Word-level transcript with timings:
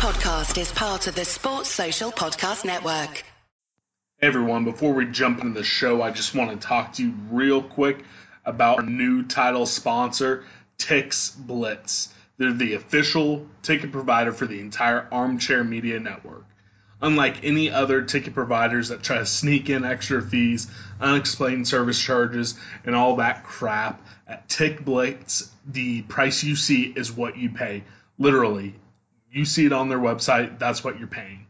podcast 0.00 0.58
is 0.58 0.72
part 0.72 1.06
of 1.08 1.14
the 1.14 1.26
Sports 1.26 1.68
Social 1.68 2.10
Podcast 2.10 2.64
Network. 2.64 3.22
Hey 4.18 4.28
everyone, 4.28 4.64
before 4.64 4.94
we 4.94 5.04
jump 5.04 5.42
into 5.42 5.52
the 5.52 5.62
show, 5.62 6.00
I 6.00 6.10
just 6.10 6.34
want 6.34 6.58
to 6.58 6.66
talk 6.66 6.94
to 6.94 7.02
you 7.02 7.12
real 7.30 7.62
quick 7.62 8.02
about 8.46 8.78
our 8.78 8.86
new 8.86 9.24
title 9.24 9.66
sponsor, 9.66 10.44
Tix 10.78 11.36
Blitz. 11.36 12.14
They're 12.38 12.54
the 12.54 12.72
official 12.72 13.46
ticket 13.60 13.92
provider 13.92 14.32
for 14.32 14.46
the 14.46 14.58
entire 14.60 15.06
Armchair 15.12 15.62
Media 15.62 16.00
Network. 16.00 16.46
Unlike 17.02 17.44
any 17.44 17.70
other 17.70 18.00
ticket 18.00 18.32
providers 18.32 18.88
that 18.88 19.02
try 19.02 19.18
to 19.18 19.26
sneak 19.26 19.68
in 19.68 19.84
extra 19.84 20.22
fees, 20.22 20.70
unexplained 20.98 21.68
service 21.68 22.02
charges, 22.02 22.58
and 22.86 22.94
all 22.94 23.16
that 23.16 23.44
crap, 23.44 24.00
at 24.26 24.48
Tix 24.48 24.82
Blitz, 24.82 25.50
the 25.66 26.00
price 26.00 26.42
you 26.42 26.56
see 26.56 26.84
is 26.84 27.12
what 27.12 27.36
you 27.36 27.50
pay. 27.50 27.84
Literally, 28.18 28.74
you 29.32 29.44
see 29.44 29.66
it 29.66 29.72
on 29.72 29.88
their 29.88 29.98
website, 29.98 30.58
that's 30.58 30.82
what 30.82 30.98
you're 30.98 31.08
paying. 31.08 31.46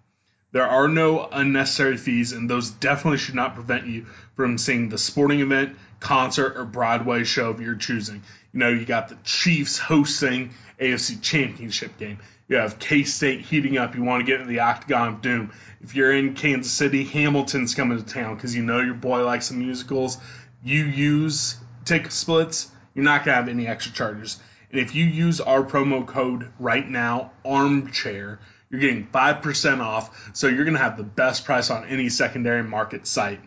There 0.53 0.67
are 0.67 0.89
no 0.89 1.29
unnecessary 1.31 1.97
fees, 1.97 2.33
and 2.33 2.51
those 2.51 2.71
definitely 2.71 3.19
should 3.19 3.37
not 3.37 3.55
prevent 3.55 3.87
you 3.87 4.07
from 4.35 4.59
seeing 4.59 4.89
the 4.89 4.99
sporting 4.99 5.41
event, 5.41 5.77
concert, 6.01 6.57
or 6.57 6.65
Broadway 6.65 7.23
show 7.23 7.51
of 7.51 7.61
your 7.61 7.77
choosing. 7.77 8.23
You 8.53 8.59
know, 8.59 8.69
you 8.69 8.85
got 8.85 9.11
the 9.11 9.19
Chiefs 9.23 9.79
hosting 9.79 10.51
AFC 10.81 11.23
Championship 11.23 11.99
game. 11.99 12.19
You 12.49 12.57
have 12.57 12.81
K 12.81 13.05
State 13.05 13.43
heating 13.43 13.79
up. 13.79 13.95
You 13.95 14.03
want 14.03 14.27
to 14.27 14.27
get 14.27 14.41
into 14.41 14.53
the 14.53 14.61
Octagon 14.61 15.09
of 15.09 15.23
Doom. 15.23 15.53
If 15.83 15.95
you're 15.95 16.13
in 16.13 16.35
Kansas 16.35 16.73
City, 16.73 17.05
Hamilton's 17.05 17.77
coming 17.77 17.99
to 17.99 18.05
town 18.05 18.35
because 18.35 18.57
you 18.57 18.65
know 18.65 18.81
your 18.81 18.95
boy 18.95 19.25
likes 19.25 19.51
the 19.51 19.55
musicals. 19.55 20.19
You 20.65 20.85
use 20.85 21.57
Tix 21.85 22.27
Blitz, 22.27 22.69
you're 22.95 23.05
not 23.05 23.25
going 23.25 23.35
to 23.35 23.41
have 23.41 23.49
any 23.49 23.69
extra 23.69 23.93
charges. 23.93 24.41
And 24.71 24.81
if 24.81 24.95
you 24.95 25.05
use 25.05 25.41
our 25.41 25.63
promo 25.63 26.07
code 26.07 26.51
right 26.59 26.89
now, 26.89 27.33
armchair, 27.45 28.41
you're 28.71 28.81
getting 28.81 29.07
5% 29.07 29.81
off. 29.81 30.31
So 30.35 30.47
you're 30.47 30.65
going 30.65 30.77
to 30.77 30.83
have 30.83 30.97
the 30.97 31.03
best 31.03 31.45
price 31.45 31.71
on 31.71 31.87
any 31.87 32.09
secondary 32.09 32.63
market 32.63 33.07
site. 33.07 33.41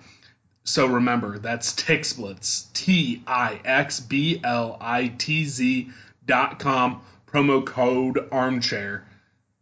So 0.66 0.86
remember, 0.86 1.40
that's 1.40 1.74
TixBlitz, 1.74 2.72
T 2.74 3.24
I 3.28 3.60
X 3.64 4.00
B 4.00 4.40
L 4.44 4.78
I 4.80 5.08
T 5.10 5.46
Z 5.46 5.90
dot 6.26 6.60
com, 6.60 7.02
promo 7.28 7.66
code 7.66 8.30
armchair. 8.32 9.06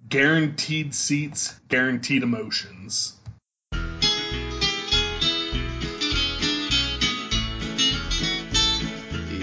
Guaranteed 0.07 0.93
seats, 0.93 1.55
guaranteed 1.69 2.21
emotions. 2.23 3.13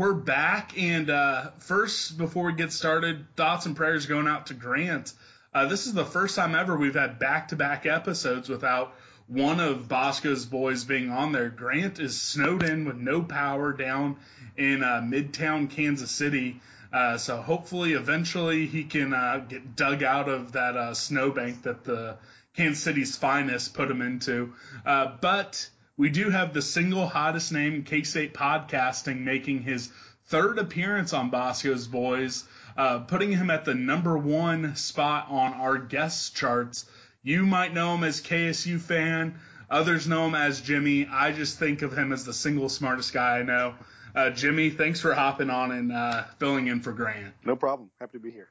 We're 0.00 0.14
back, 0.14 0.78
and 0.78 1.10
uh, 1.10 1.50
first, 1.58 2.16
before 2.16 2.46
we 2.46 2.54
get 2.54 2.72
started, 2.72 3.26
thoughts 3.36 3.66
and 3.66 3.76
prayers 3.76 4.06
going 4.06 4.28
out 4.28 4.46
to 4.46 4.54
Grant. 4.54 5.12
Uh, 5.52 5.66
this 5.66 5.86
is 5.86 5.92
the 5.92 6.06
first 6.06 6.36
time 6.36 6.54
ever 6.54 6.74
we've 6.74 6.94
had 6.94 7.18
back-to-back 7.18 7.84
episodes 7.84 8.48
without 8.48 8.94
one 9.26 9.60
of 9.60 9.88
Bosco's 9.88 10.46
boys 10.46 10.84
being 10.84 11.10
on 11.10 11.32
there. 11.32 11.50
Grant 11.50 12.00
is 12.00 12.18
snowed 12.18 12.62
in 12.62 12.86
with 12.86 12.96
no 12.96 13.20
power 13.20 13.74
down 13.74 14.16
in 14.56 14.82
uh, 14.82 15.02
Midtown 15.04 15.68
Kansas 15.68 16.10
City, 16.10 16.62
uh, 16.94 17.18
so 17.18 17.42
hopefully, 17.42 17.92
eventually, 17.92 18.64
he 18.64 18.84
can 18.84 19.12
uh, 19.12 19.44
get 19.46 19.76
dug 19.76 20.02
out 20.02 20.30
of 20.30 20.52
that 20.52 20.78
uh, 20.78 20.94
snowbank 20.94 21.64
that 21.64 21.84
the 21.84 22.16
Kansas 22.56 22.82
City's 22.82 23.16
finest 23.16 23.74
put 23.74 23.90
him 23.90 24.00
into. 24.00 24.54
Uh, 24.86 25.14
but 25.20 25.68
we 26.00 26.08
do 26.08 26.30
have 26.30 26.54
the 26.54 26.62
single 26.62 27.06
hottest 27.06 27.52
name 27.52 27.82
K-State 27.82 28.32
podcasting 28.32 29.20
making 29.20 29.60
his 29.60 29.92
third 30.28 30.58
appearance 30.58 31.12
on 31.12 31.28
Bosco's 31.28 31.86
Boys, 31.86 32.44
uh, 32.74 33.00
putting 33.00 33.32
him 33.32 33.50
at 33.50 33.66
the 33.66 33.74
number 33.74 34.16
one 34.16 34.76
spot 34.76 35.26
on 35.28 35.52
our 35.52 35.76
guest 35.76 36.34
charts. 36.34 36.86
You 37.22 37.44
might 37.44 37.74
know 37.74 37.94
him 37.96 38.04
as 38.04 38.22
KSU 38.22 38.80
fan. 38.80 39.38
Others 39.68 40.08
know 40.08 40.24
him 40.24 40.34
as 40.34 40.62
Jimmy. 40.62 41.06
I 41.06 41.32
just 41.32 41.58
think 41.58 41.82
of 41.82 41.94
him 41.94 42.14
as 42.14 42.24
the 42.24 42.32
single 42.32 42.70
smartest 42.70 43.12
guy 43.12 43.40
I 43.40 43.42
know. 43.42 43.74
Uh, 44.14 44.30
Jimmy, 44.30 44.70
thanks 44.70 45.00
for 45.00 45.12
hopping 45.12 45.50
on 45.50 45.70
and 45.70 45.92
uh, 45.92 46.24
filling 46.38 46.68
in 46.68 46.80
for 46.80 46.92
Grant. 46.92 47.34
No 47.44 47.56
problem. 47.56 47.90
Happy 48.00 48.12
to 48.12 48.20
be 48.20 48.30
here. 48.30 48.48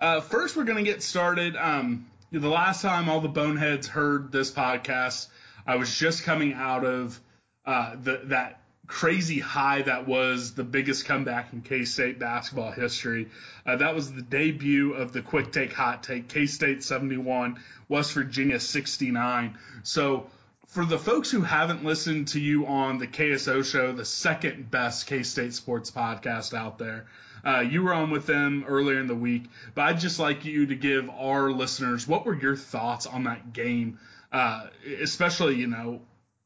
Uh, 0.00 0.20
first, 0.20 0.56
we're 0.56 0.62
going 0.62 0.82
to 0.82 0.88
get 0.88 1.02
started. 1.02 1.56
Um, 1.56 2.06
the 2.30 2.48
last 2.48 2.82
time 2.82 3.08
all 3.08 3.20
the 3.20 3.28
boneheads 3.28 3.88
heard 3.88 4.30
this 4.30 4.52
podcast, 4.52 5.26
I 5.66 5.76
was 5.76 5.94
just 5.96 6.24
coming 6.24 6.52
out 6.52 6.84
of 6.84 7.20
uh, 7.66 7.96
the, 8.02 8.20
that 8.24 8.60
crazy 8.90 9.38
high 9.38 9.82
that 9.82 10.08
was 10.08 10.54
the 10.54 10.64
biggest 10.64 11.04
comeback 11.04 11.52
in 11.52 11.62
K 11.62 11.84
State 11.84 12.18
basketball 12.18 12.72
history. 12.72 13.28
Uh, 13.64 13.76
that 13.76 13.94
was 13.94 14.12
the 14.12 14.22
debut 14.22 14.94
of 14.94 15.12
the 15.12 15.22
Quick 15.22 15.52
Take 15.52 15.72
Hot 15.72 16.02
Take 16.02 16.28
K 16.28 16.46
State 16.46 16.82
71, 16.82 17.60
West 17.88 18.12
Virginia 18.12 18.58
69. 18.58 19.56
So, 19.84 20.26
for 20.66 20.84
the 20.84 20.98
folks 20.98 21.30
who 21.30 21.42
haven't 21.42 21.84
listened 21.84 22.28
to 22.28 22.40
you 22.40 22.66
on 22.66 22.98
the 22.98 23.06
KSO 23.06 23.64
show, 23.64 23.92
the 23.92 24.04
second 24.04 24.70
best 24.70 25.06
K 25.06 25.22
State 25.22 25.54
sports 25.54 25.90
podcast 25.90 26.52
out 26.52 26.78
there, 26.78 27.06
uh, 27.44 27.60
you 27.60 27.82
were 27.82 27.94
on 27.94 28.10
with 28.10 28.26
them 28.26 28.64
earlier 28.66 28.98
in 28.98 29.06
the 29.06 29.14
week, 29.14 29.44
but 29.74 29.82
I'd 29.82 30.00
just 30.00 30.18
like 30.18 30.44
you 30.44 30.66
to 30.66 30.74
give 30.74 31.08
our 31.10 31.50
listeners 31.52 32.06
what 32.06 32.26
were 32.26 32.34
your 32.34 32.56
thoughts 32.56 33.06
on 33.06 33.24
that 33.24 33.52
game, 33.52 33.98
uh, 34.32 34.66
especially 35.00 35.56
you 35.56 35.66
know 35.66 36.00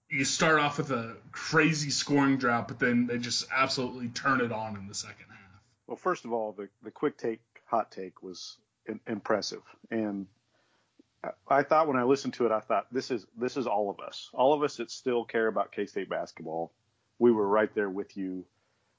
you 0.09 0.25
start 0.25 0.61
off 0.61 0.79
with 0.79 0.91
a 0.91 1.17
crazy 1.33 1.91
scoring 1.91 2.39
drought, 2.39 2.69
but 2.69 2.79
then 2.79 3.07
they 3.07 3.19
just 3.19 3.47
absolutely 3.53 4.09
turn 4.09 4.41
it 4.41 4.53
on 4.53 4.77
in 4.77 4.87
the 4.87 4.95
second 4.95 5.27
half. 5.29 5.63
Well, 5.87 5.97
first 5.97 6.25
of 6.25 6.33
all, 6.33 6.53
the 6.53 6.69
the 6.83 6.91
quick 6.91 7.17
take 7.17 7.41
hot 7.67 7.91
take 7.91 8.23
was 8.23 8.57
in, 8.87 9.01
impressive, 9.07 9.63
and 9.91 10.27
I 11.49 11.63
thought 11.63 11.89
when 11.89 11.97
I 11.97 12.05
listened 12.05 12.35
to 12.35 12.47
it, 12.47 12.53
I 12.53 12.61
thought 12.61 12.87
this 12.93 13.11
is 13.11 13.27
this 13.37 13.57
is 13.57 13.67
all 13.67 13.91
of 13.91 14.01
us, 14.01 14.31
all 14.33 14.53
of 14.53 14.63
us 14.63 14.77
that 14.77 14.91
still 14.91 15.25
care 15.25 15.47
about 15.47 15.73
K 15.73 15.87
State 15.87 16.09
basketball. 16.09 16.73
We 17.19 17.31
were 17.33 17.47
right 17.47 17.73
there 17.75 17.89
with 17.89 18.17
you, 18.17 18.45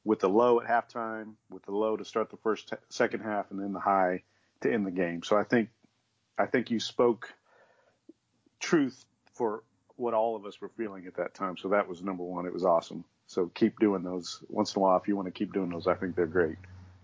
with 0.04 0.20
the 0.20 0.30
low 0.30 0.62
at 0.62 0.68
halftime, 0.68 1.34
with 1.50 1.64
the 1.64 1.72
low 1.72 1.98
to 1.98 2.06
start 2.06 2.30
the 2.30 2.38
first 2.38 2.70
t- 2.70 2.78
second 2.90 3.22
half, 3.22 3.52
and 3.52 3.60
then 3.60 3.74
the 3.74 3.80
high 3.80 4.24
to 4.62 4.72
end 4.72 4.86
the 4.86 4.92
game. 4.92 5.24
So 5.24 5.38
I 5.38 5.44
think 5.44 5.70
I 6.38 6.46
think 6.46 6.72
you 6.72 6.80
spoke 6.80 7.34
truth 8.66 9.06
for 9.36 9.64
what 9.96 10.14
all 10.14 10.36
of 10.36 10.46
us 10.46 10.60
were 10.60 10.70
feeling 10.76 11.06
at 11.08 11.16
that 11.16 11.34
time. 11.34 11.56
So 11.58 11.70
that 11.70 11.88
was 11.88 12.02
number 12.02 12.24
one. 12.24 12.46
It 12.46 12.54
was 12.54 12.66
awesome. 12.66 13.06
So 13.28 13.50
keep 13.54 13.80
doing 13.80 14.04
those 14.04 14.42
once 14.50 14.76
in 14.76 14.80
a 14.80 14.84
while. 14.84 14.98
If 14.98 15.08
you 15.08 15.16
want 15.16 15.28
to 15.28 15.32
keep 15.32 15.54
doing 15.54 15.70
those, 15.70 15.88
I 15.88 15.94
think 15.94 16.16
they're 16.16 16.26
great. 16.26 16.58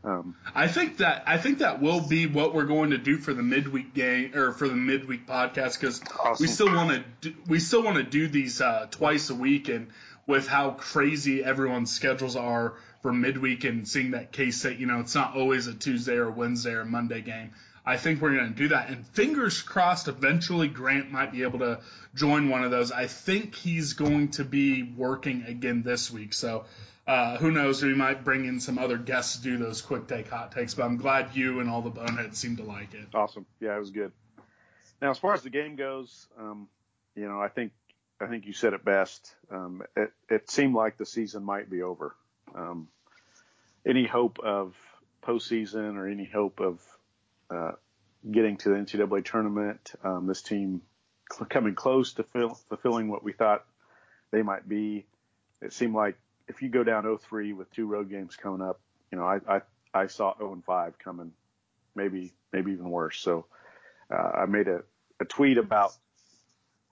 Um, 0.03 0.35
I 0.55 0.67
think 0.67 0.97
that 0.97 1.23
I 1.27 1.37
think 1.37 1.59
that 1.59 1.79
will 1.79 2.01
be 2.01 2.25
what 2.25 2.55
we're 2.55 2.65
going 2.65 2.89
to 2.89 2.97
do 2.97 3.17
for 3.17 3.35
the 3.35 3.43
midweek 3.43 3.93
game 3.93 4.35
or 4.35 4.51
for 4.51 4.67
the 4.67 4.75
midweek 4.75 5.27
podcast 5.27 5.79
because 5.79 6.01
Awesome. 6.19 6.43
we 6.43 6.47
still 6.47 6.73
want 6.73 6.89
to 7.21 7.29
do, 7.29 7.35
we 7.47 7.59
still 7.59 7.83
want 7.83 7.97
to 7.97 8.03
do 8.03 8.27
these 8.27 8.61
uh, 8.61 8.87
twice 8.89 9.29
a 9.29 9.35
week 9.35 9.69
and 9.69 9.89
with 10.25 10.47
how 10.47 10.71
crazy 10.71 11.43
everyone's 11.43 11.91
schedules 11.91 12.35
are 12.35 12.73
for 13.03 13.13
midweek 13.13 13.63
and 13.63 13.87
seeing 13.87 14.11
that 14.11 14.31
K 14.31 14.49
State, 14.49 14.79
you 14.79 14.87
know, 14.87 14.99
it's 15.01 15.13
not 15.13 15.35
always 15.35 15.67
a 15.67 15.73
Tuesday 15.73 16.15
or 16.15 16.31
Wednesday 16.31 16.73
or 16.73 16.85
Monday 16.85 17.21
game. 17.21 17.51
I 17.85 17.97
think 17.97 18.21
we're 18.21 18.35
going 18.35 18.49
to 18.49 18.55
do 18.55 18.67
that. 18.69 18.89
And 18.89 19.05
fingers 19.07 19.61
crossed, 19.61 20.07
eventually 20.07 20.67
Grant 20.67 21.11
might 21.11 21.31
be 21.31 21.43
able 21.43 21.59
to 21.59 21.79
join 22.13 22.49
one 22.49 22.63
of 22.63 22.71
those. 22.71 22.91
I 22.91 23.07
think 23.07 23.55
he's 23.55 23.93
going 23.93 24.29
to 24.31 24.43
be 24.43 24.83
working 24.83 25.43
again 25.47 25.81
this 25.81 26.11
week. 26.11 26.33
So 26.33 26.65
uh, 27.07 27.37
who 27.37 27.51
knows? 27.51 27.81
We 27.81 27.95
might 27.95 28.23
bring 28.23 28.45
in 28.45 28.59
some 28.59 28.77
other 28.77 28.97
guests 28.97 29.37
to 29.37 29.43
do 29.43 29.57
those 29.57 29.81
quick 29.81 30.07
take 30.07 30.29
hot 30.29 30.51
takes. 30.51 30.75
But 30.75 30.85
I'm 30.85 30.97
glad 30.97 31.35
you 31.35 31.59
and 31.59 31.69
all 31.69 31.81
the 31.81 31.89
boneheads 31.89 32.37
seem 32.37 32.57
to 32.57 32.63
like 32.63 32.93
it. 32.93 33.15
awesome. 33.15 33.45
Yeah, 33.59 33.75
it 33.75 33.79
was 33.79 33.91
good. 33.91 34.11
Now, 35.01 35.09
as 35.09 35.17
far 35.17 35.33
as 35.33 35.41
the 35.41 35.49
game 35.49 35.75
goes, 35.75 36.27
um, 36.39 36.67
you 37.15 37.27
know, 37.27 37.41
I 37.41 37.47
think 37.47 37.71
I 38.19 38.27
think 38.27 38.45
you 38.45 38.53
said 38.53 38.73
it 38.73 38.85
best. 38.85 39.33
Um, 39.49 39.81
it, 39.97 40.11
it 40.29 40.49
seemed 40.51 40.75
like 40.75 40.97
the 40.97 41.05
season 41.07 41.43
might 41.43 41.69
be 41.69 41.81
over. 41.81 42.15
Um, 42.53 42.87
any 43.85 44.05
hope 44.05 44.37
of 44.39 44.75
postseason 45.23 45.97
or 45.97 46.07
any 46.07 46.25
hope 46.25 46.59
of 46.59 46.79
uh, 47.49 47.71
getting 48.29 48.57
to 48.57 48.69
the 48.69 48.75
NCAA 48.75 49.25
tournament, 49.25 49.93
um, 50.03 50.27
this 50.27 50.41
team 50.41 50.81
coming 51.49 51.75
close 51.75 52.13
to 52.13 52.23
fill, 52.23 52.55
fulfilling 52.69 53.07
what 53.09 53.23
we 53.23 53.33
thought 53.33 53.65
they 54.31 54.41
might 54.41 54.67
be. 54.67 55.05
It 55.61 55.73
seemed 55.73 55.95
like 55.95 56.17
if 56.47 56.61
you 56.61 56.69
go 56.69 56.83
down 56.83 57.03
0-3 57.03 57.55
with 57.55 57.71
two 57.71 57.87
road 57.87 58.09
games 58.09 58.35
coming 58.35 58.61
up, 58.61 58.79
you 59.11 59.17
know, 59.17 59.25
I 59.25 59.39
I, 59.47 59.61
I 59.93 60.07
saw 60.07 60.33
0-5 60.35 60.93
coming, 60.99 61.31
maybe 61.95 62.33
maybe 62.51 62.71
even 62.71 62.89
worse. 62.89 63.19
So 63.19 63.45
uh, 64.11 64.31
I 64.39 64.45
made 64.45 64.67
a, 64.67 64.83
a 65.19 65.25
tweet 65.25 65.57
about 65.57 65.93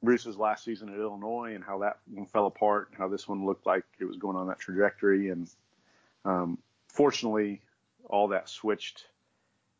Bruce's 0.02 0.38
last 0.38 0.64
season 0.64 0.90
at 0.90 1.00
Illinois 1.00 1.54
and 1.56 1.64
how 1.64 1.80
that 1.80 2.00
one 2.12 2.26
fell 2.26 2.46
apart, 2.46 2.90
and 2.90 2.98
how 2.98 3.08
this 3.08 3.28
one 3.28 3.46
looked 3.46 3.66
like 3.66 3.84
it 4.00 4.06
was 4.06 4.18
going 4.18 4.38
on 4.38 4.48
that 4.48 4.60
trajectory. 4.60 5.30
And 5.30 5.50
um, 6.26 6.58
fortunately, 6.88 7.62
all 8.06 8.30
that 8.30 8.50
switched 8.50 9.06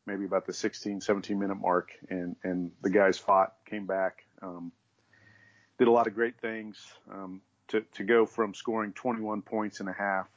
maybe 0.10 0.26
about 0.26 0.46
the 0.46 0.54
16, 0.54 1.02
17 1.02 1.40
minute 1.40 1.56
mark, 1.56 1.92
and 2.10 2.36
and 2.44 2.72
the 2.82 2.90
guys 2.90 3.18
fought, 3.18 3.54
came 3.66 3.86
back, 3.86 4.26
um, 4.42 4.72
did 5.78 5.88
a 5.88 5.92
lot 5.92 6.08
of 6.08 6.16
great 6.16 6.40
things. 6.40 6.84
Um, 7.12 7.42
to 7.70 7.82
to 7.94 8.04
go 8.04 8.26
from 8.26 8.54
scoring 8.54 8.94
21 8.94 9.42
points 9.44 9.80
and 9.80 9.90
a 9.90 9.94
half 9.94 10.28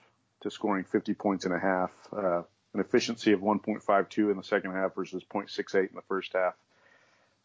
to 0.43 0.51
scoring 0.51 0.85
50 0.85 1.15
points 1.15 1.45
and 1.45 1.55
a 1.55 1.59
half, 1.59 1.91
uh, 2.13 2.43
an 2.75 2.81
efficiency 2.81 3.33
of 3.33 3.41
1.52 3.41 4.31
in 4.31 4.37
the 4.37 4.43
second 4.43 4.73
half 4.73 4.95
versus 4.95 5.23
0.68 5.33 5.91
in 5.91 5.95
the 5.95 6.03
first 6.03 6.33
half. 6.33 6.55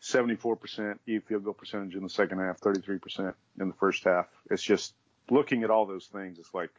74% 0.01 0.99
E 1.07 1.19
field 1.19 1.43
goal 1.43 1.53
percentage 1.53 1.95
in 1.95 2.03
the 2.03 2.09
second 2.09 2.39
half, 2.39 2.59
33% 2.59 3.33
in 3.59 3.67
the 3.67 3.73
first 3.75 4.03
half. 4.03 4.27
It's 4.51 4.61
just 4.61 4.93
looking 5.29 5.63
at 5.63 5.71
all 5.71 5.85
those 5.85 6.05
things. 6.05 6.37
It's 6.37 6.53
like 6.53 6.71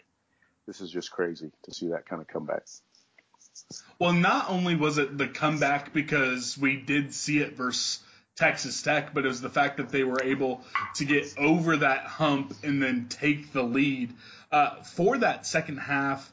this 0.66 0.80
is 0.80 0.90
just 0.90 1.10
crazy 1.10 1.50
to 1.64 1.74
see 1.74 1.88
that 1.88 2.06
kind 2.06 2.22
of 2.22 2.28
comeback. 2.28 2.64
Well, 3.98 4.12
not 4.12 4.50
only 4.50 4.76
was 4.76 4.98
it 4.98 5.18
the 5.18 5.28
comeback 5.28 5.92
because 5.92 6.56
we 6.56 6.76
did 6.76 7.12
see 7.12 7.38
it 7.38 7.56
versus 7.56 8.02
Texas 8.36 8.80
Tech, 8.82 9.12
but 9.12 9.24
it 9.24 9.28
was 9.28 9.40
the 9.40 9.50
fact 9.50 9.78
that 9.78 9.88
they 9.88 10.04
were 10.04 10.22
able 10.22 10.62
to 10.94 11.04
get 11.04 11.34
over 11.36 11.78
that 11.78 12.04
hump 12.04 12.54
and 12.62 12.80
then 12.80 13.08
take 13.08 13.52
the 13.52 13.62
lead. 13.62 14.14
Uh, 14.52 14.82
for 14.82 15.18
that 15.18 15.44
second 15.44 15.78
half, 15.78 16.32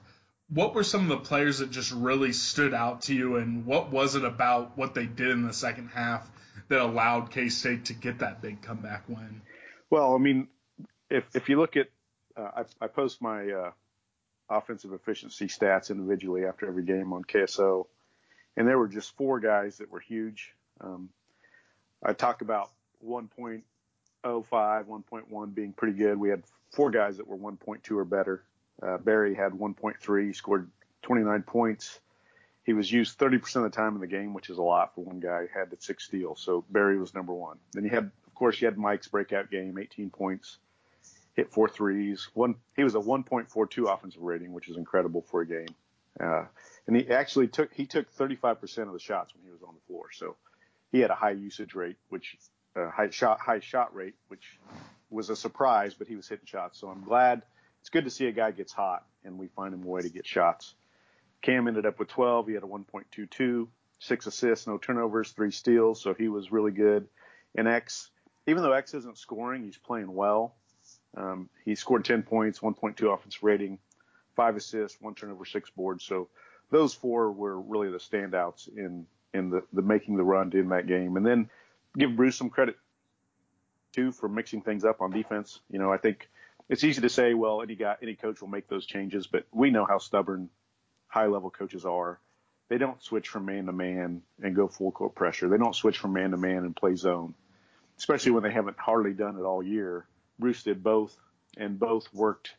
what 0.50 0.75
were 0.75 0.83
some 0.83 1.01
of 1.01 1.07
the 1.07 1.17
players 1.17 1.59
that 1.59 1.71
just 1.71 1.91
really 1.91 2.31
stood 2.31 2.73
out 2.73 3.03
to 3.03 3.15
you, 3.15 3.38
and 3.38 3.65
what 3.65 3.91
was 3.91 4.15
it 4.15 4.23
about 4.23 4.77
what 4.77 4.94
they 4.94 5.07
did 5.07 5.29
in 5.29 5.47
the 5.47 5.53
second 5.53 5.88
half 5.88 6.29
that 6.67 6.79
allowed 6.79 7.31
K 7.31 7.50
State 7.50 7.85
to 7.85 7.94
get 7.94 8.19
that 8.19 8.41
big 8.41 8.62
comeback 8.62 9.09
win? 9.09 9.41
Well, 9.89 10.13
I 10.13 10.19
mean, 10.19 10.47
if 11.09 11.23
if 11.33 11.50
you 11.50 11.57
look 11.59 11.75
at, 11.75 11.88
uh, 12.38 12.63
I, 12.81 12.85
I 12.85 12.88
post 12.88 13.21
my 13.21 13.50
uh, 13.50 13.71
offensive 14.50 14.94
efficiency 14.94 15.47
stats 15.47 15.89
individually 15.89 16.45
after 16.45 16.68
every 16.68 16.83
game 16.83 17.13
on 17.13 17.24
KSO, 17.24 17.88
and 18.57 18.68
there 18.68 18.77
were 18.77 18.88
just 18.88 19.15
four 19.18 19.39
guys 19.39 19.77
that 19.77 19.92
were 19.92 20.00
huge. 20.00 20.53
Um, 20.81 21.09
I 22.03 22.13
talk 22.13 22.42
about 22.42 22.69
1.05, 23.06 23.63
1.1 24.24 25.56
being 25.56 25.74
pretty 25.74 25.97
good. 25.97 26.18
We 26.18 26.30
had 26.30 26.44
four 26.71 26.92
guys 26.92 27.18
that 27.18 27.27
were 27.27 27.38
1.2 27.38 27.92
or 27.92 28.06
better. 28.06 28.44
Uh, 28.81 28.97
Barry 28.97 29.33
had 29.33 29.53
1.3, 29.53 30.27
he 30.27 30.33
scored 30.33 30.69
29 31.03 31.44
points. 31.44 32.00
He 32.63 32.74
was 32.74 32.91
used 32.91 33.19
30% 33.19 33.57
of 33.57 33.63
the 33.63 33.69
time 33.69 33.94
in 33.94 34.01
the 34.01 34.07
game, 34.07 34.33
which 34.33 34.50
is 34.50 34.57
a 34.57 34.63
lot 34.63 34.95
for 34.95 35.03
one 35.03 35.19
guy. 35.19 35.45
Had 35.53 35.69
the 35.69 35.77
six 35.80 36.06
steals, 36.06 36.41
so 36.41 36.65
Barry 36.69 36.98
was 36.98 37.13
number 37.13 37.33
one. 37.33 37.57
Then 37.74 37.83
you 37.83 37.91
had, 37.91 38.09
of 38.25 38.33
course, 38.33 38.59
you 38.59 38.65
had 38.65 38.77
Mike's 38.77 39.07
breakout 39.07 39.51
game, 39.51 39.77
18 39.77 40.09
points, 40.09 40.57
hit 41.36 41.52
four 41.52 41.68
threes. 41.68 42.30
One, 42.34 42.56
he 42.76 42.84
was 42.84 42.96
a 42.96 43.00
1.42 43.00 43.94
offensive 43.94 44.22
rating, 44.22 44.54
which 44.54 44.70
is 44.70 44.78
incredible 44.78 45.22
for 45.30 45.42
a 45.42 45.48
game. 45.48 45.68
Uh, 46.20 46.46
and 46.88 46.96
he 46.96 47.10
actually 47.10 47.48
took 47.48 47.74
he 47.74 47.86
took 47.86 48.14
35% 48.16 48.84
of 48.84 48.94
the 48.94 49.00
shots 49.00 49.34
when 49.36 49.44
he 49.44 49.52
was 49.52 49.62
on 49.64 49.74
the 49.76 49.82
floor. 49.88 50.08
So 50.14 50.38
he 50.92 51.00
had 51.00 51.12
a 51.12 51.16
high 51.16 51.32
usage 51.32 51.76
rate, 51.76 51.98
which 52.10 52.38
uh, 52.76 52.90
high 52.90 53.10
shot 53.10 53.40
high 53.40 53.60
shot 53.60 53.94
rate, 53.94 54.16
which 54.30 54.58
was 55.10 55.30
a 55.30 55.36
surprise, 55.36 55.94
but 55.94 56.08
he 56.08 56.16
was 56.16 56.28
hitting 56.28 56.46
shots. 56.46 56.80
So 56.80 56.88
I'm 56.88 57.04
glad. 57.04 57.42
It's 57.82 57.90
good 57.90 58.06
to 58.06 58.10
see 58.10 58.28
a 58.28 58.32
guy 58.32 58.52
gets 58.52 58.72
hot 58.72 59.06
and 59.24 59.38
we 59.38 59.48
find 59.48 59.74
him 59.74 59.84
a 59.84 59.88
way 59.88 60.02
to 60.02 60.10
get 60.10 60.26
shots. 60.26 60.74
Cam 61.42 61.68
ended 61.68 61.86
up 61.86 62.00
with 62.00 62.08
12. 62.08 62.48
He 62.48 62.54
had 62.54 62.64
a 62.64 62.68
1.22, 62.68 63.68
six 64.00 64.26
assists, 64.26 64.66
no 64.66 64.78
turnovers, 64.80 65.32
three 65.32 65.52
steals. 65.52 66.02
So 66.02 66.14
he 66.16 66.28
was 66.28 66.52
really 66.52 66.72
good. 66.72 67.08
And 67.56 67.68
X, 67.68 68.10
even 68.48 68.64
though 68.64 68.72
X 68.72 68.96
isn't 68.96 69.18
scoring, 69.18 69.64
he's 69.64 69.78
playing 69.78 70.12
well. 70.12 70.56
Um, 71.15 71.50
he 71.63 71.75
scored 71.75 72.06
10 72.06 72.23
points, 72.23 72.59
1.2 72.59 73.13
offensive 73.13 73.44
rating, 73.44 73.79
five 74.35 74.56
assists, 74.56 75.01
one 75.01 75.15
turnover, 75.15 75.45
six 75.45 75.69
boards. 75.69 76.03
So 76.03 76.27
those 76.71 76.94
four 76.94 77.31
were 77.31 77.59
really 77.59 77.89
the 77.89 77.97
standouts 77.97 78.67
in 78.67 79.06
in 79.33 79.50
the, 79.50 79.63
the 79.73 79.81
making 79.81 80.15
the 80.15 80.23
run 80.23 80.51
in 80.53 80.69
that 80.69 80.88
game. 80.88 81.17
And 81.17 81.25
then 81.25 81.50
give 81.97 82.15
Bruce 82.15 82.38
some 82.38 82.50
credit 82.50 82.77
too 83.91 84.12
for 84.12 84.29
mixing 84.29 84.62
things 84.62 84.85
up 84.85 85.01
on 85.01 85.12
defense. 85.12 85.59
You 85.69 85.79
know, 85.79 85.91
I 85.91 85.97
think 85.97 86.29
it's 86.69 86.83
easy 86.83 87.01
to 87.01 87.09
say, 87.09 87.33
well, 87.33 87.62
any 87.62 87.75
guy, 87.75 87.95
any 88.01 88.15
coach 88.15 88.41
will 88.41 88.47
make 88.47 88.67
those 88.67 88.85
changes, 88.85 89.27
but 89.27 89.45
we 89.51 89.71
know 89.71 89.85
how 89.85 89.97
stubborn 89.97 90.50
high 91.07 91.27
level 91.27 91.50
coaches 91.50 91.85
are. 91.85 92.19
They 92.67 92.77
don't 92.77 93.01
switch 93.01 93.29
from 93.29 93.45
man 93.45 93.67
to 93.67 93.71
man 93.71 94.21
and 94.41 94.56
go 94.56 94.67
full 94.67 94.91
court 94.91 95.13
pressure. 95.15 95.50
They 95.50 95.57
don't 95.57 95.75
switch 95.75 96.00
from 96.00 96.13
man 96.13 96.31
to 96.31 96.38
man 96.38 96.65
and 96.65 96.75
play 96.75 96.95
zone, 96.95 97.35
especially 97.97 98.31
when 98.31 98.44
they 98.44 98.51
haven't 98.51 98.77
hardly 98.79 99.13
done 99.13 99.38
it 99.38 99.44
all 99.44 99.62
year. 99.62 100.07
Bruce 100.40 100.64
did 100.64 100.84
both, 100.84 101.18
and 101.58 101.80
both 101.80 102.14
worked 102.14 102.56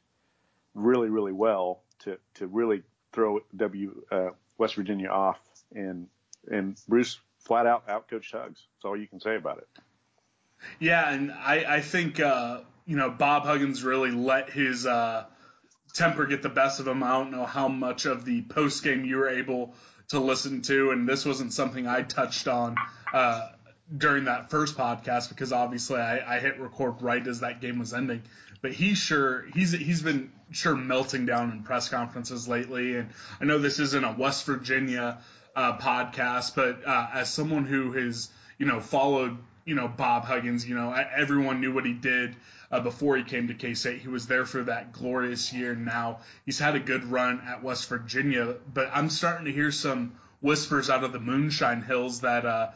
really, 0.75 1.08
really 1.08 1.32
well 1.32 1.82
to 2.00 2.19
to 2.34 2.46
really 2.46 2.82
throw 3.12 3.40
W 3.56 4.02
uh, 4.11 4.28
West 4.58 4.75
Virginia 4.75 5.08
off. 5.08 5.40
And 5.75 6.08
and 6.50 6.81
Bruce 6.88 7.19
flat 7.40 7.67
out 7.67 7.87
outcoached 7.88 8.32
Hugs. 8.32 8.67
That's 8.75 8.84
all 8.84 8.96
you 8.96 9.06
can 9.06 9.20
say 9.20 9.37
about 9.37 9.58
it. 9.58 9.69
Yeah, 10.78 11.11
and 11.11 11.32
I 11.32 11.76
I 11.76 11.81
think 11.81 12.20
uh, 12.20 12.61
you 12.87 12.96
know 12.96 13.11
Bob 13.11 13.44
Huggins 13.44 13.82
really 13.82 14.11
let 14.11 14.50
his 14.50 14.87
uh, 14.87 15.25
temper 15.94 16.26
get 16.26 16.43
the 16.43 16.49
best 16.49 16.81
of 16.81 16.87
him. 16.87 17.02
I 17.02 17.12
don't 17.12 17.31
know 17.31 17.46
how 17.46 17.69
much 17.69 18.06
of 18.06 18.25
the 18.25 18.43
post 18.43 18.84
game 18.84 19.05
you 19.05 19.17
were 19.17 19.28
able 19.28 19.75
to 20.08 20.20
listen 20.20 20.62
to, 20.62 20.90
and 20.90 21.08
this 21.08 21.25
wasn't 21.25 21.52
something 21.52 21.87
I 21.87 22.02
touched 22.02 22.49
on. 22.49 22.76
Uh, 23.12 23.49
during 23.94 24.24
that 24.24 24.50
first 24.50 24.76
podcast 24.76 25.28
because 25.28 25.52
obviously 25.52 26.00
I, 26.00 26.36
I 26.36 26.40
hit 26.40 26.58
record 26.58 27.02
right 27.02 27.24
as 27.26 27.40
that 27.40 27.60
game 27.60 27.78
was 27.78 27.94
ending. 27.94 28.22
But 28.62 28.72
he's 28.72 28.98
sure 28.98 29.44
he's 29.54 29.72
he's 29.72 30.02
been 30.02 30.32
sure 30.50 30.74
melting 30.74 31.26
down 31.26 31.52
in 31.52 31.62
press 31.62 31.88
conferences 31.88 32.48
lately, 32.48 32.96
and 32.96 33.10
I 33.40 33.44
know 33.44 33.58
this 33.58 33.78
isn't 33.78 34.04
a 34.04 34.12
West 34.12 34.46
Virginia 34.46 35.18
uh, 35.54 35.76
podcast, 35.78 36.54
but 36.54 36.86
uh, 36.86 37.06
as 37.12 37.30
someone 37.32 37.64
who 37.64 37.92
has 37.92 38.30
you 38.58 38.66
know 38.66 38.80
followed 38.80 39.36
you 39.64 39.74
know 39.74 39.88
Bob 39.88 40.24
Huggins, 40.24 40.66
you 40.66 40.74
know 40.74 40.90
everyone 40.92 41.60
knew 41.60 41.72
what 41.72 41.84
he 41.84 41.92
did 41.92 42.34
uh, 42.72 42.80
before 42.80 43.16
he 43.16 43.24
came 43.24 43.48
to 43.48 43.54
K 43.54 43.74
State. 43.74 44.00
He 44.00 44.08
was 44.08 44.26
there 44.26 44.46
for 44.46 44.64
that 44.64 44.92
glorious 44.92 45.52
year. 45.52 45.74
Now 45.74 46.20
he's 46.44 46.58
had 46.58 46.74
a 46.74 46.80
good 46.80 47.04
run 47.04 47.42
at 47.46 47.62
West 47.62 47.88
Virginia, 47.88 48.56
but 48.72 48.90
I'm 48.92 49.10
starting 49.10 49.44
to 49.44 49.52
hear 49.52 49.70
some 49.70 50.14
whispers 50.40 50.90
out 50.90 51.04
of 51.04 51.12
the 51.12 51.20
Moonshine 51.20 51.82
Hills 51.82 52.20
that 52.20 52.46
uh, 52.46 52.70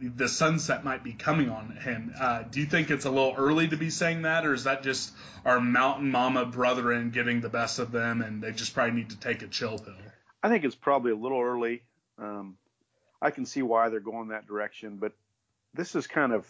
the 0.00 0.28
sunset 0.28 0.84
might 0.84 1.02
be 1.02 1.12
coming 1.12 1.50
on 1.50 1.70
him. 1.70 2.12
Uh, 2.18 2.42
do 2.42 2.60
you 2.60 2.66
think 2.66 2.90
it's 2.90 3.04
a 3.04 3.10
little 3.10 3.34
early 3.36 3.68
to 3.68 3.76
be 3.76 3.90
saying 3.90 4.22
that, 4.22 4.46
or 4.46 4.54
is 4.54 4.64
that 4.64 4.82
just 4.82 5.12
our 5.44 5.60
mountain 5.60 6.10
mama 6.10 6.44
brethren 6.44 7.10
getting 7.10 7.40
the 7.40 7.48
best 7.48 7.78
of 7.78 7.92
them, 7.92 8.22
and 8.22 8.42
they 8.42 8.52
just 8.52 8.74
probably 8.74 8.94
need 8.94 9.10
to 9.10 9.18
take 9.18 9.42
a 9.42 9.46
chill 9.46 9.78
pill? 9.78 9.94
I 10.42 10.48
think 10.48 10.64
it's 10.64 10.74
probably 10.74 11.12
a 11.12 11.16
little 11.16 11.40
early. 11.40 11.82
Um, 12.18 12.56
I 13.20 13.30
can 13.30 13.46
see 13.46 13.62
why 13.62 13.88
they're 13.88 14.00
going 14.00 14.28
that 14.28 14.46
direction, 14.46 14.96
but 14.96 15.12
this 15.74 15.94
is 15.94 16.06
kind 16.06 16.32
of 16.32 16.46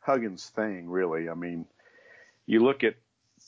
Huggins' 0.00 0.48
thing, 0.48 0.88
really. 0.88 1.28
I 1.28 1.34
mean, 1.34 1.66
you 2.46 2.60
look 2.60 2.84
at 2.84 2.94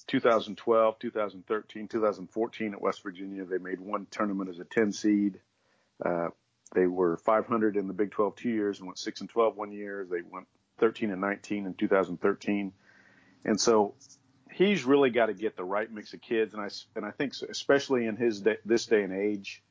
2012, 0.09 0.99
2013, 0.99 1.88
2014 1.88 2.75
at 2.75 2.80
West 2.80 3.02
Virginia, 3.02 3.45
they 3.45 3.59
made 3.59 3.80
one 3.80 4.07
tournament 4.11 4.50
as 4.50 4.59
a 4.59 4.64
10 4.64 4.92
seed. 4.92 5.40
Uh, 6.04 6.28
they 6.75 6.87
were 6.87 7.16
500 7.16 7.76
in 7.76 7.87
the 7.87 7.94
Big 7.94 8.10
12 8.10 8.37
two 8.37 8.50
years 8.50 8.78
and 8.78 8.87
went 8.87 8.98
6 8.98 9.20
and 9.20 9.30
12 9.30 9.56
one 9.56 9.72
year. 9.72 10.06
They 10.10 10.22
went 10.22 10.46
13 10.78 11.10
and 11.10 11.20
19 11.20 11.66
in 11.66 11.75
2013. 11.75 12.72
And 13.44 13.60
so 13.60 13.94
he's 14.50 14.84
really 14.84 15.10
got 15.10 15.26
to 15.26 15.34
get 15.34 15.56
the 15.56 15.64
right 15.64 15.90
mix 15.90 16.12
of 16.12 16.20
kids. 16.20 16.54
And 16.54 16.62
I, 16.62 16.68
and 16.96 17.04
I 17.04 17.10
think 17.10 17.32
especially 17.48 18.06
in 18.06 18.16
his 18.16 18.40
day, 18.40 18.56
this 18.64 18.87
day 18.87 19.02
and 19.02 19.12
age, 19.12 19.62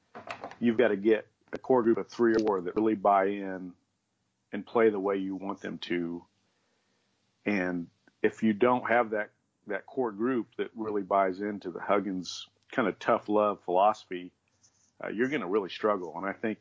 you've 0.59 0.77
got 0.77 0.89
to 0.89 0.97
get 0.97 1.27
a 1.53 1.57
core 1.57 1.83
group 1.83 1.97
of 1.97 2.07
three 2.07 2.33
or 2.33 2.39
four 2.39 2.61
that 2.61 2.75
really 2.75 2.95
buy 2.95 3.25
in 3.25 3.73
and 4.51 4.65
play 4.65 4.89
the 4.89 4.99
way 4.99 5.17
you 5.17 5.35
want 5.35 5.61
them 5.61 5.77
to. 5.77 6.23
And 7.45 7.87
if 8.23 8.43
you 8.43 8.53
don't 8.53 8.87
have 8.89 9.11
that, 9.11 9.29
that 9.67 9.85
core 9.85 10.11
group 10.11 10.47
that 10.57 10.69
really 10.75 11.03
buys 11.03 11.41
into 11.41 11.71
the 11.71 11.79
Huggins 11.79 12.47
kind 12.71 12.87
of 12.87 12.97
tough 12.99 13.29
love 13.29 13.59
philosophy, 13.63 14.31
uh, 15.03 15.09
you're 15.09 15.29
going 15.29 15.41
to 15.41 15.47
really 15.47 15.69
struggle. 15.69 16.13
And 16.17 16.25
I 16.25 16.33
think 16.33 16.57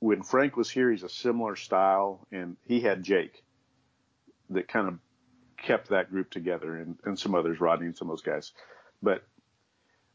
when 0.00 0.22
Frank 0.22 0.56
was 0.56 0.68
here, 0.68 0.90
he's 0.90 1.02
a 1.02 1.08
similar 1.08 1.54
style, 1.56 2.26
and 2.32 2.56
he 2.66 2.80
had 2.80 3.02
Jake 3.02 3.44
that 4.48 4.66
kind 4.66 4.88
of 4.88 4.98
kept 5.58 5.90
that 5.90 6.10
group 6.10 6.30
together, 6.30 6.76
and, 6.76 6.98
and 7.04 7.18
some 7.18 7.34
others, 7.34 7.60
Rodney 7.60 7.86
and 7.86 7.96
some 7.96 8.08
of 8.08 8.12
those 8.12 8.22
guys. 8.22 8.52
But 9.02 9.22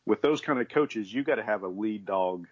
with 0.06 0.22
those 0.22 0.42
kind 0.42 0.60
of 0.60 0.70
coaches, 0.70 1.13
you 1.13 1.24
got 1.24 1.36
to 1.36 1.44
have 1.44 1.63
a 1.63 1.68
lead 1.68 2.06
dog 2.06 2.48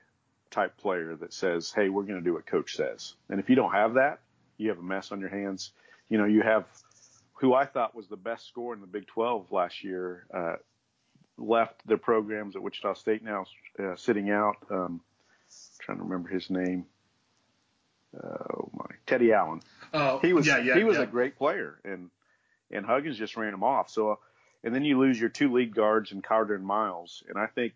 type 0.52 0.78
player 0.78 1.16
that 1.16 1.34
says, 1.34 1.72
"Hey, 1.75 1.90
we're 1.90 2.04
going 2.04 2.20
to 2.20 2.24
do 2.24 2.34
what 2.34 2.46
coach 2.46 2.75
says." 2.75 3.16
And 3.30 3.40
if 3.40 3.50
you 3.50 3.56
don't 3.56 3.74
have 3.74 3.96
that, 3.96 4.20
you 4.58 4.70
have 4.70 4.78
a 4.78 4.84
mess 4.84 5.12
on 5.12 5.20
your 5.20 5.30
hands. 5.30 5.72
You 6.10 6.20
know, 6.20 6.25
you 6.25 6.42
have 6.42 6.66
who 7.34 7.54
I 7.54 7.66
thought 7.66 7.96
was 7.96 8.08
the 8.08 8.18
best 8.18 8.48
scorer 8.48 8.75
in 8.75 8.82
the 8.82 8.88
Big 8.88 9.08
12 9.08 9.52
last 9.52 9.84
year. 9.84 10.28
Uh, 10.32 10.56
left 11.38 11.86
their 11.88 11.98
programs 11.98 12.56
at 12.56 12.62
Wichita 12.62 12.94
State 12.94 13.24
now, 13.24 13.46
uh, 13.80 13.96
sitting 13.96 14.30
out. 14.30 14.58
Um, 14.70 15.02
trying 15.80 15.98
to 15.98 16.04
remember 16.04 16.30
his 16.30 16.50
name 16.52 16.86
oh 18.15 18.70
my, 18.74 18.86
Teddy 19.05 19.32
Allen. 19.32 19.62
Oh, 19.93 20.20
he 20.20 20.34
was 20.34 20.48
yeah, 20.48 20.58
yeah, 20.60 20.75
he 20.75 20.84
was 20.84 20.98
yeah. 20.98 21.03
a 21.03 21.08
great 21.08 21.38
player, 21.38 21.79
and 21.84 22.10
and 22.72 22.86
Huggins 22.86 23.17
just 23.17 23.38
ran 23.38 23.53
him 23.53 23.63
off. 23.63 23.89
So, 23.89 24.20
and 24.63 24.74
then 24.74 24.84
you 24.84 25.00
lose 25.00 25.20
your 25.20 25.29
two 25.29 25.51
lead 25.53 25.75
guards 25.75 26.12
and 26.12 26.24
Carter 26.24 26.55
and 26.55 26.65
Miles, 26.65 27.24
and 27.27 27.38
I 27.38 27.48
think 27.48 27.74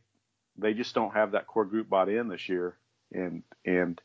they 0.57 0.73
just 0.73 0.95
don't 0.95 1.13
have 1.13 1.31
that 1.31 1.47
core 1.47 1.65
group 1.65 1.89
bought 1.89 2.09
in 2.09 2.27
this 2.27 2.49
year. 2.49 2.75
And 3.13 3.43
and 3.65 4.01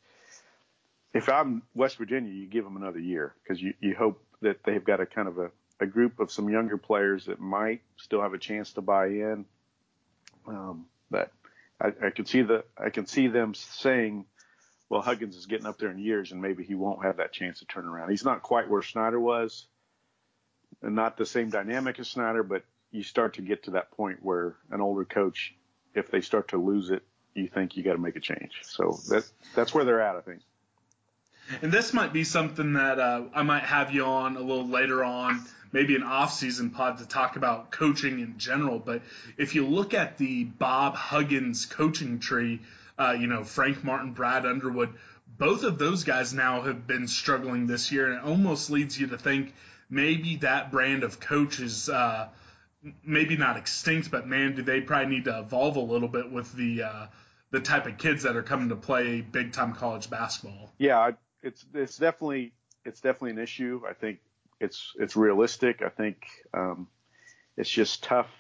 if 1.15 1.29
I'm 1.29 1.63
West 1.75 1.97
Virginia, 1.97 2.33
you 2.33 2.47
give 2.47 2.65
them 2.65 2.77
another 2.77 3.01
year 3.01 3.35
because 3.43 3.61
you 3.61 3.75
you 3.81 3.95
hope 3.95 4.23
that 4.43 4.63
they've 4.65 4.85
got 4.85 5.01
a 5.01 5.07
kind 5.07 5.29
of 5.29 5.39
a 5.39 5.51
a 5.81 5.87
group 5.87 6.21
of 6.21 6.31
some 6.31 6.49
younger 6.49 6.79
players 6.79 7.27
that 7.27 7.41
might 7.41 7.83
still 7.97 8.23
have 8.23 8.35
a 8.35 8.39
chance 8.39 8.73
to 8.75 8.81
buy 8.81 9.07
in. 9.07 9.45
Um, 10.47 10.87
but 11.11 11.33
I, 11.81 11.89
I 12.07 12.11
can 12.11 12.25
see 12.25 12.43
the 12.43 12.65
I 12.79 12.91
can 12.91 13.07
see 13.07 13.29
them 13.29 13.55
saying, 13.55 14.25
well, 14.93 15.01
Huggins 15.01 15.37
is 15.37 15.47
getting 15.47 15.65
up 15.65 15.79
there 15.79 15.91
in 15.91 15.99
years, 15.99 16.33
and 16.33 16.43
maybe 16.43 16.65
he 16.65 16.75
won't 16.75 17.03
have 17.03 17.17
that 17.17 17.33
chance 17.33 17.61
to 17.61 17.65
turn 17.65 17.87
around. 17.87 18.11
He's 18.11 18.27
not 18.27 18.43
quite 18.43 18.69
where 18.69 18.83
Snyder 18.83 19.19
was, 19.19 19.67
and 20.83 20.95
not 20.95 21.17
the 21.17 21.25
same 21.25 21.49
dynamic 21.49 21.99
as 21.99 22.09
Snyder, 22.09 22.43
but 22.43 22.63
you 22.91 23.03
start 23.03 23.35
to 23.35 23.41
get 23.41 23.63
to 23.65 23.71
that 23.71 23.91
point 23.93 24.19
where 24.21 24.55
an 24.71 24.83
older 24.83 25.07
coach, 25.07 25.55
if 25.95 26.11
they 26.11 26.21
start 26.21 26.49
to 26.49 26.59
lose 26.59 26.91
it, 26.91 27.03
you 27.33 27.49
think 27.49 27.75
you 27.75 27.83
got 27.83 27.93
to 27.93 27.99
make 27.99 28.17
a 28.17 28.21
change. 28.21 28.59
So 28.65 28.99
that 29.09 29.25
that's 29.55 29.73
where 29.73 29.87
they're 29.87 30.03
at, 30.03 30.17
I 30.17 30.21
think. 30.21 30.43
And 31.63 31.73
this 31.73 31.95
might 31.95 32.13
be 32.13 32.25
something 32.25 32.75
that 32.75 33.01
uh, 33.01 33.23
I 33.35 33.45
might 33.45 33.63
have 33.63 33.95
you 33.95 34.05
on 34.05 34.37
a 34.37 34.41
little 34.41 34.69
later 34.69 35.03
on, 35.03 35.43
maybe 35.73 35.97
an 35.97 36.03
off-season 36.03 36.69
pod 36.69 36.99
to 36.99 37.07
talk 37.09 37.37
about 37.37 37.71
coaching 37.71 38.21
in 38.21 38.37
general. 38.37 38.79
But 38.79 39.01
if 39.39 39.55
you 39.55 39.67
look 39.67 39.95
at 39.95 40.19
the 40.19 40.45
Bob 40.45 40.97
Huggins 40.97 41.65
coaching 41.65 42.19
tree, 42.19 42.61
uh, 43.03 43.13
you 43.13 43.27
know 43.27 43.45
Frank 43.45 43.83
Martin, 43.85 44.13
Brad 44.13 44.47
Underwood, 44.47 44.95
both 45.27 45.65
of 45.65 45.79
those 45.79 46.05
guys 46.05 46.33
now 46.33 46.63
have 46.63 46.87
been 46.87 47.09
struggling 47.09 47.67
this 47.67 47.91
year, 47.91 48.11
and 48.11 48.19
it 48.19 48.25
almost 48.25 48.71
leads 48.71 48.99
you 48.99 49.09
to 49.09 49.19
think 49.19 49.55
maybe 49.89 50.37
that 50.37 50.71
brand 50.71 51.03
of 51.03 51.21
coach 51.21 51.61
is 51.61 51.89
uh, 51.89 52.29
maybe 53.05 53.37
not 53.37 53.57
extinct, 53.57 54.11
but 54.11 54.27
man, 54.27 54.55
do 54.55 54.63
they 54.63 54.81
probably 54.81 55.15
need 55.15 55.25
to 55.25 55.39
evolve 55.39 55.77
a 55.77 55.81
little 55.81 56.09
bit 56.09 56.31
with 56.31 56.53
the 56.55 56.83
uh, 56.83 57.07
the 57.51 57.61
type 57.61 57.87
of 57.87 57.99
kids 57.99 58.25
that 58.25 58.37
are 58.37 58.43
coming 58.43 58.71
to 58.71 58.77
play 58.77 59.21
big 59.21 59.53
time 59.53 59.75
college 59.75 60.11
basketball. 60.11 60.73
Yeah, 60.79 61.13
it's 61.43 61.65
it's 61.75 61.99
definitely 61.99 62.53
it's 62.85 63.01
definitely 63.01 63.33
an 63.33 63.39
issue. 63.39 63.83
I 63.89 63.93
think 63.93 64.19
it's 64.61 64.93
it's 64.99 65.17
realistic. 65.17 65.83
I 65.83 65.91
think 65.91 66.25
um, 66.55 66.89
it's 67.57 67.71
just 67.71 68.03
tough 68.03 68.31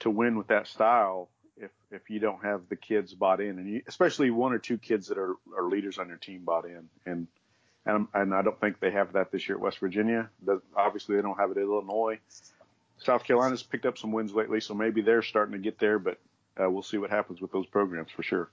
to 0.00 0.10
win 0.10 0.36
with 0.36 0.48
that 0.48 0.66
style 0.66 1.30
if 1.56 1.70
if 1.90 2.10
you 2.10 2.18
don't 2.18 2.42
have 2.44 2.68
the 2.68 2.76
kids 2.76 3.14
bought 3.14 3.40
in, 3.40 3.58
and 3.58 3.68
you, 3.68 3.82
especially 3.86 4.30
one 4.30 4.52
or 4.52 4.58
two 4.58 4.78
kids 4.78 5.08
that 5.08 5.18
are, 5.18 5.34
are 5.56 5.68
leaders 5.68 5.98
on 5.98 6.08
your 6.08 6.16
team 6.16 6.42
bought 6.44 6.64
in, 6.64 6.88
and 7.06 7.26
and, 7.86 8.08
and 8.14 8.34
I 8.34 8.42
don't 8.42 8.58
think 8.60 8.80
they 8.80 8.90
have 8.90 9.12
that 9.12 9.30
this 9.30 9.46
year 9.48 9.56
at 9.56 9.62
West 9.62 9.78
Virginia. 9.78 10.30
Obviously, 10.74 11.16
they 11.16 11.22
don't 11.22 11.38
have 11.38 11.50
it 11.50 11.58
at 11.58 11.64
Illinois. 11.64 12.18
South 12.98 13.24
Carolina's 13.24 13.62
picked 13.62 13.86
up 13.86 13.98
some 13.98 14.12
wins 14.12 14.32
lately, 14.32 14.60
so 14.60 14.74
maybe 14.74 15.02
they're 15.02 15.22
starting 15.22 15.52
to 15.52 15.58
get 15.58 15.78
there, 15.78 15.98
but 15.98 16.18
uh, 16.58 16.70
we'll 16.70 16.82
see 16.82 16.96
what 16.96 17.10
happens 17.10 17.40
with 17.40 17.52
those 17.52 17.66
programs 17.66 18.10
for 18.10 18.22
sure. 18.22 18.48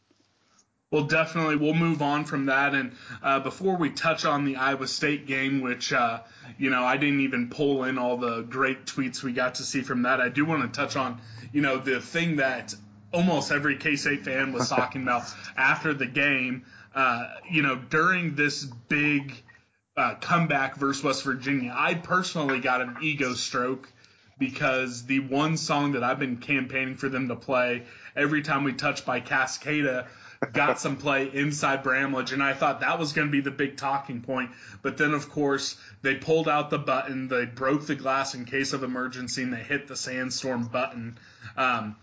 Well, 0.89 1.05
definitely, 1.05 1.55
we'll 1.55 1.73
move 1.73 2.01
on 2.01 2.25
from 2.25 2.47
that. 2.47 2.75
And 2.75 2.91
uh, 3.23 3.39
before 3.39 3.77
we 3.77 3.91
touch 3.91 4.25
on 4.25 4.43
the 4.43 4.57
Iowa 4.57 4.87
State 4.87 5.25
game, 5.25 5.61
which 5.61 5.93
uh, 5.93 6.19
you 6.57 6.69
know 6.69 6.83
I 6.83 6.97
didn't 6.97 7.21
even 7.21 7.49
pull 7.49 7.85
in 7.85 7.97
all 7.97 8.17
the 8.17 8.41
great 8.41 8.85
tweets 8.85 9.23
we 9.23 9.31
got 9.31 9.55
to 9.55 9.63
see 9.63 9.83
from 9.83 10.01
that, 10.01 10.19
I 10.19 10.27
do 10.27 10.43
want 10.43 10.63
to 10.63 10.77
touch 10.77 10.97
on 10.97 11.21
you 11.53 11.61
know 11.61 11.77
the 11.77 12.01
thing 12.01 12.37
that 12.37 12.75
almost 13.11 13.51
every 13.51 13.77
K 13.77 13.95
State 13.95 14.25
fan 14.25 14.53
was 14.53 14.69
talking 14.69 15.03
about 15.03 15.23
after 15.55 15.93
the 15.93 16.05
game. 16.05 16.65
Uh, 16.93 17.27
you 17.49 17.61
know, 17.61 17.75
during 17.75 18.35
this 18.35 18.65
big 18.65 19.33
uh, 19.95 20.15
comeback 20.15 20.75
versus 20.75 21.03
West 21.03 21.23
Virginia, 21.23 21.73
I 21.75 21.93
personally 21.93 22.59
got 22.59 22.81
an 22.81 22.97
ego 23.01 23.33
stroke 23.33 23.91
because 24.41 25.05
the 25.05 25.19
one 25.19 25.55
song 25.55 25.91
that 25.91 26.03
I've 26.03 26.19
been 26.19 26.37
campaigning 26.37 26.95
for 26.95 27.07
them 27.07 27.27
to 27.27 27.35
play 27.35 27.83
every 28.15 28.41
time 28.41 28.63
we 28.63 28.73
touch 28.73 29.05
by 29.05 29.21
Cascada 29.21 30.07
got 30.51 30.79
some 30.79 30.97
play 31.05 31.29
inside 31.31 31.83
Bramlage, 31.83 32.31
and 32.33 32.41
I 32.41 32.53
thought 32.53 32.79
that 32.79 32.97
was 32.97 33.13
going 33.13 33.27
to 33.27 33.31
be 33.31 33.41
the 33.41 33.51
big 33.51 33.77
talking 33.77 34.21
point. 34.21 34.49
But 34.81 34.97
then, 34.97 35.13
of 35.13 35.29
course, 35.29 35.77
they 36.01 36.15
pulled 36.15 36.49
out 36.49 36.71
the 36.71 36.79
button, 36.79 37.27
they 37.27 37.45
broke 37.45 37.85
the 37.85 37.95
glass 37.95 38.33
in 38.33 38.45
case 38.45 38.73
of 38.73 38.83
emergency, 38.83 39.43
and 39.43 39.53
they 39.53 39.61
hit 39.61 39.87
the 39.87 39.95
sandstorm 39.95 40.65
button. 40.65 41.19
Um, 41.55 41.95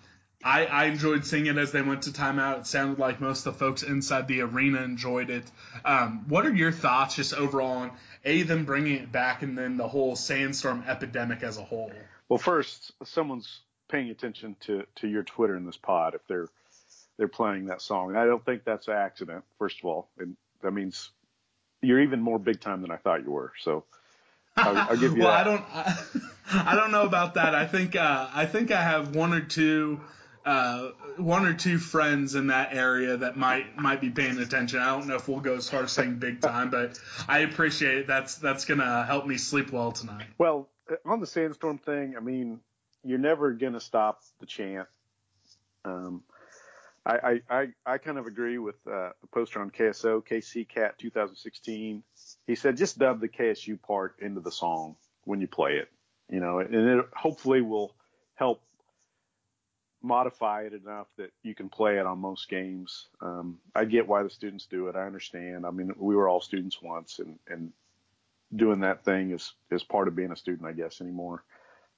I, 0.42 0.66
I 0.66 0.84
enjoyed 0.84 1.26
seeing 1.26 1.46
it 1.46 1.58
as 1.58 1.72
they 1.72 1.82
went 1.82 2.02
to 2.02 2.10
timeout. 2.10 2.60
It 2.60 2.66
sounded 2.66 2.98
like 2.98 3.20
most 3.20 3.46
of 3.46 3.54
the 3.54 3.58
folks 3.58 3.82
inside 3.82 4.28
the 4.28 4.42
arena 4.42 4.82
enjoyed 4.82 5.30
it. 5.30 5.44
Um, 5.84 6.26
what 6.28 6.46
are 6.46 6.54
your 6.54 6.70
thoughts 6.70 7.16
just 7.16 7.34
overall 7.34 7.78
on 7.78 7.90
a 8.24 8.42
them 8.42 8.64
bringing 8.64 8.94
it 8.94 9.10
back, 9.10 9.42
and 9.42 9.58
then 9.58 9.76
the 9.76 9.88
whole 9.88 10.14
sandstorm 10.14 10.84
epidemic 10.86 11.42
as 11.42 11.58
a 11.58 11.64
whole? 11.64 11.90
Well, 12.28 12.38
first, 12.38 12.92
someone's 13.04 13.60
paying 13.88 14.10
attention 14.10 14.54
to 14.60 14.84
to 14.96 15.08
your 15.08 15.24
Twitter 15.24 15.56
in 15.56 15.66
this 15.66 15.76
pod 15.76 16.14
if 16.14 16.26
they're 16.28 16.48
they're 17.18 17.28
playing 17.28 17.66
that 17.66 17.82
song. 17.82 18.10
And 18.10 18.18
I 18.18 18.24
don't 18.24 18.44
think 18.44 18.64
that's 18.64 18.88
an 18.88 18.94
accident, 18.94 19.44
first 19.58 19.80
of 19.80 19.84
all. 19.84 20.08
And 20.18 20.36
that 20.62 20.70
means 20.70 21.10
you're 21.82 22.00
even 22.00 22.20
more 22.20 22.38
big 22.38 22.60
time 22.60 22.80
than 22.80 22.90
I 22.90 22.96
thought 22.96 23.24
you 23.24 23.30
were. 23.30 23.52
So 23.60 23.84
I'll, 24.56 24.76
I'll 24.76 24.96
give 24.96 25.12
you 25.16 25.24
well, 25.24 25.32
that. 25.32 25.40
I 25.40 25.44
don't, 25.44 25.64
I, 26.54 26.72
I, 26.72 26.76
don't 26.76 26.92
know 26.92 27.02
about 27.02 27.34
that. 27.34 27.54
I 27.54 27.66
think, 27.66 27.96
uh, 27.96 28.28
I 28.32 28.46
think 28.46 28.70
I 28.70 28.82
have 28.82 29.14
one 29.14 29.32
or 29.32 29.40
two, 29.40 30.00
uh, 30.44 30.90
one 31.16 31.46
or 31.46 31.54
two 31.54 31.78
friends 31.78 32.34
in 32.34 32.48
that 32.48 32.74
area 32.74 33.16
that 33.16 33.36
might, 33.36 33.76
might 33.76 34.00
be 34.00 34.10
paying 34.10 34.38
attention. 34.38 34.80
I 34.80 34.96
don't 34.96 35.06
know 35.06 35.16
if 35.16 35.28
we'll 35.28 35.40
go 35.40 35.54
as 35.54 35.68
far 35.68 35.82
as 35.84 35.92
saying 35.92 36.18
big 36.18 36.40
time, 36.40 36.70
but 36.70 36.98
I 37.28 37.40
appreciate 37.40 37.98
it. 37.98 38.06
That's, 38.06 38.36
that's 38.36 38.64
to 38.78 39.04
help 39.06 39.26
me 39.26 39.38
sleep 39.38 39.70
well 39.70 39.92
tonight. 39.92 40.26
Well, 40.38 40.68
on 41.04 41.20
the 41.20 41.26
sandstorm 41.26 41.78
thing, 41.78 42.14
I 42.16 42.20
mean, 42.20 42.60
you're 43.04 43.18
never 43.18 43.52
to 43.74 43.80
stop 43.80 44.22
the 44.40 44.46
chant. 44.46 44.88
Um, 45.84 46.22
I, 47.06 47.40
I, 47.48 47.68
I 47.86 47.98
kind 47.98 48.18
of 48.18 48.26
agree 48.26 48.58
with 48.58 48.76
uh, 48.86 49.10
the 49.22 49.26
poster 49.32 49.60
on 49.60 49.70
KSO, 49.70 50.22
KC 50.26 50.68
Cat 50.68 50.98
2016. 50.98 52.02
He 52.46 52.54
said 52.54 52.76
just 52.76 52.98
dub 52.98 53.20
the 53.20 53.28
KSU 53.28 53.80
part 53.80 54.16
into 54.20 54.40
the 54.40 54.50
song 54.52 54.96
when 55.24 55.40
you 55.40 55.46
play 55.46 55.76
it, 55.76 55.88
you 56.28 56.40
know, 56.40 56.58
and 56.58 56.74
it 56.74 57.06
hopefully 57.14 57.62
will 57.62 57.94
help 58.34 58.62
modify 60.02 60.62
it 60.62 60.72
enough 60.72 61.08
that 61.16 61.32
you 61.42 61.54
can 61.54 61.68
play 61.68 61.98
it 61.98 62.06
on 62.06 62.18
most 62.18 62.48
games. 62.48 63.08
Um, 63.20 63.58
I 63.74 63.84
get 63.84 64.06
why 64.06 64.22
the 64.22 64.30
students 64.30 64.66
do 64.66 64.88
it. 64.88 64.96
I 64.96 65.06
understand. 65.06 65.66
I 65.66 65.70
mean, 65.70 65.92
we 65.96 66.14
were 66.14 66.28
all 66.28 66.40
students 66.40 66.80
once, 66.80 67.18
and 67.18 67.38
and 67.48 67.72
doing 68.54 68.80
that 68.80 69.04
thing 69.04 69.32
is 69.32 69.52
is 69.70 69.82
part 69.82 70.08
of 70.08 70.16
being 70.16 70.32
a 70.32 70.36
student, 70.36 70.68
I 70.68 70.72
guess, 70.72 71.00
anymore. 71.00 71.44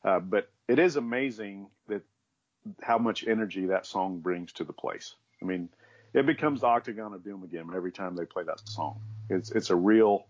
Uh, 0.02 0.21
but 0.21 0.50
it 0.66 0.78
is 0.78 0.97
amazing 0.97 1.69
that 1.88 2.02
how 2.83 2.99
much 2.99 3.26
energy 3.26 3.66
that 3.66 3.87
song 3.87 4.21
brings 4.21 4.52
to 4.54 4.64
the 4.64 4.73
place. 4.73 5.14
I 5.42 5.45
mean, 5.45 5.69
it 6.12 6.26
becomes 6.26 6.62
the 6.62 6.66
Octagon 6.66 7.12
of 7.12 7.23
Doom 7.25 7.42
again 7.45 7.71
every 7.75 7.92
time 7.92 8.16
they 8.16 8.25
play 8.25 8.45
that 8.45 8.66
song. 8.69 9.00
It's 9.28 9.50
it's 9.50 9.71
a 9.71 9.76
real 9.76 10.26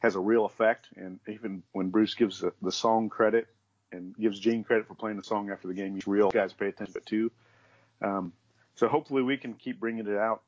has 0.00 0.14
a 0.14 0.20
real 0.20 0.44
effect, 0.44 0.88
and 0.96 1.18
even 1.26 1.62
when 1.72 1.88
Bruce 1.88 2.14
gives 2.14 2.40
the, 2.40 2.52
the 2.60 2.72
song 2.72 3.08
credit 3.08 3.48
and 3.94 4.16
gives 4.16 4.38
Gene 4.38 4.64
credit 4.64 4.86
for 4.86 4.94
playing 4.94 5.16
the 5.16 5.24
song 5.24 5.50
after 5.50 5.68
the 5.68 5.74
game, 5.74 5.94
He's 5.94 6.06
real 6.06 6.30
guys 6.30 6.52
pay 6.52 6.68
attention 6.68 6.92
to 6.94 6.98
it 6.98 7.06
too. 7.06 7.32
Um, 8.02 8.32
so 8.74 8.88
hopefully 8.88 9.22
we 9.22 9.36
can 9.36 9.54
keep 9.54 9.80
bringing 9.80 10.06
it 10.06 10.16
out 10.16 10.42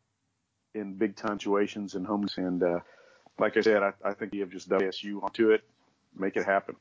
in 0.75 0.95
big 0.95 1.17
time 1.17 1.39
situations 1.39 1.95
and 1.95 2.07
homes. 2.07 2.37
And 2.37 2.63
uh, 2.63 2.81
like 3.39 3.57
I 3.57 3.61
said, 3.61 3.83
I, 3.83 3.93
I 4.05 4.13
think 4.15 4.35
you 4.35 4.41
have 4.41 4.51
just 4.51 4.69
WSU 4.69 5.23
onto 5.23 5.51
it, 5.51 5.65
make 6.17 6.37
it 6.37 6.45
happen. 6.45 6.77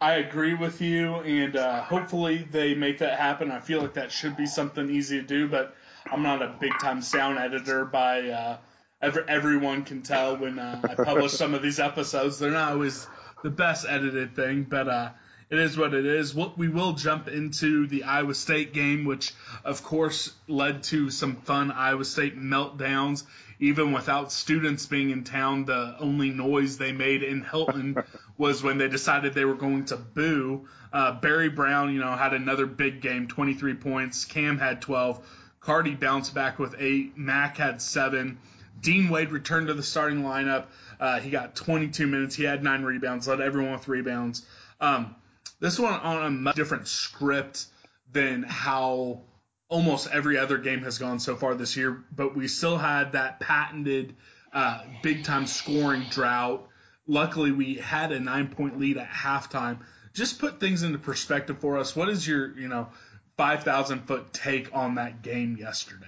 I 0.00 0.14
agree 0.14 0.54
with 0.54 0.80
you, 0.80 1.14
and 1.14 1.54
uh, 1.54 1.82
hopefully 1.82 2.48
they 2.50 2.74
make 2.74 2.98
that 2.98 3.20
happen. 3.20 3.52
I 3.52 3.60
feel 3.60 3.80
like 3.80 3.94
that 3.94 4.10
should 4.10 4.36
be 4.36 4.46
something 4.46 4.90
easy 4.90 5.20
to 5.20 5.26
do, 5.26 5.46
but 5.46 5.76
I'm 6.10 6.24
not 6.24 6.42
a 6.42 6.56
big 6.58 6.72
time 6.80 7.02
sound 7.02 7.38
editor 7.38 7.84
by 7.84 8.28
uh, 8.28 8.56
every, 9.00 9.22
everyone 9.28 9.84
can 9.84 10.02
tell 10.02 10.36
when 10.36 10.58
uh, 10.58 10.80
I 10.82 10.96
publish 10.96 11.30
some 11.42 11.54
of 11.54 11.62
these 11.62 11.78
episodes. 11.78 12.40
They're 12.40 12.50
not 12.50 12.72
always 12.72 13.06
the 13.42 13.50
best 13.50 13.86
edited 13.88 14.34
thing, 14.34 14.64
but 14.64 14.88
uh, 14.88 15.10
it 15.50 15.58
is 15.58 15.76
what 15.76 15.92
it 15.92 16.06
is. 16.06 16.34
We 16.34 16.68
will 16.68 16.94
jump 16.94 17.28
into 17.28 17.86
the 17.86 18.04
Iowa 18.04 18.34
State 18.34 18.72
game, 18.72 19.04
which 19.04 19.34
of 19.64 19.82
course 19.82 20.32
led 20.48 20.84
to 20.84 21.10
some 21.10 21.36
fun 21.36 21.70
Iowa 21.70 22.04
State 22.04 22.38
meltdowns. 22.38 23.24
Even 23.60 23.92
without 23.92 24.32
students 24.32 24.86
being 24.86 25.10
in 25.10 25.24
town, 25.24 25.66
the 25.66 25.94
only 26.00 26.30
noise 26.30 26.78
they 26.78 26.90
made 26.92 27.22
in 27.22 27.42
Hilton 27.42 27.96
was 28.38 28.62
when 28.62 28.78
they 28.78 28.88
decided 28.88 29.34
they 29.34 29.44
were 29.44 29.54
going 29.54 29.84
to 29.86 29.96
boo. 29.96 30.66
Uh, 30.92 31.12
Barry 31.12 31.48
Brown, 31.48 31.92
you 31.92 32.00
know, 32.00 32.12
had 32.12 32.32
another 32.32 32.66
big 32.66 33.00
game, 33.00 33.28
23 33.28 33.74
points. 33.74 34.24
Cam 34.24 34.58
had 34.58 34.80
12. 34.80 35.24
Carty 35.60 35.94
bounced 35.94 36.34
back 36.34 36.58
with 36.58 36.74
eight. 36.78 37.16
Mac 37.16 37.56
had 37.56 37.80
seven. 37.80 38.38
Dean 38.80 39.10
Wade 39.10 39.30
returned 39.30 39.68
to 39.68 39.74
the 39.74 39.82
starting 39.82 40.22
lineup. 40.22 40.64
Uh, 41.02 41.18
he 41.18 41.30
got 41.30 41.56
22 41.56 42.06
minutes. 42.06 42.36
He 42.36 42.44
had 42.44 42.62
nine 42.62 42.84
rebounds. 42.84 43.26
Led 43.26 43.40
everyone 43.40 43.72
with 43.72 43.88
rebounds. 43.88 44.46
Um, 44.80 45.16
this 45.58 45.76
one 45.76 45.94
on 45.94 46.24
a 46.24 46.30
much 46.30 46.54
different 46.54 46.86
script 46.86 47.66
than 48.12 48.44
how 48.44 49.22
almost 49.68 50.08
every 50.12 50.38
other 50.38 50.58
game 50.58 50.82
has 50.82 50.98
gone 50.98 51.18
so 51.18 51.34
far 51.34 51.56
this 51.56 51.76
year, 51.76 52.04
but 52.14 52.36
we 52.36 52.46
still 52.46 52.78
had 52.78 53.12
that 53.12 53.40
patented 53.40 54.14
uh, 54.52 54.80
big 55.02 55.24
time 55.24 55.48
scoring 55.48 56.04
drought. 56.08 56.68
luckily 57.08 57.50
we 57.50 57.74
had 57.74 58.12
a 58.12 58.20
nine 58.20 58.46
point 58.46 58.78
lead 58.78 58.96
at 58.96 59.08
halftime. 59.08 59.78
Just 60.14 60.38
put 60.38 60.60
things 60.60 60.84
into 60.84 60.98
perspective 60.98 61.58
for 61.58 61.78
us. 61.78 61.96
What 61.96 62.10
is 62.10 62.24
your, 62.24 62.56
you 62.56 62.68
know, 62.68 62.90
5,000 63.38 64.06
foot 64.06 64.32
take 64.32 64.70
on 64.72 64.94
that 64.94 65.20
game 65.22 65.56
yesterday? 65.56 66.06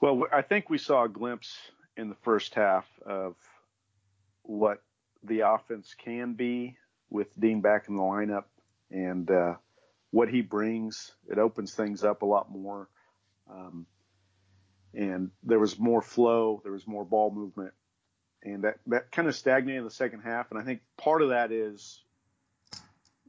Well, 0.00 0.22
I 0.32 0.42
think 0.42 0.70
we 0.70 0.78
saw 0.78 1.02
a 1.02 1.08
glimpse 1.08 1.56
in 1.96 2.10
the 2.10 2.16
first 2.22 2.54
half 2.54 2.86
of 3.04 3.34
what 4.44 4.82
the 5.22 5.40
offense 5.40 5.94
can 5.94 6.34
be 6.34 6.76
with 7.10 7.28
Dean 7.38 7.60
back 7.60 7.88
in 7.88 7.96
the 7.96 8.02
lineup 8.02 8.44
and 8.90 9.30
uh, 9.30 9.54
what 10.10 10.28
he 10.28 10.42
brings. 10.42 11.12
It 11.28 11.38
opens 11.38 11.74
things 11.74 12.04
up 12.04 12.22
a 12.22 12.26
lot 12.26 12.50
more. 12.50 12.88
Um, 13.50 13.86
and 14.94 15.30
there 15.42 15.58
was 15.58 15.78
more 15.78 16.02
flow, 16.02 16.60
there 16.62 16.72
was 16.72 16.86
more 16.86 17.04
ball 17.04 17.30
movement, 17.30 17.72
and 18.42 18.64
that, 18.64 18.78
that 18.86 19.10
kind 19.10 19.26
of 19.26 19.34
stagnated 19.34 19.78
in 19.78 19.84
the 19.84 19.90
second 19.90 20.20
half. 20.20 20.50
And 20.50 20.60
I 20.60 20.64
think 20.64 20.82
part 20.96 21.22
of 21.22 21.30
that 21.30 21.50
is 21.50 22.00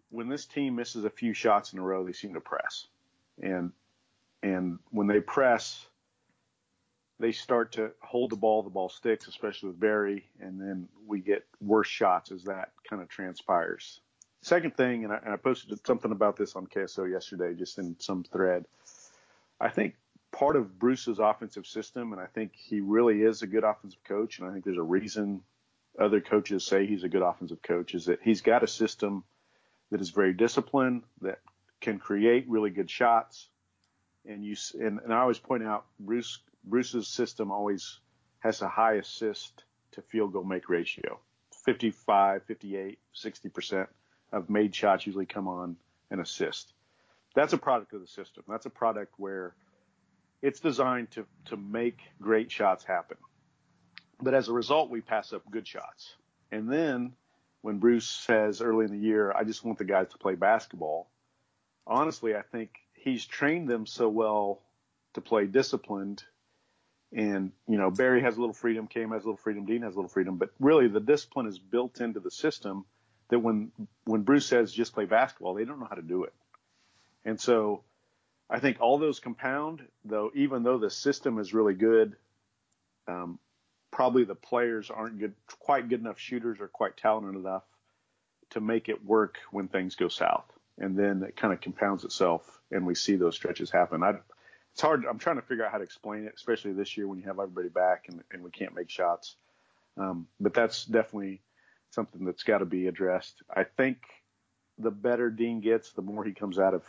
when 0.10 0.30
this 0.30 0.46
team 0.46 0.76
misses 0.76 1.04
a 1.06 1.10
few 1.10 1.34
shots 1.34 1.74
in 1.74 1.80
a 1.80 1.82
row, 1.82 2.06
they 2.06 2.14
seem 2.14 2.36
to 2.36 2.42
press, 2.42 2.88
and 3.42 3.72
and 4.44 4.78
when 4.92 5.08
they 5.08 5.20
press, 5.20 5.88
they 7.20 7.32
start 7.32 7.74
to 7.74 7.92
hold 8.00 8.30
the 8.30 8.36
ball, 8.36 8.62
the 8.62 8.70
ball 8.70 8.90
sticks, 8.90 9.28
especially 9.28 9.70
with 9.70 9.80
Barry, 9.80 10.26
and 10.40 10.62
then 10.62 10.88
worse 11.66 11.88
shots 11.88 12.32
as 12.32 12.44
that 12.44 12.72
kind 12.90 13.02
of 13.02 13.10
transpires. 13.10 14.00
Second 14.42 14.78
thing, 14.78 15.04
and 15.04 15.14
I, 15.14 15.18
and 15.24 15.34
I 15.34 15.38
posted 15.38 15.86
something 15.86 16.12
about 16.12 16.38
this 16.38 16.56
on 16.56 16.68
KSO 16.68 17.10
yesterday, 17.10 17.54
just 17.54 17.80
in 17.80 17.96
some 18.00 18.24
thread. 18.24 18.66
I 19.60 19.70
think 19.70 19.96
part 20.32 20.56
of 20.56 20.78
Bruce's 20.78 21.20
offensive 21.20 21.66
system, 21.66 22.12
and 22.12 22.22
I 22.22 22.28
think 22.28 22.52
he 22.54 22.82
really 22.82 23.22
is 23.22 23.42
a 23.42 23.48
good 23.48 23.64
offensive 23.64 24.04
coach, 24.04 24.38
and 24.38 24.48
I 24.48 24.52
think 24.52 24.66
there's 24.66 24.78
a 24.78 24.84
reason 24.84 25.42
other 25.98 26.22
coaches 26.22 26.66
say 26.66 26.86
he's 26.86 27.04
a 27.04 27.10
good 27.10 27.22
offensive 27.22 27.62
coach, 27.62 27.96
is 27.96 28.06
that 28.06 28.20
he's 28.22 28.42
got 28.42 28.64
a 28.64 28.68
system 28.68 29.24
that 29.92 30.02
is 30.02 30.10
very 30.10 30.34
disciplined, 30.34 31.04
that 31.22 31.40
can 31.82 32.00
create 32.00 32.46
really 32.50 32.70
good 32.70 32.90
shots. 32.90 33.48
And 34.26 34.44
you 34.44 34.56
and, 34.80 35.00
and 35.00 35.14
I 35.14 35.20
always 35.20 35.40
point 35.40 35.64
out 35.64 35.86
Bruce 36.00 36.40
Bruce's 36.64 37.08
system 37.08 37.52
always 37.52 38.00
has 38.40 38.62
a 38.62 38.68
high 38.68 38.96
assist 38.96 39.64
to 39.92 40.02
field 40.02 40.34
goal 40.34 40.44
make 40.44 40.68
ratio, 40.68 41.20
55, 41.66 42.44
58, 42.44 43.00
60 43.14 43.50
percent 43.50 43.90
of 44.32 44.50
made 44.50 44.74
shots 44.74 45.06
usually 45.06 45.26
come 45.26 45.48
on 45.48 45.76
an 46.12 46.20
assist. 46.20 46.74
That's 47.36 47.54
a 47.54 47.58
product 47.58 47.94
of 47.94 48.02
the 48.02 48.08
system. 48.08 48.44
That's 48.48 48.66
a 48.66 48.70
product 48.70 49.14
where 49.18 49.56
it's 50.42 50.60
designed 50.60 51.12
to, 51.12 51.26
to 51.46 51.58
make 51.58 52.00
great 52.22 52.52
shots 52.52 52.84
happen. 52.84 53.18
But 54.22 54.34
as 54.34 54.48
a 54.48 54.54
result, 54.54 54.90
we 54.90 55.02
pass 55.02 55.34
up 55.34 55.42
good 55.52 55.68
shots. 55.68 56.16
And 56.52 56.72
then 56.72 57.14
when 57.62 57.80
Bruce 57.80 58.08
says 58.08 58.62
early 58.62 58.86
in 58.86 58.92
the 58.92 58.98
year, 58.98 59.34
I 59.36 59.44
just 59.44 59.66
want 59.66 59.78
the 59.78 59.86
guys 59.86 60.08
to 60.10 60.18
play 60.18 60.36
basketball, 60.36 61.10
honestly, 61.88 62.36
I 62.36 62.42
think 62.42 62.70
he's 62.94 63.26
trained 63.26 63.68
them 63.68 63.86
so 63.86 64.08
well 64.08 64.62
to 65.14 65.22
play 65.22 65.48
disciplined. 65.48 66.24
And, 67.16 67.54
you 67.66 67.78
know, 67.78 67.90
Barry 67.90 68.22
has 68.24 68.36
a 68.36 68.42
little 68.42 68.54
freedom, 68.54 68.88
Cam 68.88 69.12
has 69.12 69.24
a 69.24 69.28
little 69.28 69.38
freedom, 69.38 69.66
Dean 69.66 69.84
has 69.84 69.94
a 69.94 69.96
little 69.96 70.10
freedom, 70.10 70.36
but 70.36 70.50
really 70.60 70.90
the 70.90 71.00
discipline 71.00 71.48
is 71.48 71.58
built 71.58 72.02
into 72.02 72.20
the 72.20 72.30
system 72.30 72.84
that 73.30 73.40
when, 73.40 73.72
when 74.04 74.24
Bruce 74.24 74.46
says 74.46 74.74
just 74.74 74.94
play 74.94 75.06
basketball, 75.06 75.54
they 75.54 75.64
don't 75.64 75.80
know 75.80 75.88
how 75.90 75.96
to 75.96 76.02
do 76.02 76.26
it. 76.26 76.34
And 77.24 77.40
so 77.40 77.84
I 78.50 78.60
think 78.60 78.82
all 78.82 78.98
those 78.98 79.22
compound, 79.22 79.82
though, 80.04 80.30
even 80.36 80.64
though 80.64 80.78
the 80.78 80.90
system 80.90 81.40
is 81.40 81.54
really 81.54 81.74
good, 81.74 82.18
um, 83.08 83.40
probably 83.92 84.26
the 84.26 84.36
players 84.36 84.92
aren't 84.92 85.18
good, 85.18 85.36
quite 85.60 85.88
good 85.88 86.02
enough 86.02 86.20
shooters 86.20 86.60
or 86.60 86.68
quite 86.68 86.98
talented 86.98 87.36
enough 87.36 87.64
to 88.50 88.60
make 88.60 88.90
it 88.90 89.06
work 89.06 89.38
when 89.52 89.70
things 89.70 89.96
go 89.96 90.10
south. 90.10 90.46
And 90.78 91.00
then 91.00 91.24
it 91.24 91.38
kind 91.38 91.54
of 91.54 91.62
compounds 91.62 92.04
itself, 92.04 92.60
and 92.72 92.86
we 92.86 92.94
see 92.94 93.16
those 93.16 93.36
stretches 93.36 93.72
happen. 93.72 94.04
I, 94.04 94.16
it's 94.76 94.82
hard. 94.82 95.06
I'm 95.10 95.20
trying 95.20 95.38
to 95.38 95.42
figure 95.42 95.66
out 95.66 95.72
how 95.72 95.78
to 95.78 95.86
explain 95.86 96.26
it, 96.26 96.34
especially 96.36 96.74
this 96.74 96.98
year 96.98 97.08
when 97.08 97.18
you 97.18 97.24
have 97.28 97.40
everybody 97.40 97.70
back 97.70 98.08
and, 98.10 98.22
and 98.30 98.44
we 98.44 98.52
can't 98.52 98.76
make 98.76 98.90
shots. 98.90 99.38
Um, 99.98 100.28
but 100.38 100.54
that's 100.54 100.84
definitely 100.84 101.40
something 101.92 102.26
that's 102.26 102.44
got 102.44 102.58
to 102.58 102.66
be 102.66 102.88
addressed. 102.88 103.42
I 103.50 103.64
think 103.64 104.00
the 104.78 104.92
better 104.92 105.30
Dean 105.30 105.62
gets, 105.62 105.94
the 105.94 106.02
more 106.02 106.26
he 106.26 106.34
comes 106.34 106.60
out 106.60 106.74
of 106.74 106.84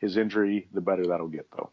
his 0.00 0.18
injury, 0.18 0.68
the 0.74 0.82
better 0.82 1.06
that'll 1.06 1.28
get, 1.28 1.46
though. 1.56 1.70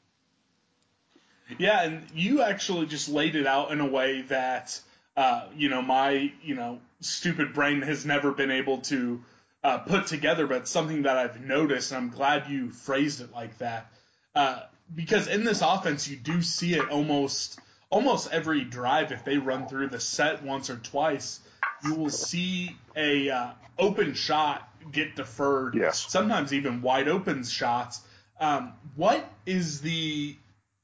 Yeah, 1.58 1.84
and 1.84 2.06
you 2.16 2.44
actually 2.44 2.86
just 2.86 3.10
laid 3.10 3.36
it 3.36 3.46
out 3.46 3.72
in 3.72 3.82
a 3.82 3.86
way 3.86 4.22
that, 4.30 4.80
uh, 5.18 5.48
you 5.54 5.68
know, 5.68 5.82
my, 5.82 6.32
you 6.42 6.56
know, 6.56 6.80
stupid 7.02 7.54
brain 7.54 7.82
has 7.82 8.06
never 8.06 8.32
been 8.32 8.52
able 8.52 8.78
to 8.84 9.22
uh, 9.66 9.80
put 9.80 10.08
together, 10.08 10.48
but 10.48 10.70
something 10.70 11.02
that 11.02 11.18
I've 11.18 11.42
noticed, 11.42 11.92
and 11.92 11.98
I'm 11.98 12.10
glad 12.10 12.50
you 12.50 12.70
phrased 12.70 13.20
it 13.20 13.34
like 13.34 13.58
that. 13.58 13.92
Uh, 14.34 14.62
because 14.94 15.28
in 15.28 15.44
this 15.44 15.62
offense, 15.62 16.08
you 16.08 16.18
do 16.18 16.42
see 16.42 16.76
it 16.76 16.90
almost 16.90 17.60
almost 17.90 18.32
every 18.32 18.64
drive. 18.64 19.12
If 19.12 19.24
they 19.24 19.38
run 19.38 19.68
through 19.68 19.90
the 19.90 20.00
set 20.00 20.44
once 20.44 20.70
or 20.70 20.78
twice, 20.78 21.40
you 21.84 21.96
will 21.96 22.10
see 22.10 22.76
a 22.96 23.30
uh, 23.30 23.52
open 23.78 24.14
shot 24.14 24.68
get 24.92 25.16
deferred. 25.16 25.76
Yes. 25.76 26.06
Sometimes 26.10 26.54
even 26.54 26.82
wide 26.82 27.08
open 27.08 27.44
shots 27.44 28.02
um, 28.42 28.74
what 28.96 29.24
is 29.46 29.82
the 29.82 30.36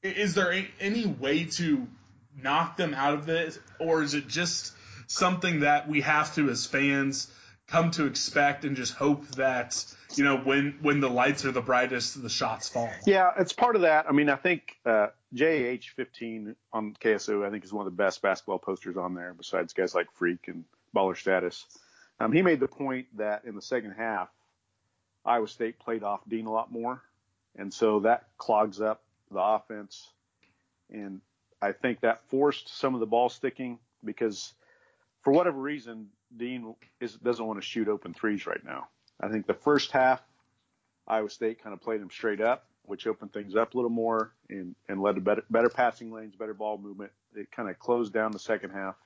is 0.02 0.34
there 0.34 0.64
any 0.80 1.06
way 1.06 1.44
to 1.44 1.88
knock 2.40 2.76
them 2.76 2.94
out 2.94 3.14
of 3.14 3.26
this, 3.26 3.58
or 3.80 4.00
is 4.00 4.14
it 4.14 4.28
just 4.28 4.72
something 5.08 5.60
that 5.60 5.88
we 5.88 6.02
have 6.02 6.32
to, 6.36 6.48
as 6.50 6.66
fans, 6.66 7.28
come 7.66 7.90
to 7.90 8.06
expect 8.06 8.64
and 8.64 8.76
just 8.76 8.94
hope 8.94 9.26
that 9.30 9.84
you 10.14 10.24
know 10.24 10.38
when 10.38 10.78
when 10.80 11.00
the 11.00 11.08
lights 11.08 11.44
are 11.44 11.52
the 11.52 11.60
brightest, 11.60 12.22
the 12.22 12.28
shots 12.28 12.68
fall? 12.68 12.90
Yeah, 13.06 13.30
it's 13.38 13.52
part 13.52 13.76
of 13.76 13.82
that. 13.82 14.06
I 14.08 14.12
mean, 14.12 14.28
I 14.28 14.36
think 14.36 14.76
uh, 14.86 15.08
JH15 15.34 16.54
on 16.72 16.94
KSO, 16.94 17.46
I 17.46 17.50
think 17.50 17.64
is 17.64 17.72
one 17.72 17.86
of 17.86 17.92
the 17.92 17.96
best 17.96 18.22
basketball 18.22 18.58
posters 18.58 18.96
on 18.96 19.14
there, 19.14 19.34
besides 19.34 19.72
guys 19.72 19.94
like 19.94 20.10
Freak 20.14 20.48
and 20.48 20.64
Baller 20.94 21.16
Status. 21.16 21.66
Um, 22.20 22.32
he 22.32 22.42
made 22.42 22.60
the 22.60 22.68
point 22.68 23.06
that 23.16 23.44
in 23.44 23.54
the 23.54 23.62
second 23.62 23.92
half, 23.92 24.28
Iowa 25.24 25.46
State 25.46 25.78
played 25.78 26.02
off 26.02 26.20
Dean 26.28 26.46
a 26.46 26.52
lot 26.52 26.72
more 26.72 27.02
and 27.58 27.74
so 27.74 28.00
that 28.00 28.28
clogs 28.38 28.80
up 28.80 29.02
the 29.30 29.40
offense. 29.40 30.08
And 30.90 31.20
I 31.60 31.72
think 31.72 32.00
that 32.00 32.22
forced 32.28 32.68
some 32.78 32.94
of 32.94 33.00
the 33.00 33.06
ball 33.06 33.28
sticking 33.28 33.78
because 34.04 34.54
for 35.22 35.32
whatever 35.32 35.58
reason, 35.58 36.08
Dean 36.34 36.74
is, 37.00 37.14
doesn't 37.14 37.44
want 37.44 37.60
to 37.60 37.66
shoot 37.66 37.88
open 37.88 38.14
threes 38.14 38.46
right 38.46 38.64
now. 38.64 38.88
I 39.20 39.28
think 39.28 39.46
the 39.46 39.54
first 39.54 39.90
half, 39.90 40.22
Iowa 41.06 41.30
State 41.30 41.62
kind 41.62 41.72
of 41.72 41.80
played 41.80 42.00
them 42.00 42.10
straight 42.10 42.40
up, 42.40 42.66
which 42.84 43.06
opened 43.06 43.32
things 43.32 43.56
up 43.56 43.74
a 43.74 43.76
little 43.76 43.90
more 43.90 44.32
and, 44.48 44.74
and 44.88 45.02
led 45.02 45.16
to 45.16 45.20
better, 45.20 45.42
better 45.50 45.68
passing 45.68 46.12
lanes, 46.12 46.36
better 46.36 46.54
ball 46.54 46.78
movement. 46.78 47.10
It 47.34 47.50
kind 47.50 47.68
of 47.68 47.78
closed 47.78 48.12
down 48.12 48.32
the 48.32 48.38
second 48.38 48.70
half 48.70 48.96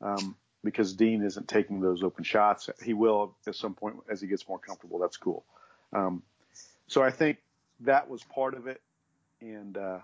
um, 0.00 0.36
because 0.64 0.94
Dean 0.94 1.22
isn't 1.22 1.48
taking 1.48 1.80
those 1.80 2.02
open 2.02 2.24
shots. 2.24 2.68
He 2.82 2.94
will 2.94 3.34
at 3.46 3.54
some 3.54 3.74
point 3.74 3.96
as 4.10 4.20
he 4.20 4.26
gets 4.26 4.48
more 4.48 4.58
comfortable. 4.58 4.98
That's 4.98 5.16
cool. 5.16 5.44
Um, 5.92 6.22
so 6.86 7.02
I 7.02 7.10
think 7.10 7.38
that 7.80 8.08
was 8.08 8.22
part 8.24 8.54
of 8.54 8.66
it, 8.66 8.80
and 9.40 9.76
uh, 9.76 9.98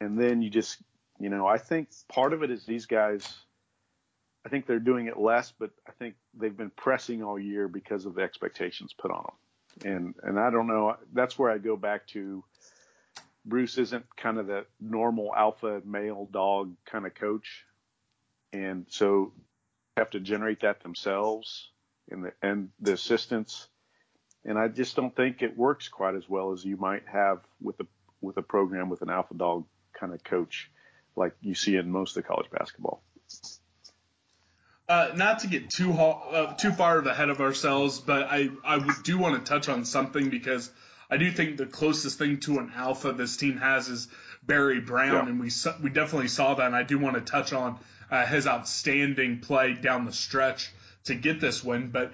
and 0.00 0.18
then 0.18 0.42
you 0.42 0.50
just 0.50 0.78
you 1.18 1.28
know 1.28 1.46
I 1.46 1.58
think 1.58 1.88
part 2.08 2.32
of 2.32 2.42
it 2.42 2.50
is 2.50 2.64
these 2.64 2.86
guys. 2.86 3.34
I 4.46 4.48
think 4.48 4.66
they're 4.66 4.78
doing 4.78 5.06
it 5.06 5.18
less, 5.18 5.52
but 5.58 5.70
I 5.88 5.92
think 5.92 6.14
they've 6.32 6.56
been 6.56 6.70
pressing 6.70 7.22
all 7.22 7.38
year 7.38 7.68
because 7.68 8.06
of 8.06 8.14
the 8.14 8.22
expectations 8.22 8.94
put 8.96 9.10
on 9.10 9.24
them. 9.24 9.92
And 9.92 10.14
and 10.22 10.40
I 10.40 10.50
don't 10.50 10.68
know. 10.68 10.96
That's 11.12 11.38
where 11.38 11.50
I 11.50 11.58
go 11.58 11.76
back 11.76 12.06
to. 12.08 12.44
Bruce 13.44 13.78
isn't 13.78 14.04
kind 14.16 14.38
of 14.38 14.46
the 14.46 14.66
normal 14.80 15.32
alpha 15.34 15.82
male 15.84 16.28
dog 16.30 16.74
kind 16.84 17.06
of 17.06 17.14
coach, 17.14 17.64
and 18.52 18.86
so 18.88 19.32
have 19.96 20.10
to 20.10 20.20
generate 20.20 20.60
that 20.62 20.82
themselves 20.82 21.70
and 22.10 22.24
the 22.24 22.32
and 22.42 22.70
the 22.80 22.92
assistants 22.92 23.68
and 24.46 24.58
I 24.58 24.68
just 24.68 24.94
don't 24.94 25.14
think 25.14 25.42
it 25.42 25.58
works 25.58 25.88
quite 25.88 26.14
as 26.14 26.28
well 26.28 26.52
as 26.52 26.64
you 26.64 26.76
might 26.76 27.02
have 27.12 27.40
with 27.60 27.78
a 27.80 27.86
with 28.20 28.36
a 28.36 28.42
program 28.42 28.88
with 28.88 29.02
an 29.02 29.10
alpha 29.10 29.34
dog 29.34 29.64
kind 29.92 30.14
of 30.14 30.22
coach 30.22 30.70
like 31.16 31.34
you 31.40 31.54
see 31.54 31.76
in 31.76 31.90
most 31.90 32.16
of 32.16 32.22
the 32.22 32.28
college 32.28 32.50
basketball. 32.50 33.02
Uh, 34.88 35.10
not 35.16 35.40
to 35.40 35.48
get 35.48 35.68
too 35.68 35.92
uh, 35.92 36.54
too 36.54 36.70
far 36.70 37.00
ahead 37.00 37.28
of 37.28 37.40
ourselves, 37.40 37.98
but 37.98 38.28
I 38.30 38.50
I 38.64 38.94
do 39.02 39.18
want 39.18 39.44
to 39.44 39.48
touch 39.48 39.68
on 39.68 39.84
something 39.84 40.30
because 40.30 40.70
I 41.10 41.16
do 41.16 41.30
think 41.32 41.56
the 41.56 41.66
closest 41.66 42.18
thing 42.18 42.38
to 42.40 42.58
an 42.58 42.72
alpha 42.74 43.12
this 43.12 43.36
team 43.36 43.56
has 43.56 43.88
is 43.88 44.08
Barry 44.44 44.80
Brown, 44.80 45.12
yeah. 45.12 45.26
and 45.26 45.40
we 45.40 45.50
we 45.82 45.90
definitely 45.90 46.28
saw 46.28 46.54
that. 46.54 46.66
And 46.66 46.76
I 46.76 46.84
do 46.84 46.98
want 46.98 47.16
to 47.16 47.20
touch 47.20 47.52
on 47.52 47.80
uh, 48.10 48.26
his 48.26 48.46
outstanding 48.46 49.40
play 49.40 49.74
down 49.74 50.04
the 50.04 50.12
stretch 50.12 50.72
to 51.04 51.14
get 51.14 51.40
this 51.40 51.64
win, 51.64 51.90
but 51.90 52.12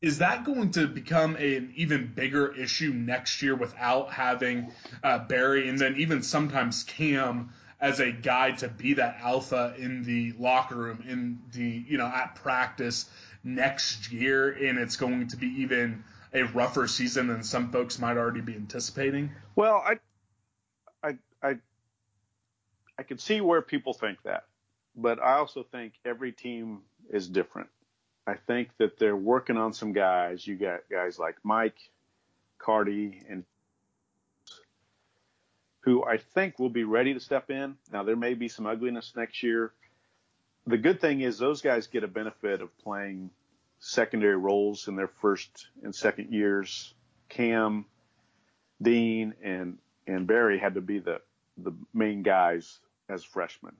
is 0.00 0.18
that 0.18 0.44
going 0.44 0.70
to 0.72 0.86
become 0.86 1.36
an 1.36 1.72
even 1.76 2.12
bigger 2.14 2.54
issue 2.54 2.92
next 2.92 3.42
year 3.42 3.54
without 3.54 4.12
having 4.12 4.72
uh, 5.02 5.18
Barry 5.18 5.68
and 5.68 5.78
then 5.78 5.96
even 5.96 6.22
sometimes 6.22 6.84
Cam 6.84 7.50
as 7.80 8.00
a 8.00 8.10
guy 8.10 8.52
to 8.52 8.68
be 8.68 8.94
that 8.94 9.18
alpha 9.20 9.74
in 9.78 10.02
the 10.02 10.32
locker 10.38 10.76
room, 10.76 11.04
in 11.08 11.38
the 11.52 11.84
you 11.86 11.98
know 11.98 12.06
at 12.06 12.34
practice? 12.36 13.08
next 13.44 14.12
year, 14.12 14.50
and 14.50 14.78
it's 14.78 14.96
going 14.96 15.28
to 15.28 15.36
be 15.36 15.46
even 15.62 16.04
a 16.32 16.42
rougher 16.42 16.86
season 16.86 17.28
than 17.28 17.42
some 17.42 17.70
folks 17.70 17.98
might 17.98 18.16
already 18.16 18.40
be 18.40 18.54
anticipating? 18.54 19.30
Well, 19.56 19.82
I, 19.84 19.98
I, 21.02 21.18
I, 21.42 21.58
I 22.98 23.02
can 23.02 23.18
see 23.18 23.40
where 23.40 23.62
people 23.62 23.94
think 23.94 24.18
that, 24.24 24.44
but 24.94 25.18
I 25.20 25.34
also 25.34 25.62
think 25.62 25.94
every 26.04 26.32
team 26.32 26.80
is 27.10 27.28
different. 27.28 27.68
I 28.26 28.34
think 28.34 28.68
that 28.78 28.98
they're 28.98 29.16
working 29.16 29.56
on 29.56 29.72
some 29.72 29.92
guys. 29.94 30.46
You 30.46 30.56
got 30.56 30.80
guys 30.90 31.18
like 31.18 31.36
Mike, 31.42 31.78
Carty, 32.58 33.22
and 33.28 33.44
who 35.80 36.04
I 36.04 36.18
think 36.18 36.58
will 36.58 36.70
be 36.70 36.84
ready 36.84 37.14
to 37.14 37.20
step 37.20 37.50
in. 37.50 37.76
Now 37.92 38.02
there 38.02 38.16
may 38.16 38.34
be 38.34 38.48
some 38.48 38.66
ugliness 38.66 39.12
next 39.16 39.42
year. 39.42 39.72
The 40.66 40.78
good 40.78 41.00
thing 41.00 41.20
is 41.20 41.38
those 41.38 41.62
guys 41.62 41.86
get 41.86 42.04
a 42.04 42.08
benefit 42.08 42.60
of 42.60 42.76
playing 42.78 43.30
secondary 43.80 44.36
roles 44.36 44.88
in 44.88 44.96
their 44.96 45.08
first 45.08 45.68
and 45.82 45.94
second 45.94 46.32
years. 46.32 46.92
Cam, 47.28 47.84
Dean, 48.82 49.34
and 49.42 49.78
and 50.06 50.26
Barry 50.26 50.58
had 50.58 50.74
to 50.74 50.80
be 50.80 50.98
the 50.98 51.20
the 51.56 51.72
main 51.94 52.22
guys 52.22 52.78
as 53.08 53.24
freshmen. 53.24 53.74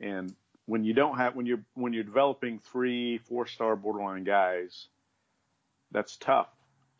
And 0.00 0.34
when 0.66 0.84
you 0.84 0.94
don't 0.94 1.16
have 1.16 1.34
when 1.34 1.46
you're 1.46 1.64
when 1.74 1.92
you're 1.92 2.04
developing 2.04 2.60
three, 2.60 3.18
four 3.18 3.46
star 3.46 3.76
borderline 3.76 4.24
guys, 4.24 4.88
that's 5.90 6.16
tough 6.16 6.48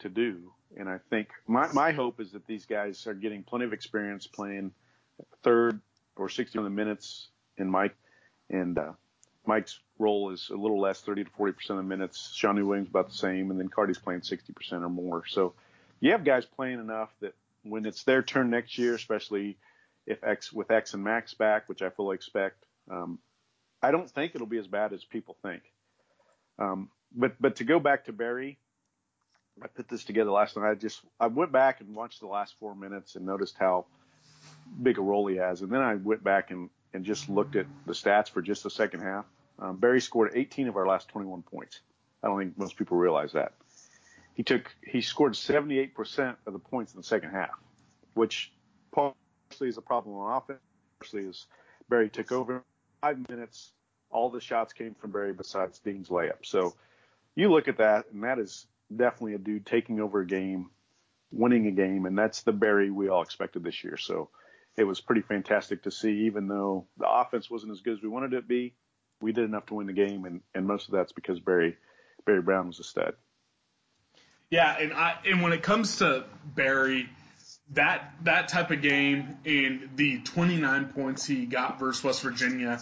to 0.00 0.08
do. 0.08 0.52
And 0.76 0.88
I 0.88 0.98
think 1.10 1.28
my 1.46 1.72
my 1.72 1.92
hope 1.92 2.20
is 2.20 2.32
that 2.32 2.46
these 2.46 2.66
guys 2.66 3.06
are 3.06 3.14
getting 3.14 3.42
plenty 3.42 3.64
of 3.64 3.72
experience 3.72 4.26
playing 4.26 4.72
third 5.42 5.80
or 6.16 6.28
60 6.28 6.58
of 6.58 6.72
minutes 6.72 7.28
in 7.56 7.70
Mike 7.70 7.94
and 8.50 8.78
uh, 8.78 8.92
Mike's 9.46 9.78
role 9.98 10.30
is 10.32 10.50
a 10.50 10.56
little 10.56 10.80
less, 10.80 11.00
30 11.00 11.24
to 11.24 11.30
40 11.30 11.52
percent 11.52 11.78
of 11.78 11.84
the 11.84 11.88
minutes. 11.88 12.32
Shaun 12.34 12.56
Neal-Williams 12.56 12.88
about 12.88 13.08
the 13.08 13.14
same, 13.14 13.50
and 13.50 13.58
then 13.58 13.68
Carty's 13.68 13.98
playing 13.98 14.22
60 14.22 14.52
percent 14.52 14.84
or 14.84 14.88
more. 14.88 15.24
So 15.26 15.54
you 16.00 16.12
have 16.12 16.24
guys 16.24 16.44
playing 16.44 16.80
enough 16.80 17.10
that 17.20 17.34
when 17.62 17.86
it's 17.86 18.04
their 18.04 18.22
turn 18.22 18.50
next 18.50 18.78
year, 18.78 18.94
especially 18.94 19.56
if 20.06 20.22
X 20.22 20.52
with 20.52 20.70
X 20.70 20.94
and 20.94 21.02
Max 21.02 21.34
back, 21.34 21.68
which 21.68 21.82
I 21.82 21.90
fully 21.90 22.14
expect, 22.14 22.64
um, 22.90 23.18
I 23.82 23.90
don't 23.90 24.10
think 24.10 24.34
it'll 24.34 24.46
be 24.46 24.58
as 24.58 24.66
bad 24.66 24.92
as 24.92 25.04
people 25.04 25.36
think. 25.42 25.62
Um, 26.58 26.90
but 27.14 27.40
but 27.40 27.56
to 27.56 27.64
go 27.64 27.80
back 27.80 28.06
to 28.06 28.12
Barry, 28.12 28.58
I 29.62 29.68
put 29.68 29.88
this 29.88 30.04
together 30.04 30.30
last 30.30 30.56
night. 30.56 30.70
I 30.70 30.74
just 30.74 31.00
I 31.18 31.28
went 31.28 31.52
back 31.52 31.80
and 31.80 31.94
watched 31.94 32.20
the 32.20 32.26
last 32.26 32.54
four 32.58 32.74
minutes 32.74 33.16
and 33.16 33.24
noticed 33.24 33.56
how 33.58 33.86
big 34.82 34.98
a 34.98 35.02
role 35.02 35.26
he 35.26 35.36
has, 35.36 35.62
and 35.62 35.70
then 35.70 35.80
I 35.80 35.94
went 35.94 36.22
back 36.22 36.50
and 36.50 36.68
and 36.92 37.04
just 37.04 37.28
looked 37.28 37.56
at 37.56 37.66
the 37.86 37.92
stats 37.92 38.30
for 38.30 38.42
just 38.42 38.62
the 38.62 38.70
second 38.70 39.00
half. 39.00 39.24
Um, 39.58 39.76
Barry 39.76 40.00
scored 40.00 40.32
18 40.34 40.68
of 40.68 40.76
our 40.76 40.86
last 40.86 41.08
21 41.08 41.42
points. 41.42 41.80
I 42.22 42.28
don't 42.28 42.38
think 42.38 42.58
most 42.58 42.76
people 42.76 42.96
realize 42.96 43.32
that. 43.32 43.52
He 44.34 44.42
took 44.42 44.74
he 44.86 45.00
scored 45.00 45.32
78% 45.32 46.36
of 46.46 46.52
the 46.52 46.58
points 46.58 46.92
in 46.92 47.00
the 47.00 47.06
second 47.06 47.30
half, 47.30 47.58
which 48.14 48.52
partially 48.92 49.68
is 49.68 49.78
a 49.78 49.82
problem 49.82 50.16
on 50.16 50.36
offense, 50.36 50.60
partially 51.00 51.24
is 51.24 51.46
Barry 51.88 52.10
took 52.10 52.32
over 52.32 52.62
five 53.00 53.26
minutes. 53.30 53.72
All 54.10 54.28
the 54.30 54.40
shots 54.40 54.72
came 54.72 54.94
from 54.94 55.12
Barry 55.12 55.32
besides 55.32 55.78
Dean's 55.78 56.08
layup. 56.08 56.44
So 56.44 56.74
you 57.34 57.50
look 57.50 57.68
at 57.68 57.78
that, 57.78 58.06
and 58.12 58.22
that 58.24 58.38
is 58.38 58.66
definitely 58.94 59.34
a 59.34 59.38
dude 59.38 59.66
taking 59.66 60.00
over 60.00 60.20
a 60.20 60.26
game, 60.26 60.70
winning 61.30 61.66
a 61.66 61.72
game, 61.72 62.06
and 62.06 62.18
that's 62.18 62.42
the 62.42 62.52
Barry 62.52 62.90
we 62.90 63.08
all 63.08 63.22
expected 63.22 63.64
this 63.64 63.82
year. 63.84 63.96
So 63.96 64.30
it 64.76 64.84
was 64.84 65.00
pretty 65.00 65.22
fantastic 65.22 65.84
to 65.84 65.90
see, 65.90 66.26
even 66.26 66.48
though 66.48 66.86
the 66.98 67.08
offense 67.08 67.50
wasn't 67.50 67.72
as 67.72 67.80
good 67.80 67.94
as 67.94 68.02
we 68.02 68.08
wanted 68.08 68.32
it 68.34 68.42
to 68.42 68.46
be. 68.46 68.74
We 69.20 69.32
did 69.32 69.44
enough 69.44 69.66
to 69.66 69.74
win 69.74 69.86
the 69.86 69.94
game, 69.94 70.26
and, 70.26 70.42
and 70.54 70.66
most 70.66 70.88
of 70.88 70.92
that's 70.92 71.12
because 71.12 71.40
Barry 71.40 71.76
Barry 72.26 72.42
Brown 72.42 72.66
was 72.66 72.80
a 72.80 72.84
stud. 72.84 73.14
Yeah, 74.50 74.76
and 74.78 74.92
I 74.92 75.16
and 75.24 75.42
when 75.42 75.52
it 75.52 75.62
comes 75.62 75.96
to 75.98 76.24
Barry, 76.44 77.08
that 77.72 78.12
that 78.24 78.48
type 78.48 78.70
of 78.70 78.82
game 78.82 79.38
and 79.46 79.88
the 79.96 80.20
29 80.20 80.92
points 80.92 81.24
he 81.24 81.46
got 81.46 81.80
versus 81.80 82.04
West 82.04 82.22
Virginia, 82.22 82.78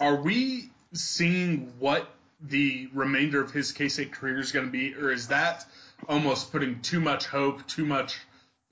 are 0.00 0.16
we 0.16 0.70
seeing 0.94 1.72
what 1.78 2.08
the 2.40 2.88
remainder 2.92 3.40
of 3.40 3.50
his 3.50 3.72
K 3.72 3.88
State 3.88 4.12
career 4.12 4.38
is 4.38 4.52
going 4.52 4.66
to 4.66 4.72
be, 4.72 4.94
or 4.94 5.10
is 5.10 5.28
that 5.28 5.64
almost 6.08 6.52
putting 6.52 6.80
too 6.82 7.00
much 7.00 7.26
hope, 7.26 7.66
too 7.66 7.86
much 7.86 8.18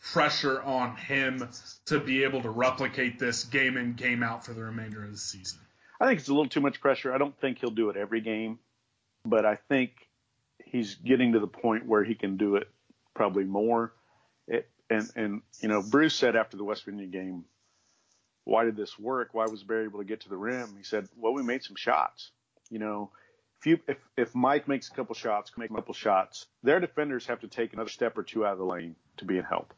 pressure 0.00 0.60
on 0.62 0.96
him 0.96 1.48
to 1.86 2.00
be 2.00 2.24
able 2.24 2.42
to 2.42 2.50
replicate 2.50 3.18
this 3.18 3.44
game 3.44 3.76
in, 3.76 3.94
game 3.94 4.22
out 4.22 4.44
for 4.44 4.52
the 4.52 4.62
remainder 4.62 5.04
of 5.04 5.12
the 5.12 5.18
season? 5.18 5.60
I 6.00 6.06
think 6.06 6.20
it's 6.20 6.28
a 6.28 6.34
little 6.34 6.48
too 6.48 6.60
much 6.60 6.80
pressure. 6.80 7.14
I 7.14 7.18
don't 7.18 7.38
think 7.40 7.58
he'll 7.58 7.70
do 7.70 7.90
it 7.90 7.96
every 7.96 8.20
game, 8.20 8.58
but 9.24 9.46
I 9.46 9.56
think 9.68 9.92
he's 10.64 10.96
getting 10.96 11.32
to 11.34 11.38
the 11.38 11.46
point 11.46 11.86
where 11.86 12.02
he 12.02 12.14
can 12.14 12.36
do 12.36 12.56
it 12.56 12.68
probably 13.14 13.44
more. 13.44 13.92
It, 14.48 14.68
and 14.90 15.08
and 15.14 15.42
you 15.60 15.68
know, 15.68 15.82
Bruce 15.82 16.14
said 16.14 16.34
after 16.34 16.56
the 16.56 16.64
West 16.64 16.84
Virginia 16.84 17.06
game, 17.06 17.44
why 18.44 18.64
did 18.64 18.76
this 18.76 18.98
work? 18.98 19.28
Why 19.32 19.46
was 19.46 19.62
Barry 19.62 19.84
able 19.84 20.00
to 20.00 20.04
get 20.04 20.22
to 20.22 20.28
the 20.28 20.36
rim? 20.36 20.74
He 20.76 20.84
said, 20.84 21.08
well, 21.16 21.32
we 21.32 21.42
made 21.42 21.62
some 21.62 21.76
shots. 21.76 22.30
You 22.70 22.78
know, 22.78 23.10
if 23.62 23.66
you 23.66 23.78
if 23.86 23.98
if 24.16 24.34
Mike 24.34 24.66
makes 24.66 24.88
a 24.90 24.92
couple 24.92 25.14
shots, 25.14 25.52
make 25.56 25.70
a 25.70 25.74
couple 25.74 25.94
shots, 25.94 26.46
their 26.64 26.80
defenders 26.80 27.26
have 27.26 27.40
to 27.40 27.48
take 27.48 27.72
another 27.72 27.90
step 27.90 28.18
or 28.18 28.24
two 28.24 28.44
out 28.44 28.52
of 28.54 28.58
the 28.58 28.64
lane 28.64 28.96
to 29.18 29.24
be 29.24 29.38
in 29.38 29.44
help. 29.44 29.72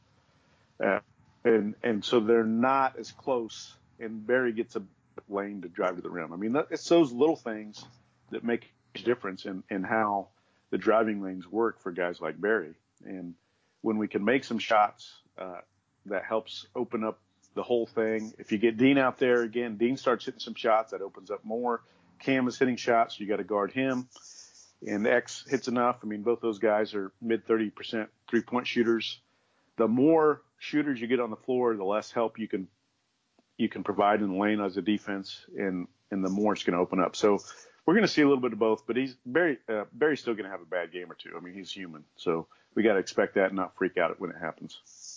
Uh, 0.83 1.01
and 1.45 1.75
and 1.83 2.03
so 2.03 2.21
they're 2.21 2.45
not 2.45 2.99
as 2.99 3.13
close. 3.13 3.75
And 4.01 4.27
Barry 4.27 4.53
gets 4.53 4.75
a 4.75 4.83
lane 5.29 5.61
to 5.63 5.69
drive 5.69 5.97
to 5.97 6.03
the 6.03 6.09
rim. 6.09 6.33
I 6.33 6.37
mean, 6.37 6.57
it's 6.71 6.89
those 6.89 7.13
little 7.13 7.37
things 7.37 7.85
that 8.31 8.43
make 8.43 8.73
a 8.95 9.01
difference 9.01 9.45
in 9.45 9.63
in 9.69 9.83
how 9.83 10.29
the 10.71 10.79
driving 10.79 11.23
lanes 11.23 11.47
work 11.47 11.81
for 11.83 11.93
guys 11.93 12.23
like 12.23 12.41
Barry. 12.41 12.75
And 13.05 13.35
when 13.83 13.99
we 13.99 14.09
can 14.09 14.25
make 14.25 14.45
some 14.45 14.59
shots, 14.59 15.13
uh, 15.37 15.61
that 16.07 16.25
helps 16.25 16.67
open 16.75 17.05
up 17.05 17.19
the 17.55 17.63
whole 17.63 17.87
thing. 17.87 18.33
If 18.39 18.51
you 18.51 18.57
get 18.57 18.79
Dean 18.79 18.97
out 18.97 19.19
there 19.19 19.43
again, 19.43 19.77
Dean 19.77 19.99
starts 19.99 20.25
hitting 20.25 20.41
some 20.41 20.55
shots, 20.55 20.93
that 20.93 21.03
opens 21.03 21.31
up 21.31 21.45
more. 21.45 21.83
Cam 22.21 22.49
is 22.49 22.59
hitting 22.59 22.77
shots, 22.77 23.19
you 23.19 23.27
got 23.27 23.37
to 23.37 23.45
guard 23.45 23.73
him. 23.73 24.09
And 24.87 25.07
X 25.07 25.45
hits 25.49 25.69
enough. 25.69 26.01
I 26.03 26.07
mean, 26.07 26.23
both 26.23 26.41
those 26.41 26.59
guys 26.59 26.95
are 26.95 27.11
mid 27.23 27.47
30% 27.47 28.07
three 28.29 28.43
point 28.43 28.67
shooters. 28.67 29.21
The 29.77 29.89
more 29.89 30.43
shooters 30.59 31.01
you 31.01 31.07
get 31.07 31.21
on 31.21 31.31
the 31.31 31.37
floor, 31.37 31.75
the 31.75 31.85
less 31.85 32.11
help 32.11 32.39
you 32.39 32.49
can 32.49 32.69
you 33.57 33.69
can 33.69 33.85
provide 33.85 34.21
in 34.21 34.33
the 34.33 34.37
lane 34.37 34.61
as 34.61 34.77
a 34.77 34.83
defense, 34.83 35.47
and 35.57 35.87
and 36.11 36.25
the 36.25 36.29
more 36.29 36.53
it's 36.53 36.65
going 36.65 36.75
to 36.75 36.83
open 36.83 37.01
up. 37.01 37.17
So 37.17 37.39
we're 37.87 37.95
going 37.95 38.07
to 38.07 38.13
see 38.13 38.23
a 38.23 38.27
little 38.27 38.43
bit 38.43 38.53
of 38.53 38.59
both, 38.59 38.87
but 38.87 38.97
he's 38.97 39.17
Barry 39.25 39.59
uh, 39.69 39.85
Barry's 39.93 40.21
still 40.21 40.35
going 40.35 40.45
to 40.45 40.51
have 40.51 40.61
a 40.61 40.67
bad 40.67 40.93
game 40.93 41.11
or 41.11 41.15
two. 41.15 41.31
I 41.37 41.41
mean, 41.41 41.55
he's 41.55 41.71
human, 41.71 42.05
so 42.17 42.47
we 42.75 42.83
got 42.83 42.95
to 42.95 42.99
expect 42.99 43.35
that 43.37 43.47
and 43.47 43.57
not 43.57 43.77
freak 43.77 43.97
out 43.97 44.19
when 44.21 44.31
it 44.31 44.37
happens. 44.41 45.14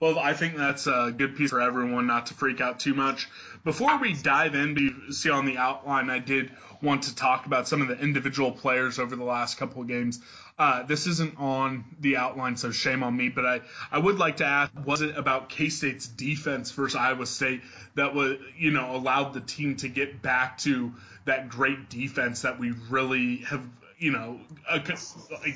Well, 0.00 0.18
I 0.18 0.32
think 0.32 0.56
that's 0.56 0.86
a 0.86 1.12
good 1.14 1.36
piece 1.36 1.50
for 1.50 1.60
everyone 1.60 2.06
not 2.06 2.26
to 2.26 2.34
freak 2.34 2.62
out 2.62 2.80
too 2.80 2.94
much. 2.94 3.28
Before 3.64 3.98
we 3.98 4.14
dive 4.14 4.54
in, 4.54 4.74
you 4.78 5.12
see 5.12 5.28
on 5.28 5.44
the 5.44 5.58
outline, 5.58 6.08
I 6.08 6.18
did 6.18 6.50
want 6.80 7.02
to 7.02 7.14
talk 7.14 7.44
about 7.44 7.68
some 7.68 7.82
of 7.82 7.88
the 7.88 7.98
individual 7.98 8.50
players 8.50 8.98
over 8.98 9.14
the 9.14 9.24
last 9.24 9.58
couple 9.58 9.82
of 9.82 9.88
games. 9.88 10.18
Uh, 10.58 10.84
this 10.84 11.06
isn't 11.06 11.38
on 11.38 11.84
the 12.00 12.16
outline, 12.16 12.56
so 12.56 12.70
shame 12.70 13.02
on 13.02 13.14
me. 13.14 13.28
But 13.28 13.44
I, 13.44 13.60
I 13.92 13.98
would 13.98 14.18
like 14.18 14.38
to 14.38 14.46
ask: 14.46 14.72
Was 14.86 15.02
it 15.02 15.18
about 15.18 15.50
K 15.50 15.68
State's 15.68 16.06
defense 16.06 16.70
versus 16.70 16.96
Iowa 16.96 17.26
State 17.26 17.60
that 17.94 18.14
was, 18.14 18.38
you 18.56 18.70
know, 18.70 18.96
allowed 18.96 19.34
the 19.34 19.40
team 19.40 19.76
to 19.76 19.88
get 19.88 20.22
back 20.22 20.56
to 20.58 20.94
that 21.26 21.50
great 21.50 21.90
defense 21.90 22.42
that 22.42 22.58
we 22.58 22.72
really 22.88 23.38
have 23.38 23.62
you 24.00 24.10
know 24.10 24.40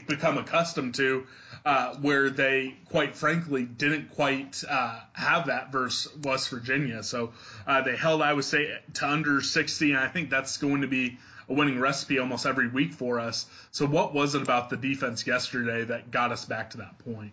become 0.06 0.38
accustomed 0.38 0.94
to, 0.94 1.26
uh, 1.64 1.96
where 1.96 2.30
they 2.30 2.76
quite 2.90 3.16
frankly 3.16 3.64
didn't 3.64 4.10
quite 4.14 4.62
uh, 4.68 5.00
have 5.14 5.46
that 5.46 5.72
versus 5.72 6.14
West 6.22 6.50
Virginia. 6.50 7.02
So 7.02 7.32
uh, 7.66 7.80
they 7.80 7.96
held 7.96 8.22
Iowa 8.22 8.42
State 8.42 8.68
to 8.94 9.08
under 9.08 9.40
60, 9.40 9.90
and 9.90 9.98
I 9.98 10.08
think 10.08 10.30
that's 10.30 10.58
going 10.58 10.82
to 10.82 10.86
be 10.86 11.18
a 11.48 11.54
winning 11.54 11.80
recipe 11.80 12.18
almost 12.18 12.46
every 12.46 12.68
week 12.68 12.92
for 12.92 13.18
us. 13.18 13.46
So 13.70 13.86
what 13.86 14.14
was 14.14 14.34
it 14.34 14.42
about 14.42 14.70
the 14.70 14.76
defense 14.76 15.26
yesterday 15.26 15.84
that 15.84 16.10
got 16.10 16.30
us 16.30 16.44
back 16.44 16.70
to 16.70 16.78
that 16.78 16.98
point? 16.98 17.32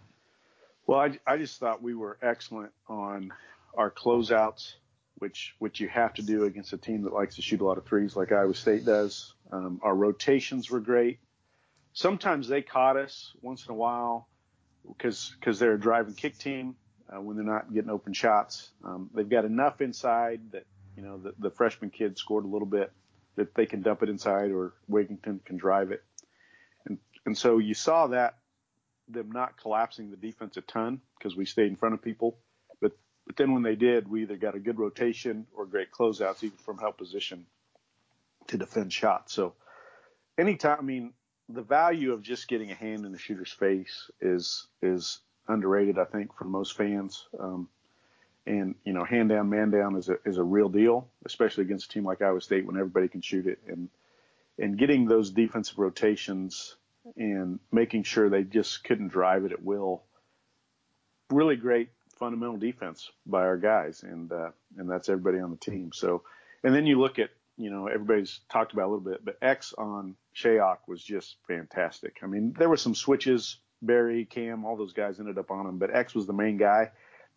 Well, 0.87 0.99
I, 0.99 1.19
I 1.27 1.37
just 1.37 1.59
thought 1.59 1.83
we 1.83 1.93
were 1.93 2.17
excellent 2.21 2.71
on 2.87 3.33
our 3.75 3.91
closeouts 3.91 4.73
which 5.21 5.53
which 5.59 5.79
you 5.79 5.87
have 5.87 6.15
to 6.15 6.23
do 6.23 6.45
against 6.45 6.73
a 6.73 6.77
team 6.77 7.03
that 7.03 7.13
likes 7.13 7.35
to 7.35 7.43
shoot 7.43 7.61
a 7.61 7.63
lot 7.63 7.77
of 7.77 7.85
threes 7.85 8.15
like 8.15 8.31
Iowa 8.31 8.55
State 8.55 8.85
does. 8.85 9.35
Um, 9.51 9.79
our 9.83 9.95
rotations 9.95 10.69
were 10.69 10.79
great. 10.79 11.19
Sometimes 11.93 12.47
they 12.47 12.61
caught 12.61 12.97
us 12.97 13.33
once 13.41 13.65
in 13.65 13.71
a 13.71 13.75
while 13.75 14.27
because 14.87 15.35
because 15.39 15.59
they're 15.59 15.73
a 15.73 15.79
drive 15.79 16.07
and 16.07 16.15
kick 16.15 16.37
team 16.37 16.75
uh, 17.09 17.21
when 17.21 17.35
they're 17.35 17.45
not 17.45 17.73
getting 17.73 17.89
open 17.89 18.13
shots. 18.13 18.71
Um, 18.83 19.09
they've 19.13 19.27
got 19.29 19.45
enough 19.45 19.81
inside 19.81 20.39
that 20.51 20.65
you 20.95 21.03
know 21.03 21.17
the, 21.17 21.33
the 21.37 21.49
freshman 21.49 21.89
kid 21.89 22.17
scored 22.17 22.45
a 22.45 22.47
little 22.47 22.67
bit 22.67 22.91
that 23.35 23.53
they 23.55 23.65
can 23.65 23.81
dump 23.81 24.03
it 24.03 24.09
inside 24.09 24.51
or 24.51 24.73
Wigginton 24.89 25.43
can 25.43 25.57
drive 25.57 25.91
it. 25.91 26.03
And 26.85 26.97
and 27.25 27.37
so 27.37 27.57
you 27.57 27.73
saw 27.73 28.07
that 28.07 28.37
them 29.09 29.31
not 29.31 29.57
collapsing 29.57 30.09
the 30.09 30.17
defense 30.17 30.55
a 30.55 30.61
ton 30.61 31.01
because 31.17 31.35
we 31.35 31.45
stayed 31.45 31.67
in 31.67 31.75
front 31.75 31.93
of 31.93 32.01
people 32.01 32.37
But 32.79 32.93
but 33.27 33.35
then 33.35 33.53
when 33.53 33.63
they 33.63 33.75
did, 33.75 34.07
we 34.07 34.21
either 34.23 34.37
got 34.37 34.55
a 34.55 34.59
good 34.59 34.79
rotation 34.79 35.45
or 35.53 35.65
great 35.65 35.91
closeouts, 35.91 36.43
even 36.43 36.57
from 36.57 36.77
help 36.77 36.97
position 36.97 37.45
to 38.51 38.57
defend 38.57 38.93
shots. 38.93 39.33
So 39.33 39.53
anytime, 40.37 40.77
I 40.79 40.83
mean, 40.83 41.13
the 41.49 41.61
value 41.61 42.13
of 42.13 42.21
just 42.21 42.47
getting 42.47 42.71
a 42.71 42.75
hand 42.75 43.05
in 43.05 43.11
the 43.11 43.17
shooter's 43.17 43.51
face 43.51 44.09
is 44.21 44.67
is 44.81 45.19
underrated, 45.47 45.97
I 45.97 46.05
think, 46.05 46.35
for 46.35 46.45
most 46.45 46.77
fans. 46.77 47.27
Um, 47.39 47.67
and 48.45 48.75
you 48.85 48.93
know, 48.93 49.03
hand 49.03 49.29
down, 49.29 49.49
man 49.49 49.69
down 49.71 49.95
is 49.95 50.09
a 50.09 50.17
is 50.25 50.37
a 50.37 50.43
real 50.43 50.69
deal, 50.69 51.07
especially 51.25 51.63
against 51.63 51.85
a 51.85 51.93
team 51.93 52.05
like 52.05 52.21
Iowa 52.21 52.41
State 52.41 52.65
when 52.65 52.77
everybody 52.77 53.07
can 53.07 53.21
shoot 53.21 53.47
it. 53.47 53.59
And 53.67 53.89
and 54.59 54.77
getting 54.77 55.05
those 55.05 55.31
defensive 55.31 55.79
rotations 55.79 56.75
and 57.15 57.59
making 57.71 58.03
sure 58.03 58.29
they 58.29 58.43
just 58.43 58.83
couldn't 58.83 59.09
drive 59.09 59.45
it 59.45 59.51
at 59.51 59.63
will. 59.63 60.03
Really 61.29 61.55
great 61.55 61.89
fundamental 62.17 62.57
defense 62.57 63.09
by 63.25 63.41
our 63.41 63.57
guys, 63.57 64.03
and 64.03 64.31
uh, 64.31 64.51
and 64.77 64.89
that's 64.89 65.09
everybody 65.09 65.39
on 65.39 65.51
the 65.51 65.57
team. 65.57 65.91
So, 65.93 66.23
and 66.63 66.75
then 66.75 66.85
you 66.85 66.99
look 66.99 67.19
at 67.19 67.29
you 67.57 67.69
know 67.69 67.87
everybody's 67.87 68.39
talked 68.49 68.73
about 68.73 68.87
a 68.87 68.91
little 68.91 69.11
bit, 69.11 69.23
but 69.23 69.37
X 69.41 69.73
on 69.77 70.15
Shayok 70.35 70.77
was 70.87 71.03
just 71.03 71.37
fantastic. 71.47 72.17
I 72.23 72.27
mean, 72.27 72.53
there 72.57 72.69
were 72.69 72.77
some 72.77 72.95
switches. 72.95 73.57
Barry, 73.83 74.25
Cam, 74.25 74.63
all 74.63 74.77
those 74.77 74.93
guys 74.93 75.19
ended 75.19 75.39
up 75.39 75.49
on 75.49 75.65
him, 75.65 75.79
but 75.79 75.93
X 75.93 76.13
was 76.13 76.27
the 76.27 76.33
main 76.33 76.57
guy. 76.57 76.91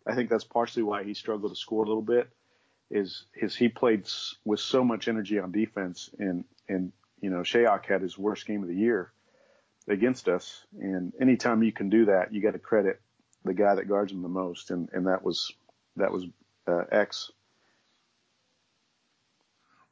I 0.05 0.13
think 0.13 0.29
that's 0.29 0.43
partially 0.43 0.83
why 0.83 1.03
he 1.03 1.15
struggled 1.15 1.51
to 1.51 1.55
score 1.55 1.83
a 1.83 1.87
little 1.87 2.03
bit. 2.03 2.29
Is 2.91 3.25
his 3.33 3.55
he 3.55 3.67
played 3.67 4.07
with 4.43 4.59
so 4.59 4.83
much 4.83 5.07
energy 5.07 5.39
on 5.39 5.51
defense, 5.51 6.11
and 6.19 6.45
and 6.69 6.91
you 7.19 7.29
know 7.31 7.39
Shayok 7.39 7.85
had 7.85 8.01
his 8.01 8.17
worst 8.17 8.45
game 8.45 8.61
of 8.61 8.69
the 8.69 8.75
year 8.75 9.11
against 9.87 10.27
us. 10.27 10.65
And 10.79 11.13
anytime 11.19 11.63
you 11.63 11.71
can 11.71 11.89
do 11.89 12.05
that, 12.05 12.33
you 12.33 12.41
got 12.41 12.51
to 12.51 12.59
credit 12.59 13.01
the 13.43 13.53
guy 13.53 13.75
that 13.75 13.87
guards 13.87 14.11
him 14.11 14.21
the 14.21 14.27
most, 14.27 14.71
and 14.71 14.89
and 14.93 15.07
that 15.07 15.23
was 15.23 15.51
that 15.95 16.11
was 16.11 16.25
uh, 16.67 16.83
X. 16.91 17.31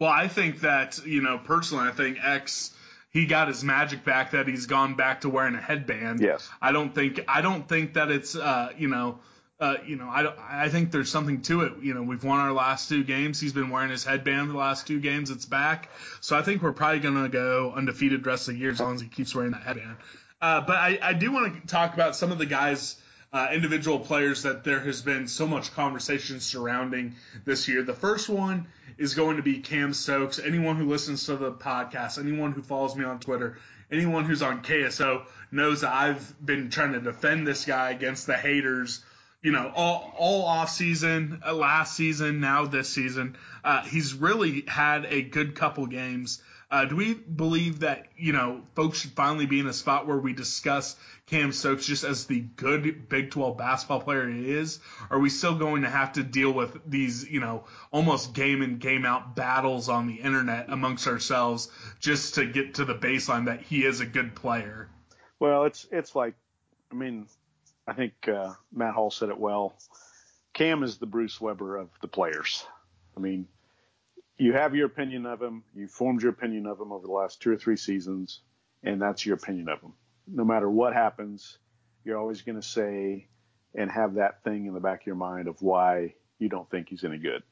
Well, 0.03 0.11
I 0.11 0.27
think 0.27 0.59
that 0.61 0.99
you 1.05 1.21
know 1.21 1.37
personally, 1.37 1.87
I 1.87 1.91
think 1.91 2.17
X 2.21 2.71
he 3.11 3.25
got 3.25 3.47
his 3.47 3.63
magic 3.63 4.03
back 4.03 4.31
that 4.31 4.49
he's 4.49 4.65
gone 4.65 4.95
back 4.95 5.21
to 5.21 5.29
wearing 5.29 5.55
a 5.55 5.61
headband. 5.61 6.19
Yes. 6.19 6.49
I 6.61 6.73
don't 6.73 6.93
think 6.93 7.21
I 7.29 7.39
don't 7.39 7.69
think 7.69 7.93
that 7.93 8.11
it's 8.11 8.35
uh, 8.35 8.73
you 8.77 8.89
know 8.89 9.19
uh, 9.61 9.77
you 9.85 9.95
know, 9.95 10.09
I, 10.09 10.65
I 10.65 10.67
think 10.67 10.91
there's 10.91 11.09
something 11.09 11.41
to 11.43 11.61
it. 11.61 11.73
You 11.81 11.93
know, 11.93 12.03
we've 12.03 12.21
won 12.21 12.41
our 12.41 12.51
last 12.51 12.89
two 12.89 13.05
games. 13.05 13.39
He's 13.39 13.53
been 13.53 13.69
wearing 13.69 13.91
his 13.91 14.03
headband 14.03 14.49
the 14.49 14.57
last 14.57 14.87
two 14.87 14.99
games. 14.99 15.29
It's 15.29 15.45
back. 15.45 15.87
So 16.19 16.37
I 16.37 16.41
think 16.41 16.61
we're 16.61 16.73
probably 16.73 16.99
going 16.99 17.23
to 17.23 17.29
go 17.29 17.71
undefeated 17.73 18.25
the 18.25 18.29
rest 18.29 18.49
of 18.49 18.55
the 18.55 18.59
year 18.59 18.71
as 18.71 18.81
long 18.81 18.95
as 18.95 18.99
he 18.99 19.07
keeps 19.07 19.33
wearing 19.33 19.51
that 19.51 19.63
headband. 19.63 19.95
Uh, 20.41 20.59
but 20.59 20.75
I, 20.75 20.99
I 21.01 21.13
do 21.13 21.31
want 21.31 21.61
to 21.61 21.67
talk 21.67 21.93
about 21.93 22.17
some 22.17 22.33
of 22.33 22.39
the 22.39 22.45
guys, 22.45 22.97
uh, 23.33 23.49
individual 23.51 23.99
players 23.99 24.43
that 24.43 24.63
there 24.63 24.79
has 24.79 25.01
been 25.01 25.27
so 25.27 25.47
much 25.47 25.73
conversation 25.73 26.39
surrounding 26.39 27.15
this 27.45 27.67
year. 27.67 27.81
The 27.81 27.93
first 27.93 28.29
one 28.29 28.67
is 28.97 29.15
going 29.15 29.37
to 29.37 29.43
be 29.43 29.59
Cam 29.59 29.93
Stokes. 29.93 30.39
Anyone 30.39 30.77
who 30.77 30.85
listens 30.85 31.25
to 31.25 31.35
the 31.35 31.51
podcast, 31.51 32.19
anyone 32.19 32.51
who 32.51 32.61
follows 32.61 32.95
me 32.95 33.03
on 33.03 33.19
Twitter, 33.19 33.57
anyone 33.91 34.25
who's 34.25 34.43
on 34.43 34.61
KSO 34.61 35.23
knows 35.51 35.81
that 35.81 35.93
I've 35.93 36.45
been 36.45 36.69
trying 36.69 36.93
to 36.93 37.01
defend 37.01 37.47
this 37.47 37.65
guy 37.65 37.89
against 37.89 38.27
the 38.27 38.37
haters 38.37 39.03
you 39.43 39.51
know, 39.51 39.71
all, 39.75 40.13
all 40.17 40.45
off 40.45 40.69
season, 40.69 41.41
uh, 41.45 41.53
last 41.53 41.97
season, 41.97 42.39
now 42.39 42.65
this 42.65 42.89
season. 42.89 43.35
Uh, 43.61 43.83
he's 43.83 44.13
really 44.13 44.63
had 44.67 45.05
a 45.05 45.21
good 45.21 45.53
couple 45.53 45.85
games. 45.85 46.41
Uh, 46.73 46.85
do 46.85 46.95
we 46.95 47.13
believe 47.13 47.81
that, 47.81 48.07
you 48.17 48.33
know, 48.33 48.59
folks 48.73 49.01
should 49.01 49.11
finally 49.11 49.45
be 49.45 49.59
in 49.59 49.67
a 49.67 49.73
spot 49.73 50.07
where 50.07 50.17
we 50.17 50.33
discuss 50.33 50.95
Cam 51.27 51.51
Stokes 51.51 51.85
just 51.85 52.03
as 52.03 52.25
the 52.25 52.39
good 52.39 53.07
Big 53.09 53.29
12 53.29 53.55
basketball 53.55 54.01
player 54.01 54.27
he 54.27 54.49
is? 54.49 54.79
Are 55.11 55.19
we 55.19 55.29
still 55.29 55.53
going 55.53 55.83
to 55.83 55.89
have 55.91 56.13
to 56.13 56.23
deal 56.23 56.51
with 56.51 56.75
these, 56.87 57.29
you 57.29 57.39
know, 57.41 57.65
almost 57.91 58.33
game 58.33 58.63
in, 58.63 58.79
game 58.79 59.05
out 59.05 59.35
battles 59.35 59.87
on 59.87 60.07
the 60.07 60.15
internet 60.15 60.71
amongst 60.71 61.05
ourselves 61.05 61.69
just 61.99 62.33
to 62.35 62.45
get 62.47 62.73
to 62.73 62.85
the 62.85 62.95
baseline 62.95 63.45
that 63.45 63.61
he 63.61 63.85
is 63.85 63.99
a 63.99 64.05
good 64.07 64.33
player? 64.33 64.89
Well, 65.37 65.65
it's, 65.65 65.87
it's 65.91 66.15
like, 66.15 66.33
I 66.91 66.95
mean, 66.95 67.27
I 67.85 67.93
think 67.93 68.13
uh, 68.27 68.53
Matt 68.73 68.95
Hall 68.95 69.11
said 69.11 69.29
it 69.29 69.37
well. 69.37 69.75
Cam 70.53 70.81
is 70.81 70.97
the 70.97 71.05
Bruce 71.05 71.39
Weber 71.39 71.77
of 71.77 71.89
the 72.01 72.07
players. 72.07 72.65
I 73.15 73.19
mean, 73.19 73.47
you 74.37 74.53
have 74.53 74.75
your 74.75 74.87
opinion 74.87 75.25
of 75.25 75.41
him. 75.41 75.63
You 75.75 75.87
formed 75.87 76.21
your 76.21 76.31
opinion 76.31 76.65
of 76.65 76.79
him 76.79 76.91
over 76.91 77.05
the 77.05 77.13
last 77.13 77.41
two 77.41 77.51
or 77.51 77.57
three 77.57 77.77
seasons, 77.77 78.41
and 78.83 79.01
that's 79.01 79.25
your 79.25 79.35
opinion 79.35 79.69
of 79.69 79.81
him. 79.81 79.93
No 80.27 80.43
matter 80.43 80.69
what 80.69 80.93
happens, 80.93 81.57
you're 82.03 82.17
always 82.17 82.41
going 82.41 82.59
to 82.59 82.67
say 82.67 83.27
and 83.75 83.91
have 83.91 84.15
that 84.15 84.43
thing 84.43 84.65
in 84.65 84.73
the 84.73 84.79
back 84.79 85.01
of 85.01 85.07
your 85.07 85.15
mind 85.15 85.47
of 85.47 85.61
why 85.61 86.15
you 86.39 86.49
don't 86.49 86.69
think 86.69 86.89
he's 86.89 87.03
any 87.03 87.17
good. 87.17 87.43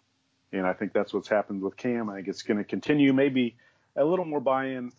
And 0.51 0.65
I 0.65 0.73
think 0.73 0.93
that's 0.93 1.13
what's 1.13 1.27
happened 1.27 1.61
with 1.61 1.77
Cam. 1.77 2.09
I 2.09 2.15
think 2.15 2.27
it's 2.27 2.41
going 2.41 2.57
to 2.57 2.63
continue. 2.63 3.13
Maybe 3.13 3.55
a 3.95 4.03
little 4.03 4.25
more 4.25 4.39
buy-in 4.39 4.91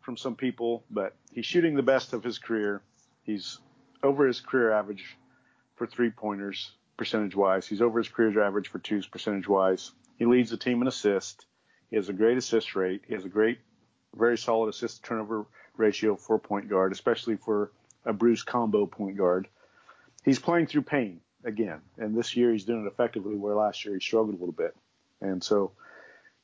from 0.00 0.16
some 0.16 0.36
people, 0.36 0.84
but 0.90 1.14
he's 1.32 1.46
shooting 1.46 1.74
the 1.74 1.82
best 1.82 2.12
of 2.12 2.24
his 2.24 2.38
career. 2.38 2.82
He's 3.22 3.58
over 4.02 4.26
his 4.26 4.40
career 4.40 4.72
average 4.72 5.16
for 5.76 5.86
three 5.86 6.10
pointers 6.10 6.72
percentage 6.96 7.36
wise. 7.36 7.66
He's 7.66 7.82
over 7.82 7.98
his 7.98 8.08
career 8.08 8.40
average 8.42 8.68
for 8.68 8.78
twos 8.78 9.06
percentage 9.06 9.48
wise. 9.48 9.92
He 10.18 10.26
leads 10.26 10.50
the 10.50 10.56
team 10.56 10.82
in 10.82 10.88
assists. 10.88 11.44
He 11.90 11.96
has 11.96 12.08
a 12.08 12.12
great 12.12 12.38
assist 12.38 12.74
rate. 12.74 13.02
He 13.06 13.14
has 13.14 13.24
a 13.24 13.28
great, 13.28 13.58
very 14.14 14.38
solid 14.38 14.68
assist 14.68 15.04
turnover 15.04 15.46
ratio 15.76 16.16
for 16.16 16.36
a 16.36 16.40
point 16.40 16.68
guard, 16.68 16.92
especially 16.92 17.36
for 17.36 17.70
a 18.04 18.12
Bruce 18.12 18.42
combo 18.42 18.86
point 18.86 19.16
guard. 19.16 19.48
He's 20.24 20.38
playing 20.38 20.66
through 20.66 20.82
pain 20.82 21.20
again, 21.44 21.80
and 21.98 22.16
this 22.16 22.36
year 22.36 22.52
he's 22.52 22.64
doing 22.64 22.84
it 22.84 22.88
effectively, 22.88 23.36
where 23.36 23.54
last 23.54 23.84
year 23.84 23.94
he 23.94 24.00
struggled 24.00 24.34
a 24.34 24.38
little 24.38 24.52
bit. 24.52 24.74
And 25.20 25.42
so 25.42 25.72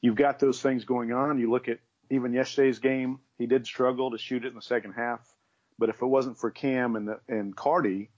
you've 0.00 0.16
got 0.16 0.38
those 0.38 0.60
things 0.60 0.84
going 0.84 1.12
on. 1.12 1.38
You 1.38 1.50
look 1.50 1.68
at 1.68 1.78
even 2.10 2.32
yesterday's 2.32 2.78
game, 2.78 3.18
he 3.38 3.46
did 3.46 3.66
struggle 3.66 4.10
to 4.10 4.18
shoot 4.18 4.44
it 4.44 4.48
in 4.48 4.54
the 4.54 4.62
second 4.62 4.92
half. 4.92 5.20
But 5.78 5.88
if 5.88 6.00
it 6.02 6.06
wasn't 6.06 6.38
for 6.38 6.50
Cam 6.50 6.94
and 6.94 7.08
the, 7.08 7.20
and 7.28 7.56
Carty, 7.56 8.10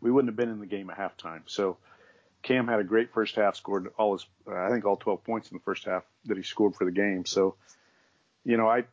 we 0.00 0.10
wouldn't 0.10 0.28
have 0.28 0.36
been 0.36 0.50
in 0.50 0.60
the 0.60 0.66
game 0.66 0.90
at 0.90 0.98
halftime. 0.98 1.42
So 1.46 1.78
Cam 2.42 2.68
had 2.68 2.80
a 2.80 2.84
great 2.84 3.12
first 3.12 3.36
half, 3.36 3.56
scored 3.56 3.88
all 3.98 4.12
his, 4.12 4.26
uh, 4.46 4.54
I 4.54 4.70
think 4.70 4.84
all 4.84 4.96
12 4.96 5.24
points 5.24 5.50
in 5.50 5.56
the 5.56 5.62
first 5.62 5.84
half 5.84 6.04
that 6.26 6.36
he 6.36 6.42
scored 6.42 6.74
for 6.74 6.84
the 6.84 6.90
game. 6.90 7.26
So, 7.26 7.56
you 8.44 8.56
know, 8.56 8.68
I, 8.68 8.84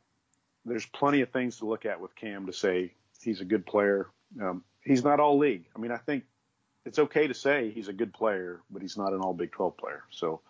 there's 0.65 0.85
plenty 0.85 1.21
of 1.21 1.29
things 1.29 1.57
to 1.57 1.65
look 1.65 1.85
at 1.85 2.01
with 2.01 2.15
Cam 2.15 2.47
to 2.47 2.53
say 2.53 2.93
he's 3.21 3.41
a 3.41 3.45
good 3.45 3.65
player. 3.65 4.07
Um, 4.41 4.63
he's 4.83 5.03
not 5.03 5.19
all 5.19 5.37
league. 5.37 5.65
I 5.75 5.79
mean, 5.79 5.91
I 5.91 5.97
think 5.97 6.23
it's 6.85 6.99
okay 6.99 7.27
to 7.27 7.33
say 7.33 7.71
he's 7.71 7.87
a 7.87 7.93
good 7.93 8.13
player, 8.13 8.61
but 8.69 8.81
he's 8.81 8.97
not 8.97 9.13
an 9.13 9.21
all 9.21 9.33
Big 9.33 9.51
12 9.51 9.77
player. 9.77 10.03
So, 10.09 10.41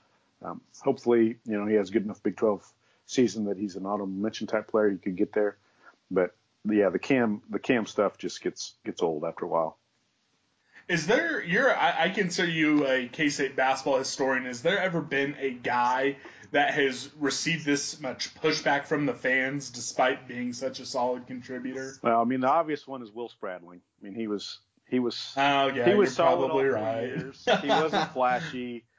um, 0.41 0.61
hopefully, 0.81 1.37
you 1.45 1.57
know, 1.57 1.65
he 1.65 1.75
has 1.75 1.89
good 1.89 2.03
enough 2.03 2.23
Big 2.23 2.37
12 2.37 2.65
season 3.05 3.45
that 3.45 3.57
he's 3.57 3.75
an 3.75 3.85
auto 3.85 4.05
mention 4.05 4.47
type 4.47 4.67
player. 4.67 4.89
He 4.89 4.97
could 4.97 5.15
get 5.15 5.33
there, 5.33 5.57
but 6.09 6.35
yeah, 6.67 6.89
the 6.89 6.99
cam 6.99 7.41
the 7.49 7.59
cam 7.59 7.85
stuff 7.85 8.17
just 8.17 8.41
gets 8.41 8.73
gets 8.83 9.03
old 9.03 9.23
after 9.23 9.45
a 9.45 9.47
while. 9.47 9.77
Is 10.87 11.07
there 11.07 11.43
you're 11.43 11.75
I, 11.75 12.05
I 12.05 12.09
consider 12.09 12.49
you 12.49 12.87
a 12.87 13.07
K 13.07 13.29
State 13.29 13.55
basketball 13.55 13.97
historian. 13.97 14.45
Has 14.45 14.61
there 14.61 14.79
ever 14.79 15.01
been 15.01 15.35
a 15.39 15.51
guy 15.51 16.17
that 16.51 16.73
has 16.75 17.09
received 17.19 17.65
this 17.65 17.99
much 17.99 18.33
pushback 18.35 18.85
from 18.85 19.05
the 19.05 19.13
fans 19.13 19.71
despite 19.71 20.27
being 20.27 20.53
such 20.53 20.79
a 20.79 20.85
solid 20.85 21.27
contributor? 21.27 21.95
Well, 22.03 22.21
I 22.21 22.23
mean 22.23 22.41
the 22.41 22.49
obvious 22.49 22.87
one 22.87 23.01
is 23.01 23.11
Will 23.11 23.29
Spradling. 23.29 23.81
I 23.99 24.05
mean 24.05 24.13
he 24.13 24.27
was 24.27 24.59
he 24.87 24.99
was 24.99 25.33
oh 25.35 25.67
yeah 25.67 25.89
he 25.89 25.95
was 25.95 26.15
solid 26.15 26.47
probably 26.47 26.65
right. 26.65 27.07
Years. 27.07 27.43
He 27.61 27.67
wasn't 27.67 28.11
flashy. 28.11 28.85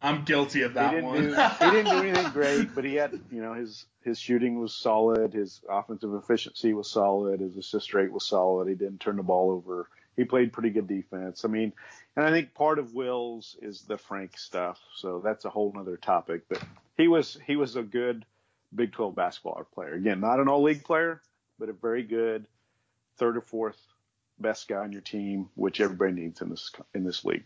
I'm 0.00 0.24
guilty 0.24 0.62
of 0.62 0.74
that 0.74 0.94
he 0.94 1.00
one. 1.00 1.20
do 1.20 1.34
he 1.34 1.70
didn't 1.70 1.90
do 1.90 2.08
anything 2.08 2.30
great, 2.30 2.74
but 2.74 2.84
he 2.84 2.94
had 2.94 3.20
you 3.30 3.42
know 3.42 3.52
his 3.52 3.84
his 4.02 4.18
shooting 4.18 4.60
was 4.60 4.74
solid, 4.74 5.34
his 5.34 5.60
offensive 5.68 6.14
efficiency 6.14 6.72
was 6.72 6.90
solid, 6.90 7.40
his 7.40 7.56
assist 7.56 7.92
rate 7.94 8.12
was 8.12 8.26
solid. 8.26 8.68
He 8.68 8.74
didn't 8.74 9.00
turn 9.00 9.16
the 9.16 9.22
ball 9.22 9.50
over. 9.50 9.88
He 10.18 10.24
played 10.24 10.52
pretty 10.52 10.70
good 10.70 10.88
defense. 10.88 11.44
I 11.44 11.48
mean, 11.48 11.72
and 12.16 12.26
I 12.26 12.30
think 12.32 12.52
part 12.52 12.80
of 12.80 12.92
Will's 12.92 13.56
is 13.62 13.82
the 13.82 13.96
Frank 13.96 14.36
stuff, 14.36 14.80
so 14.96 15.20
that's 15.24 15.44
a 15.44 15.50
whole 15.50 15.72
other 15.78 15.96
topic. 15.96 16.42
But 16.48 16.60
he 16.96 17.06
was 17.06 17.38
he 17.46 17.54
was 17.54 17.76
a 17.76 17.84
good 17.84 18.26
Big 18.74 18.92
12 18.92 19.14
basketball 19.14 19.64
player. 19.72 19.94
Again, 19.94 20.18
not 20.18 20.40
an 20.40 20.48
all 20.48 20.64
league 20.64 20.82
player, 20.82 21.22
but 21.56 21.68
a 21.68 21.72
very 21.72 22.02
good 22.02 22.48
third 23.16 23.36
or 23.36 23.42
fourth 23.42 23.78
best 24.40 24.66
guy 24.66 24.78
on 24.78 24.90
your 24.90 25.02
team, 25.02 25.50
which 25.54 25.80
everybody 25.80 26.12
needs 26.12 26.40
in 26.40 26.50
this 26.50 26.72
in 26.94 27.04
this 27.04 27.24
league. 27.24 27.44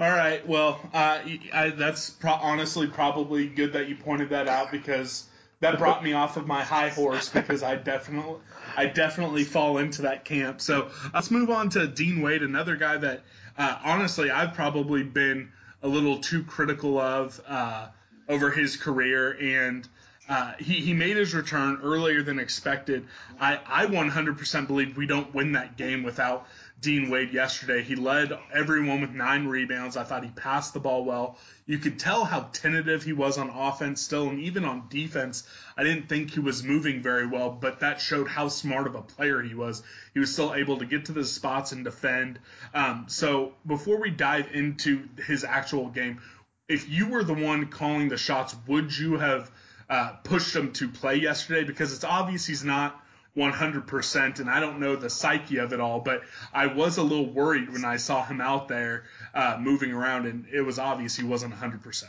All 0.00 0.10
right. 0.10 0.44
Well, 0.44 0.80
uh, 0.92 1.20
I, 1.54 1.70
that's 1.70 2.10
pro- 2.10 2.32
honestly 2.32 2.88
probably 2.88 3.46
good 3.46 3.74
that 3.74 3.88
you 3.88 3.94
pointed 3.94 4.30
that 4.30 4.48
out 4.48 4.72
because 4.72 5.28
that 5.60 5.78
brought 5.78 6.02
me 6.02 6.12
off 6.12 6.36
of 6.36 6.48
my 6.48 6.62
high 6.64 6.88
horse 6.88 7.28
because 7.28 7.62
I 7.62 7.76
definitely, 7.76 8.40
I 8.76 8.86
definitely 8.86 9.44
fall 9.44 9.78
into 9.78 10.02
that 10.02 10.24
camp. 10.24 10.60
So 10.60 10.90
let's 11.14 11.30
move 11.30 11.50
on 11.50 11.70
to 11.70 11.86
Dean 11.86 12.20
Wade, 12.20 12.42
another 12.42 12.76
guy 12.76 12.96
that 12.98 13.22
uh, 13.56 13.78
honestly 13.84 14.30
I've 14.30 14.54
probably 14.54 15.02
been 15.02 15.50
a 15.82 15.88
little 15.88 16.18
too 16.18 16.44
critical 16.44 16.98
of 16.98 17.40
uh, 17.48 17.88
over 18.28 18.50
his 18.50 18.76
career, 18.76 19.36
and 19.40 19.88
Uh, 20.28 20.54
he, 20.58 20.80
he 20.80 20.92
made 20.92 21.16
his 21.16 21.32
return 21.34 21.78
earlier 21.84 22.20
than 22.20 22.40
expected. 22.40 23.06
I, 23.38 23.60
I 23.64 23.86
100% 23.86 24.66
believe 24.66 24.96
we 24.96 25.06
don't 25.06 25.32
win 25.32 25.52
that 25.52 25.76
game 25.76 26.02
without 26.02 26.48
Dean 26.78 27.08
Wade 27.08 27.32
yesterday. 27.32 27.82
He 27.82 27.96
led 27.96 28.38
everyone 28.52 29.00
with 29.00 29.10
nine 29.10 29.46
rebounds. 29.46 29.96
I 29.96 30.04
thought 30.04 30.24
he 30.24 30.30
passed 30.30 30.74
the 30.74 30.80
ball 30.80 31.04
well. 31.04 31.38
You 31.64 31.78
could 31.78 31.98
tell 31.98 32.24
how 32.24 32.48
tentative 32.52 33.02
he 33.02 33.12
was 33.12 33.38
on 33.38 33.48
offense 33.48 34.02
still, 34.02 34.28
and 34.28 34.38
even 34.40 34.64
on 34.64 34.88
defense, 34.88 35.48
I 35.76 35.84
didn't 35.84 36.08
think 36.08 36.32
he 36.32 36.40
was 36.40 36.62
moving 36.62 37.02
very 37.02 37.26
well, 37.26 37.50
but 37.50 37.80
that 37.80 38.00
showed 38.00 38.28
how 38.28 38.48
smart 38.48 38.86
of 38.86 38.94
a 38.94 39.02
player 39.02 39.40
he 39.40 39.54
was. 39.54 39.82
He 40.12 40.20
was 40.20 40.32
still 40.32 40.54
able 40.54 40.78
to 40.78 40.86
get 40.86 41.06
to 41.06 41.12
the 41.12 41.24
spots 41.24 41.72
and 41.72 41.82
defend. 41.82 42.38
Um, 42.74 43.06
so 43.08 43.54
before 43.66 43.98
we 43.98 44.10
dive 44.10 44.48
into 44.52 45.08
his 45.26 45.44
actual 45.44 45.88
game, 45.88 46.20
if 46.68 46.88
you 46.90 47.08
were 47.08 47.24
the 47.24 47.34
one 47.34 47.66
calling 47.66 48.08
the 48.08 48.18
shots, 48.18 48.54
would 48.66 48.96
you 48.96 49.16
have 49.16 49.50
uh, 49.88 50.12
pushed 50.24 50.54
him 50.54 50.72
to 50.74 50.88
play 50.88 51.16
yesterday? 51.16 51.64
Because 51.64 51.94
it's 51.94 52.04
obvious 52.04 52.44
he's 52.44 52.64
not 52.64 53.00
100%, 53.36 54.40
and 54.40 54.48
I 54.48 54.60
don't 54.60 54.80
know 54.80 54.96
the 54.96 55.10
psyche 55.10 55.58
of 55.58 55.72
it 55.72 55.80
all, 55.80 56.00
but 56.00 56.22
I 56.52 56.66
was 56.66 56.96
a 56.96 57.02
little 57.02 57.30
worried 57.30 57.70
when 57.70 57.84
I 57.84 57.98
saw 57.98 58.24
him 58.24 58.40
out 58.40 58.68
there 58.68 59.04
uh, 59.34 59.58
moving 59.60 59.92
around, 59.92 60.26
and 60.26 60.46
it 60.52 60.62
was 60.62 60.78
obvious 60.78 61.16
he 61.16 61.24
wasn't 61.24 61.54
100%. 61.54 62.04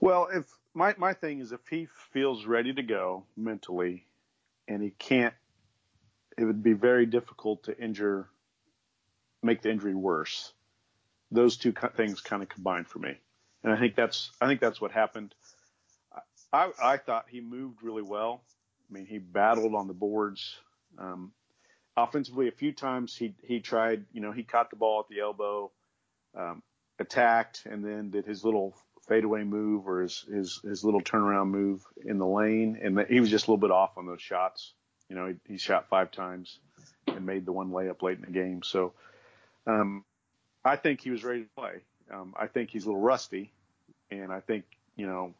Well, 0.00 0.28
if 0.32 0.44
my 0.74 0.94
my 0.98 1.12
thing 1.12 1.40
is 1.40 1.52
if 1.52 1.66
he 1.68 1.88
feels 2.12 2.46
ready 2.46 2.72
to 2.72 2.82
go 2.82 3.24
mentally, 3.36 4.06
and 4.68 4.82
he 4.82 4.90
can't, 4.90 5.34
it 6.38 6.44
would 6.44 6.62
be 6.62 6.72
very 6.72 7.06
difficult 7.06 7.64
to 7.64 7.78
injure, 7.78 8.28
make 9.42 9.62
the 9.62 9.70
injury 9.70 9.94
worse. 9.94 10.52
Those 11.30 11.56
two 11.56 11.72
things 11.96 12.20
kind 12.20 12.42
of 12.42 12.48
combined 12.48 12.88
for 12.88 12.98
me, 12.98 13.16
and 13.64 13.72
I 13.72 13.78
think 13.78 13.96
that's 13.96 14.30
I 14.40 14.46
think 14.46 14.60
that's 14.60 14.80
what 14.80 14.92
happened. 14.92 15.34
I, 16.52 16.70
I 16.82 16.96
thought 16.98 17.26
he 17.28 17.40
moved 17.40 17.82
really 17.82 18.02
well. 18.02 18.42
I 18.92 18.94
mean, 18.94 19.06
he 19.06 19.18
battled 19.18 19.74
on 19.74 19.88
the 19.88 19.94
boards. 19.94 20.56
Um, 20.98 21.32
offensively, 21.96 22.48
a 22.48 22.52
few 22.52 22.72
times 22.72 23.16
he 23.16 23.34
he 23.42 23.60
tried. 23.60 24.04
You 24.12 24.20
know, 24.20 24.32
he 24.32 24.42
caught 24.42 24.70
the 24.70 24.76
ball 24.76 25.00
at 25.00 25.08
the 25.08 25.20
elbow, 25.20 25.70
um, 26.36 26.62
attacked, 26.98 27.62
and 27.64 27.84
then 27.84 28.10
did 28.10 28.26
his 28.26 28.44
little 28.44 28.74
fadeaway 29.08 29.44
move 29.44 29.88
or 29.88 30.02
his, 30.02 30.24
his 30.30 30.60
his 30.62 30.84
little 30.84 31.00
turnaround 31.00 31.48
move 31.48 31.82
in 32.04 32.18
the 32.18 32.26
lane, 32.26 32.78
and 32.82 33.00
he 33.08 33.20
was 33.20 33.30
just 33.30 33.46
a 33.46 33.50
little 33.50 33.60
bit 33.60 33.70
off 33.70 33.96
on 33.96 34.04
those 34.04 34.20
shots. 34.20 34.74
You 35.08 35.16
know, 35.16 35.26
he, 35.28 35.52
he 35.52 35.58
shot 35.58 35.88
five 35.88 36.10
times 36.10 36.58
and 37.06 37.24
made 37.24 37.46
the 37.46 37.52
one 37.52 37.70
layup 37.70 38.02
late 38.02 38.18
in 38.18 38.24
the 38.24 38.30
game. 38.30 38.62
So, 38.62 38.92
um, 39.66 40.04
I 40.64 40.76
think 40.76 41.00
he 41.00 41.10
was 41.10 41.24
ready 41.24 41.44
to 41.44 41.48
play. 41.56 41.80
Um, 42.10 42.34
I 42.38 42.46
think 42.46 42.70
he's 42.70 42.84
a 42.84 42.88
little 42.88 43.00
rusty, 43.00 43.52
and 44.10 44.30
I 44.30 44.40
think 44.40 44.64
you 44.96 45.06
know 45.06 45.32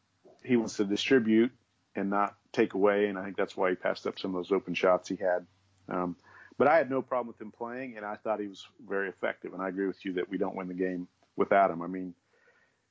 he 0.43 0.57
wants 0.57 0.79
to 0.79 0.85
distribute 0.85 1.53
and 1.95 2.09
not 2.09 2.35
take 2.53 2.75
away. 2.75 3.07
And 3.07 3.19
I 3.19 3.25
think 3.25 3.37
that's 3.37 3.57
why 3.57 3.71
he 3.71 3.77
passed 3.77 4.07
up 4.07 4.19
some 4.19 4.35
of 4.35 4.39
those 4.43 4.53
open 4.53 4.75
shots 4.75 5.09
he 5.09 5.17
had. 5.17 5.47
Um, 5.89 6.17
but 6.59 6.69
I 6.69 6.77
had 6.77 6.91
no 6.91 7.03
problem 7.03 7.29
with 7.29 7.41
him 7.41 7.51
playing, 7.51 7.97
and 7.97 8.07
I 8.07 8.17
thought 8.17 8.41
he 8.41 8.47
was 8.47 8.67
very 8.87 9.09
effective. 9.09 9.53
And 9.53 9.63
I 9.63 9.69
agree 9.69 9.87
with 9.87 10.05
you 10.05 10.15
that 10.15 10.29
we 10.29 10.39
don't 10.39 10.55
win 10.55 10.69
the 10.69 10.75
game 10.75 11.09
without 11.37 11.71
him. 11.71 11.83
I 11.83 11.87
mean, 11.87 12.15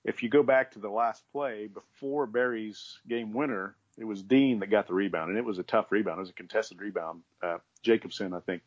if 0.03 0.23
you 0.23 0.29
go 0.29 0.43
back 0.43 0.71
to 0.71 0.79
the 0.79 0.89
last 0.89 1.23
play 1.31 1.67
before 1.67 2.25
Barry's 2.25 2.99
game 3.07 3.33
winner, 3.33 3.75
it 3.97 4.05
was 4.05 4.23
Dean 4.23 4.59
that 4.59 4.71
got 4.71 4.87
the 4.87 4.93
rebound, 4.93 5.29
and 5.29 5.37
it 5.37 5.45
was 5.45 5.59
a 5.59 5.63
tough 5.63 5.91
rebound. 5.91 6.17
It 6.17 6.21
was 6.21 6.29
a 6.29 6.33
contested 6.33 6.81
rebound. 6.81 7.21
Uh, 7.41 7.57
Jacobson, 7.83 8.33
I 8.33 8.39
think, 8.39 8.63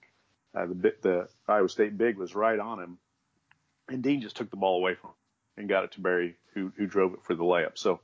uh, 0.55 0.67
the 0.67 0.95
the 1.03 1.29
Iowa 1.49 1.69
State 1.69 1.99
big 1.99 2.17
was 2.17 2.35
right 2.35 2.59
on 2.59 2.81
him, 2.81 2.99
and 3.89 4.03
Dean 4.03 4.21
just 4.21 4.37
took 4.37 4.51
the 4.51 4.57
ball 4.57 4.77
away 4.77 4.95
from 4.95 5.11
him 5.11 5.17
and 5.57 5.69
got 5.69 5.85
it 5.85 5.93
to 5.93 6.01
Barry, 6.01 6.37
who 6.53 6.73
who 6.77 6.87
drove 6.87 7.15
it 7.15 7.25
for 7.25 7.35
the 7.35 7.43
layup. 7.43 7.77
So 7.77 8.01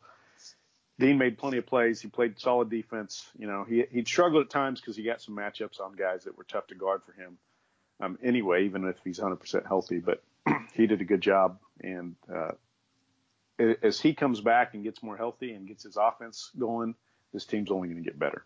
Dean 1.01 1.17
made 1.17 1.39
plenty 1.39 1.57
of 1.57 1.67
plays. 1.67 2.01
He 2.01 2.09
played 2.09 2.39
solid 2.39 2.69
defense. 2.69 3.27
You 3.39 3.47
know, 3.47 3.65
he 3.65 3.85
he 3.91 4.05
struggled 4.05 4.45
at 4.45 4.51
times 4.51 4.81
because 4.81 4.97
he 4.97 5.03
got 5.03 5.23
some 5.23 5.35
matchups 5.35 5.81
on 5.81 5.95
guys 5.95 6.25
that 6.25 6.37
were 6.37 6.45
tough 6.45 6.67
to 6.69 6.75
guard 6.75 7.01
for 7.05 7.13
him. 7.13 7.39
Um, 8.01 8.19
anyway, 8.23 8.67
even 8.67 8.87
if 8.87 8.97
he's 9.03 9.19
100% 9.19 9.67
healthy, 9.67 9.99
but 9.99 10.23
he 10.75 10.87
did 10.87 11.01
a 11.01 11.05
good 11.05 11.21
job. 11.21 11.59
And 11.83 12.17
uh, 12.33 12.53
as 13.83 14.01
he 14.01 14.15
comes 14.15 14.41
back 14.41 14.75
and 14.75 14.85
gets 14.85 15.03
more 15.03 15.17
healthy 15.17 15.53
and 15.53 15.67
gets 15.67 15.85
his 15.85 15.97
offense 15.97 16.51
going, 16.59 16.95
this 17.33 17.45
team's 17.45 17.71
only 17.71 17.89
going 17.89 18.03
to 18.03 18.09
get 18.09 18.19
better. 18.19 18.45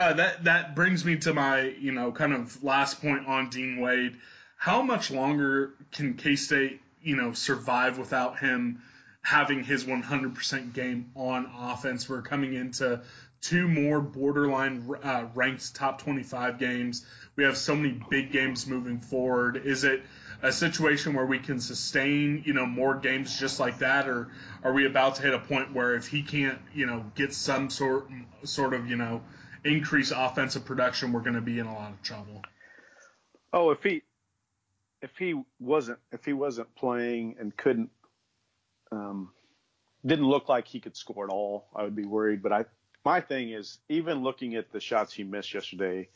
Uh, 0.00 0.12
that 0.12 0.44
that 0.44 0.76
brings 0.76 1.04
me 1.04 1.16
to 1.16 1.34
my 1.34 1.62
you 1.62 1.90
know 1.90 2.12
kind 2.12 2.32
of 2.32 2.62
last 2.62 3.00
point 3.00 3.26
on 3.26 3.48
Dean 3.48 3.80
Wade. 3.80 4.16
How 4.56 4.82
much 4.82 5.10
longer 5.10 5.72
can 5.90 6.14
K 6.14 6.36
State 6.36 6.80
you 7.02 7.16
know 7.16 7.32
survive 7.32 7.98
without 7.98 8.38
him? 8.38 8.82
Having 9.28 9.62
his 9.62 9.84
100% 9.84 10.72
game 10.72 11.10
on 11.14 11.50
offense. 11.54 12.08
We're 12.08 12.22
coming 12.22 12.54
into 12.54 13.02
two 13.42 13.68
more 13.68 14.00
borderline 14.00 14.88
uh, 15.02 15.26
ranked 15.34 15.74
top 15.74 16.00
25 16.00 16.58
games. 16.58 17.04
We 17.36 17.44
have 17.44 17.58
so 17.58 17.76
many 17.76 18.00
big 18.08 18.32
games 18.32 18.66
moving 18.66 19.00
forward. 19.00 19.58
Is 19.58 19.84
it 19.84 20.02
a 20.42 20.50
situation 20.50 21.12
where 21.12 21.26
we 21.26 21.40
can 21.40 21.60
sustain, 21.60 22.42
you 22.46 22.54
know, 22.54 22.64
more 22.64 22.94
games 22.94 23.38
just 23.38 23.60
like 23.60 23.80
that, 23.80 24.08
or 24.08 24.30
are 24.64 24.72
we 24.72 24.86
about 24.86 25.16
to 25.16 25.22
hit 25.22 25.34
a 25.34 25.38
point 25.38 25.74
where 25.74 25.94
if 25.94 26.06
he 26.06 26.22
can't, 26.22 26.58
you 26.74 26.86
know, 26.86 27.04
get 27.14 27.34
some 27.34 27.68
sort 27.68 28.08
sort 28.44 28.72
of, 28.72 28.88
you 28.88 28.96
know, 28.96 29.20
increase 29.62 30.10
offensive 30.10 30.64
production, 30.64 31.12
we're 31.12 31.20
going 31.20 31.34
to 31.34 31.42
be 31.42 31.58
in 31.58 31.66
a 31.66 31.74
lot 31.74 31.90
of 31.90 32.00
trouble? 32.02 32.40
Oh, 33.52 33.72
if 33.72 33.82
he 33.82 34.00
if 35.02 35.10
he 35.18 35.38
wasn't 35.60 35.98
if 36.12 36.24
he 36.24 36.32
wasn't 36.32 36.74
playing 36.74 37.36
and 37.38 37.54
couldn't 37.54 37.90
um, 38.92 39.30
didn't 40.04 40.26
look 40.26 40.48
like 40.48 40.66
he 40.66 40.80
could 40.80 40.96
score 40.96 41.24
at 41.24 41.30
all. 41.30 41.66
I 41.74 41.82
would 41.82 41.96
be 41.96 42.04
worried. 42.04 42.42
But 42.42 42.52
I, 42.52 42.64
my 43.04 43.20
thing 43.20 43.50
is, 43.50 43.78
even 43.88 44.22
looking 44.22 44.54
at 44.54 44.72
the 44.72 44.80
shots 44.80 45.12
he 45.12 45.24
missed 45.24 45.52
yesterday, 45.54 46.08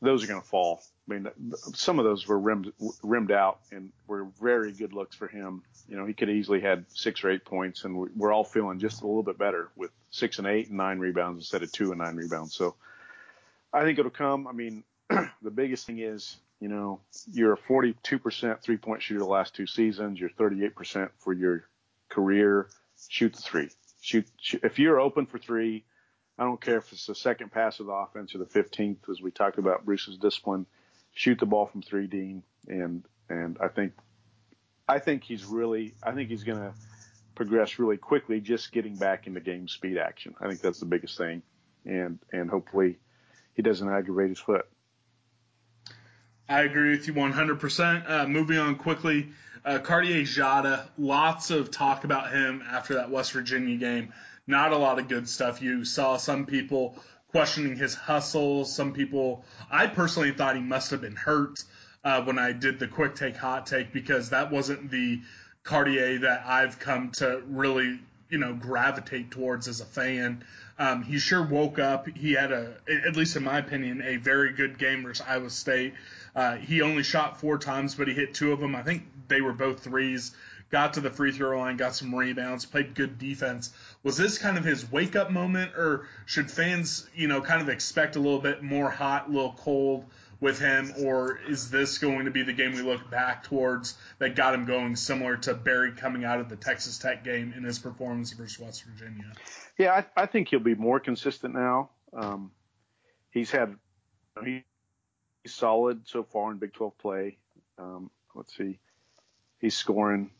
those 0.00 0.22
are 0.22 0.26
going 0.26 0.40
to 0.40 0.46
fall. 0.46 0.82
I 1.08 1.14
mean, 1.14 1.28
some 1.74 1.98
of 1.98 2.04
those 2.04 2.26
were 2.26 2.38
rimmed, 2.38 2.72
rimmed 3.02 3.32
out 3.32 3.60
and 3.72 3.92
were 4.06 4.28
very 4.40 4.72
good 4.72 4.92
looks 4.92 5.16
for 5.16 5.26
him. 5.26 5.62
You 5.88 5.96
know, 5.96 6.06
he 6.06 6.12
could 6.12 6.30
easily 6.30 6.60
had 6.60 6.84
six 6.88 7.24
or 7.24 7.30
eight 7.30 7.44
points, 7.44 7.84
and 7.84 7.96
we're 8.14 8.32
all 8.32 8.44
feeling 8.44 8.78
just 8.78 9.02
a 9.02 9.06
little 9.06 9.22
bit 9.22 9.38
better 9.38 9.70
with 9.74 9.90
six 10.10 10.38
and 10.38 10.46
eight 10.46 10.68
and 10.68 10.76
nine 10.76 10.98
rebounds 10.98 11.40
instead 11.40 11.62
of 11.62 11.72
two 11.72 11.90
and 11.90 12.00
nine 12.00 12.16
rebounds. 12.16 12.54
So 12.54 12.76
I 13.72 13.82
think 13.82 13.98
it'll 13.98 14.10
come. 14.10 14.46
I 14.46 14.52
mean, 14.52 14.84
the 15.08 15.50
biggest 15.50 15.86
thing 15.86 15.98
is, 15.98 16.36
you 16.60 16.68
know, 16.68 17.00
you're 17.32 17.54
a 17.54 17.58
42% 17.58 18.60
three 18.60 18.76
point 18.76 19.02
shooter 19.02 19.20
the 19.20 19.26
last 19.26 19.54
two 19.54 19.66
seasons. 19.66 20.20
You're 20.20 20.30
38% 20.30 21.10
for 21.18 21.32
your 21.32 21.64
career, 22.08 22.68
shoot 23.08 23.34
the 23.34 23.42
three. 23.42 23.68
Shoot, 24.00 24.26
shoot, 24.40 24.62
if 24.64 24.78
you're 24.78 25.00
open 25.00 25.26
for 25.26 25.38
three, 25.38 25.84
I 26.38 26.44
don't 26.44 26.60
care 26.60 26.78
if 26.78 26.92
it's 26.92 27.06
the 27.06 27.14
second 27.14 27.50
pass 27.50 27.80
of 27.80 27.86
the 27.86 27.92
offense 27.92 28.34
or 28.34 28.38
the 28.38 28.46
15th, 28.46 29.10
as 29.10 29.20
we 29.20 29.30
talked 29.30 29.58
about 29.58 29.84
Bruce's 29.84 30.18
discipline. 30.18 30.66
Shoot 31.12 31.40
the 31.40 31.46
ball 31.46 31.66
from 31.66 31.82
three, 31.82 32.06
Dean, 32.06 32.42
and 32.68 33.04
and 33.28 33.58
I 33.60 33.68
think 33.68 33.92
I 34.86 35.00
think 35.00 35.24
he's 35.24 35.44
really 35.44 35.94
I 36.02 36.12
think 36.12 36.28
he's 36.28 36.44
going 36.44 36.58
to 36.58 36.72
progress 37.34 37.78
really 37.78 37.96
quickly, 37.96 38.40
just 38.40 38.72
getting 38.72 38.96
back 38.96 39.26
into 39.26 39.40
game 39.40 39.68
speed 39.68 39.98
action. 39.98 40.34
I 40.40 40.48
think 40.48 40.60
that's 40.60 40.80
the 40.80 40.86
biggest 40.86 41.18
thing, 41.18 41.42
and 41.84 42.18
and 42.32 42.48
hopefully 42.48 42.98
he 43.54 43.62
doesn't 43.62 43.88
aggravate 43.88 44.28
his 44.28 44.38
foot. 44.38 44.66
I 46.48 46.62
agree 46.62 46.92
with 46.92 47.06
you 47.06 47.12
100%. 47.12 48.08
Uh, 48.08 48.26
moving 48.26 48.56
on 48.58 48.76
quickly, 48.76 49.28
uh, 49.66 49.80
Cartier 49.80 50.22
Diarra, 50.22 50.88
lots 50.96 51.50
of 51.50 51.70
talk 51.70 52.04
about 52.04 52.32
him 52.32 52.62
after 52.66 52.94
that 52.94 53.10
West 53.10 53.32
Virginia 53.32 53.76
game. 53.76 54.14
Not 54.46 54.72
a 54.72 54.78
lot 54.78 54.98
of 54.98 55.08
good 55.08 55.28
stuff. 55.28 55.60
You 55.60 55.84
saw 55.84 56.16
some 56.16 56.46
people 56.46 56.96
questioning 57.32 57.76
his 57.76 57.94
hustle. 57.94 58.64
Some 58.64 58.94
people, 58.94 59.44
I 59.70 59.88
personally 59.88 60.30
thought 60.30 60.56
he 60.56 60.62
must 60.62 60.90
have 60.92 61.02
been 61.02 61.16
hurt 61.16 61.62
uh, 62.02 62.22
when 62.22 62.38
I 62.38 62.52
did 62.52 62.78
the 62.78 62.88
quick 62.88 63.14
take, 63.14 63.36
hot 63.36 63.66
take, 63.66 63.92
because 63.92 64.30
that 64.30 64.50
wasn't 64.50 64.90
the 64.90 65.20
Cartier 65.64 66.20
that 66.20 66.44
I've 66.46 66.78
come 66.78 67.10
to 67.16 67.42
really, 67.46 68.00
you 68.30 68.38
know, 68.38 68.54
gravitate 68.54 69.30
towards 69.30 69.68
as 69.68 69.82
a 69.82 69.84
fan. 69.84 70.42
Um, 70.78 71.02
he 71.02 71.18
sure 71.18 71.42
woke 71.42 71.78
up. 71.78 72.08
He 72.08 72.32
had 72.32 72.52
a, 72.52 72.74
at 73.06 73.16
least 73.16 73.36
in 73.36 73.44
my 73.44 73.58
opinion, 73.58 74.00
a 74.00 74.16
very 74.16 74.54
good 74.54 74.78
game 74.78 75.02
versus 75.02 75.26
Iowa 75.28 75.50
State. 75.50 75.92
Uh, 76.34 76.56
he 76.56 76.82
only 76.82 77.02
shot 77.02 77.40
four 77.40 77.58
times, 77.58 77.94
but 77.94 78.08
he 78.08 78.14
hit 78.14 78.34
two 78.34 78.52
of 78.52 78.60
them. 78.60 78.74
I 78.74 78.82
think 78.82 79.04
they 79.28 79.40
were 79.40 79.52
both 79.52 79.80
threes. 79.80 80.34
Got 80.70 80.94
to 80.94 81.00
the 81.00 81.10
free 81.10 81.32
throw 81.32 81.58
line, 81.58 81.78
got 81.78 81.94
some 81.94 82.14
rebounds, 82.14 82.66
played 82.66 82.94
good 82.94 83.18
defense. 83.18 83.72
Was 84.02 84.18
this 84.18 84.36
kind 84.36 84.58
of 84.58 84.64
his 84.64 84.90
wake 84.90 85.16
up 85.16 85.30
moment, 85.30 85.72
or 85.76 86.06
should 86.26 86.50
fans, 86.50 87.08
you 87.14 87.26
know, 87.26 87.40
kind 87.40 87.62
of 87.62 87.70
expect 87.70 88.16
a 88.16 88.20
little 88.20 88.40
bit 88.40 88.62
more 88.62 88.90
hot, 88.90 89.28
a 89.28 89.32
little 89.32 89.54
cold 89.58 90.04
with 90.40 90.60
him, 90.60 90.92
or 91.04 91.38
is 91.48 91.70
this 91.70 91.98
going 91.98 92.26
to 92.26 92.30
be 92.30 92.42
the 92.42 92.52
game 92.52 92.72
we 92.72 92.82
look 92.82 93.10
back 93.10 93.44
towards 93.44 93.96
that 94.18 94.36
got 94.36 94.54
him 94.54 94.66
going, 94.66 94.94
similar 94.94 95.36
to 95.36 95.54
Barry 95.54 95.92
coming 95.92 96.24
out 96.24 96.38
of 96.38 96.48
the 96.48 96.56
Texas 96.56 96.98
Tech 96.98 97.24
game 97.24 97.52
in 97.56 97.64
his 97.64 97.78
performance 97.78 98.32
versus 98.32 98.58
West 98.58 98.84
Virginia? 98.84 99.32
Yeah, 99.78 99.92
I, 100.16 100.22
I 100.22 100.26
think 100.26 100.48
he'll 100.48 100.60
be 100.60 100.74
more 100.74 101.00
consistent 101.00 101.54
now. 101.54 101.90
Um, 102.12 102.52
he's 103.30 103.50
had 103.50 103.74
solid 105.54 106.06
so 106.08 106.22
far 106.22 106.52
in 106.52 106.58
Big 106.58 106.72
12 106.72 106.98
play. 106.98 107.38
Um, 107.78 108.10
let's 108.34 108.56
see, 108.56 108.78
he's 109.60 109.76
scoring, 109.76 110.30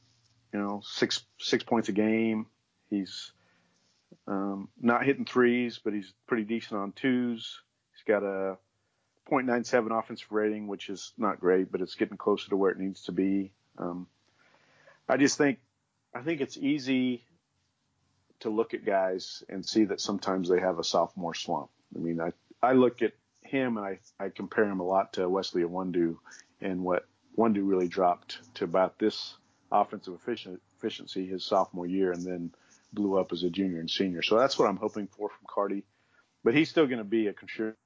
you 0.53 0.61
know, 0.61 0.81
six 0.85 1.25
six 1.39 1.65
points 1.65 1.89
a 1.89 1.93
game. 1.93 2.47
He's 2.91 3.33
Um, 4.27 4.69
not 4.81 5.05
hitting 5.05 5.25
threes, 5.25 5.79
but 5.83 5.93
he's 5.95 6.13
pretty 6.27 6.45
decent 6.45 6.81
on 6.81 6.93
twos. 6.93 7.63
He's 7.93 8.05
got 8.07 8.23
a 8.23 8.59
.97 9.31 9.99
offensive 9.99 10.31
rating, 10.33 10.67
which 10.69 10.89
is 10.91 11.13
not 11.17 11.41
great, 11.41 11.71
but 11.73 11.81
it's 11.81 11.95
getting 11.95 12.17
closer 12.19 12.49
to 12.51 12.57
where 12.57 12.71
it 12.71 12.79
needs 12.79 13.05
to 13.05 13.13
be. 13.13 13.53
Um, 13.79 14.07
I 15.09 15.17
just 15.17 15.39
think, 15.39 15.59
I 16.15 16.21
think 16.23 16.41
it's 16.41 16.57
easy 16.59 17.25
to 18.41 18.51
look 18.51 18.75
at 18.75 18.85
guys 18.85 19.43
and 19.49 19.65
see 19.65 19.85
that 19.87 20.01
sometimes 20.01 20.49
they 20.49 20.61
have 20.61 20.79
a 20.79 20.85
sophomore 20.85 21.35
slump. 21.35 21.71
I 21.95 21.99
mean, 21.99 22.21
I, 22.21 22.33
I 22.63 22.73
look 22.73 23.03
at 23.03 23.13
him 23.49 23.77
and 23.77 23.87
I, 23.87 23.99
I 24.25 24.29
compare 24.29 24.65
him 24.65 24.81
a 24.81 24.87
lot 24.87 25.15
to 25.15 25.29
Wesley 25.29 25.63
Iwundu 25.63 26.17
and 26.61 26.83
what 26.83 27.07
Iwundu 27.37 27.69
really 27.69 27.89
dropped 27.89 28.39
to 28.55 28.65
about 28.65 28.99
this 28.99 29.37
offensive 29.71 30.19
efficiency 30.25 31.27
his 31.27 31.45
sophomore 31.45 31.87
year 31.87 32.13
and 32.13 32.25
then 32.25 32.53
blew 32.93 33.19
up 33.19 33.33
as 33.33 33.43
a 33.43 33.51
junior 33.51 33.81
and 33.81 33.91
senior. 33.91 34.23
So 34.23 34.39
that's 34.39 34.59
what 34.59 34.69
I'm 34.69 34.77
hoping 34.77 35.07
for 35.09 35.29
from 35.29 35.47
Carty. 35.47 35.85
But 36.45 36.55
he's 36.55 36.71
still 36.71 36.87
going 36.87 36.99
to 36.99 37.05
be 37.05 37.27
a 37.27 37.33
contributor 37.33 37.77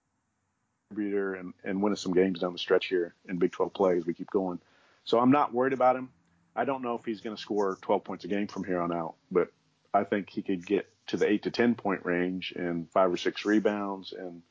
and, 1.34 1.54
and 1.64 1.82
win 1.82 1.96
some 1.96 2.12
games 2.12 2.40
down 2.40 2.52
the 2.52 2.58
stretch 2.58 2.86
here 2.86 3.14
in 3.28 3.38
Big 3.38 3.52
12 3.52 3.72
play 3.72 3.96
as 3.96 4.06
we 4.06 4.14
keep 4.14 4.30
going. 4.30 4.60
So 5.04 5.18
I'm 5.18 5.32
not 5.32 5.52
worried 5.52 5.72
about 5.72 5.96
him. 5.96 6.10
I 6.54 6.64
don't 6.64 6.82
know 6.82 6.94
if 6.94 7.04
he's 7.04 7.20
going 7.20 7.34
to 7.34 7.40
score 7.40 7.78
12 7.80 8.04
points 8.04 8.24
a 8.24 8.28
game 8.28 8.46
from 8.46 8.64
here 8.64 8.80
on 8.80 8.92
out, 8.92 9.14
but 9.30 9.48
I 9.92 10.04
think 10.04 10.28
he 10.30 10.42
could 10.42 10.64
get 10.64 10.88
to 11.08 11.16
the 11.16 11.28
eight 11.28 11.42
to 11.44 11.50
10 11.50 11.74
point 11.74 12.04
range 12.04 12.52
and 12.54 12.90
five 12.90 13.12
or 13.12 13.16
six 13.16 13.44
rebounds 13.44 14.12
and 14.12 14.42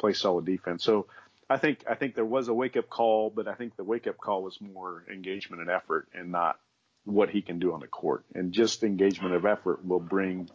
play 0.00 0.12
solid 0.14 0.46
defense. 0.46 0.82
So 0.82 1.06
I 1.48 1.58
think 1.58 1.84
I 1.88 1.94
think 1.94 2.14
there 2.14 2.24
was 2.24 2.48
a 2.48 2.54
wake 2.54 2.76
up 2.76 2.88
call, 2.88 3.30
but 3.30 3.46
I 3.46 3.54
think 3.54 3.76
the 3.76 3.84
wake 3.84 4.06
up 4.06 4.18
call 4.18 4.42
was 4.42 4.60
more 4.60 5.04
engagement 5.12 5.62
and 5.62 5.70
effort 5.70 6.08
and 6.14 6.32
not 6.32 6.58
what 7.04 7.30
he 7.30 7.42
can 7.42 7.58
do 7.58 7.72
on 7.72 7.80
the 7.80 7.86
court. 7.86 8.24
And 8.34 8.52
just 8.52 8.82
engagement 8.82 9.34
of 9.34 9.46
effort 9.46 9.84
will 9.84 10.00
bring 10.00 10.48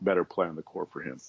better 0.00 0.24
play 0.24 0.46
on 0.46 0.56
the 0.56 0.62
court 0.62 0.90
for 0.92 1.02
him. 1.02 1.20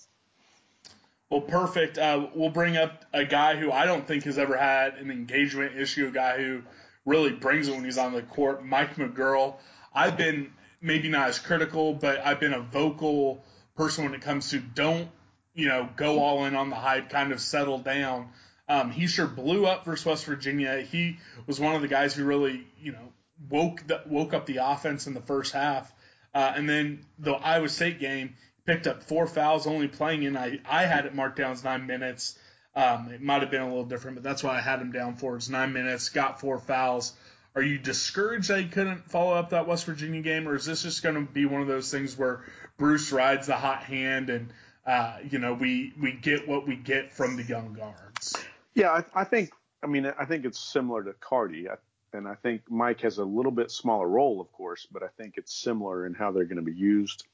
Well, 1.30 1.42
perfect. 1.42 1.98
Uh, 1.98 2.28
we'll 2.36 2.50
bring 2.50 2.76
up 2.76 3.06
a 3.14 3.24
guy 3.24 3.56
who 3.56 3.72
I 3.72 3.86
don't 3.86 4.06
think 4.06 4.26
has 4.26 4.38
ever 4.38 4.58
had 4.58 4.96
an 4.96 5.12
engagement 5.12 5.78
issue, 5.78 6.08
a 6.08 6.12
guy 6.12 6.38
who 6.38 6.62
really 7.06 7.32
brings 7.32 7.68
it 7.68 7.74
when 7.74 7.86
he's 7.86 7.98
on 7.98 8.14
the 8.14 8.22
court, 8.22 8.66
Mike 8.66 8.96
McGuirl. 8.96 9.56
I've 9.94 10.18
been 10.18 10.52
maybe 10.82 11.10
not 11.10 11.30
as 11.30 11.40
critical, 11.40 11.94
but 11.94 12.20
I've 12.26 12.40
been 12.40 12.54
a 12.54 12.60
vocal 12.60 13.46
person 13.76 14.04
when 14.04 14.14
it 14.14 14.22
comes 14.22 14.50
to 14.50 14.60
don't, 14.60 15.10
you 15.54 15.68
know, 15.68 15.90
go 15.96 16.20
all 16.20 16.46
in 16.46 16.56
on 16.56 16.70
the 16.70 16.76
hype, 16.76 17.10
kind 17.10 17.32
of 17.32 17.40
settle 17.40 17.80
down. 17.80 18.30
Um, 18.68 18.92
he 18.92 19.08
sure 19.08 19.28
blew 19.28 19.66
up 19.66 19.86
versus 19.86 20.06
West 20.06 20.26
Virginia. 20.26 20.82
He 20.82 21.18
was 21.46 21.60
one 21.60 21.76
of 21.76 21.82
the 21.82 21.88
guys 21.88 22.14
who 22.14 22.24
really, 22.24 22.66
you 22.80 22.94
know, 22.94 23.12
woke 23.50 23.86
the, 23.86 24.02
woke 24.06 24.34
up 24.34 24.46
the 24.46 24.58
offense 24.58 25.08
in 25.08 25.14
the 25.14 25.22
first 25.22 25.54
half. 25.54 25.92
Uh, 26.34 26.54
and 26.56 26.70
then 26.70 27.06
the 27.20 27.34
Iowa 27.34 27.68
State 27.68 28.00
game 28.00 28.36
picked 28.66 28.88
up 28.88 29.04
four 29.04 29.28
fouls, 29.28 29.68
only 29.68 29.88
playing 29.88 30.24
in. 30.24 30.38
I 30.38 30.60
I 30.70 30.86
had 30.86 31.06
it 31.06 31.14
marked 31.14 31.38
down 31.38 31.52
as 31.52 31.64
nine 31.64 31.88
minutes. 31.88 32.38
Um, 32.74 33.12
it 33.14 33.22
might 33.22 33.42
have 33.42 33.52
been 33.52 33.62
a 33.62 33.68
little 33.68 33.84
different, 33.84 34.16
but 34.16 34.24
that's 34.24 34.44
why 34.44 34.58
I 34.58 34.62
had 34.62 34.80
him 34.80 34.94
down 34.94 35.18
for. 35.18 35.36
It's 35.36 35.50
nine 35.50 35.74
minutes, 35.74 36.10
got 36.10 36.40
four 36.40 36.58
fouls. 36.58 37.14
Are 37.54 37.62
you 37.62 37.78
discouraged 37.78 38.48
that 38.48 38.60
he 38.60 38.68
couldn't 38.68 39.12
follow 39.12 39.34
up 39.34 39.50
that 39.50 39.68
West 39.68 39.86
Virginia 39.86 40.22
game, 40.22 40.48
or 40.48 40.56
is 40.56 40.66
this 40.66 40.84
just 40.84 41.04
going 41.04 41.16
to 41.16 41.30
be 41.30 41.46
one 41.46 41.62
of 41.62 41.68
those 41.68 41.92
things 41.92 42.18
where 42.18 42.46
Bruce 42.78 43.12
rides 43.12 43.48
the 43.48 43.58
hot 43.58 43.84
hand 43.84 44.30
and 44.30 44.54
uh, 44.86 45.18
you 45.30 45.40
know 45.40 45.54
we 45.54 45.94
we 46.00 46.14
get 46.14 46.48
what 46.48 46.68
we 46.68 46.76
get 46.76 47.12
from 47.12 47.36
the 47.36 47.44
young 47.44 47.74
guards? 47.74 48.36
Yeah, 48.74 48.90
I, 48.92 49.22
I 49.22 49.24
think. 49.24 49.52
I 49.84 49.88
mean, 49.88 50.06
I 50.06 50.26
think 50.26 50.46
it's 50.46 50.60
similar 50.60 51.04
to 51.04 51.14
Carty, 51.14 51.68
I, 51.68 51.74
and 52.14 52.28
I 52.28 52.36
think 52.36 52.62
Mike 52.70 53.02
has 53.02 53.18
a 53.18 53.26
little 53.26 53.52
bit 53.52 53.72
smaller 53.72 54.08
role, 54.08 54.40
of 54.40 54.52
course, 54.52 54.88
but 54.92 55.02
I 55.02 55.08
think 55.18 55.36
it's 55.38 55.54
similar 55.54 56.06
in 56.06 56.14
how 56.14 56.32
they're 56.32 56.46
going 56.46 56.64
to 56.64 56.72
be 56.72 56.78
used. 56.78 57.26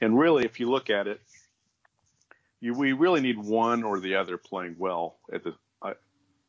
And 0.00 0.18
really, 0.18 0.44
if 0.44 0.60
you 0.60 0.70
look 0.70 0.90
at 0.90 1.06
it, 1.06 1.20
you, 2.60 2.74
we 2.74 2.92
really 2.92 3.20
need 3.20 3.38
one 3.38 3.82
or 3.82 4.00
the 4.00 4.16
other 4.16 4.36
playing 4.36 4.76
well 4.78 5.16
at 5.32 5.44
the 5.44 5.54
uh, 5.80 5.94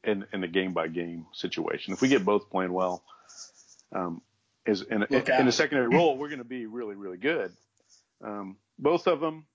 in 0.04 0.26
in 0.34 0.44
a 0.44 0.48
game 0.48 0.74
by 0.74 0.88
game 0.88 1.26
situation. 1.34 1.94
If 1.94 2.02
we 2.02 2.08
get 2.08 2.26
both 2.26 2.50
playing 2.50 2.74
well, 2.74 3.04
um, 3.94 4.22
is 4.66 4.82
in, 4.82 5.04
a, 5.04 5.40
in 5.40 5.48
a 5.48 5.52
secondary 5.52 5.88
role, 5.96 6.18
we're 6.18 6.30
going 6.30 6.40
to 6.40 6.46
be 6.46 6.66
really 6.66 6.96
really 6.96 7.18
good. 7.18 7.52
Um, 8.24 8.58
both 8.80 9.08
of 9.08 9.20
them, 9.20 9.46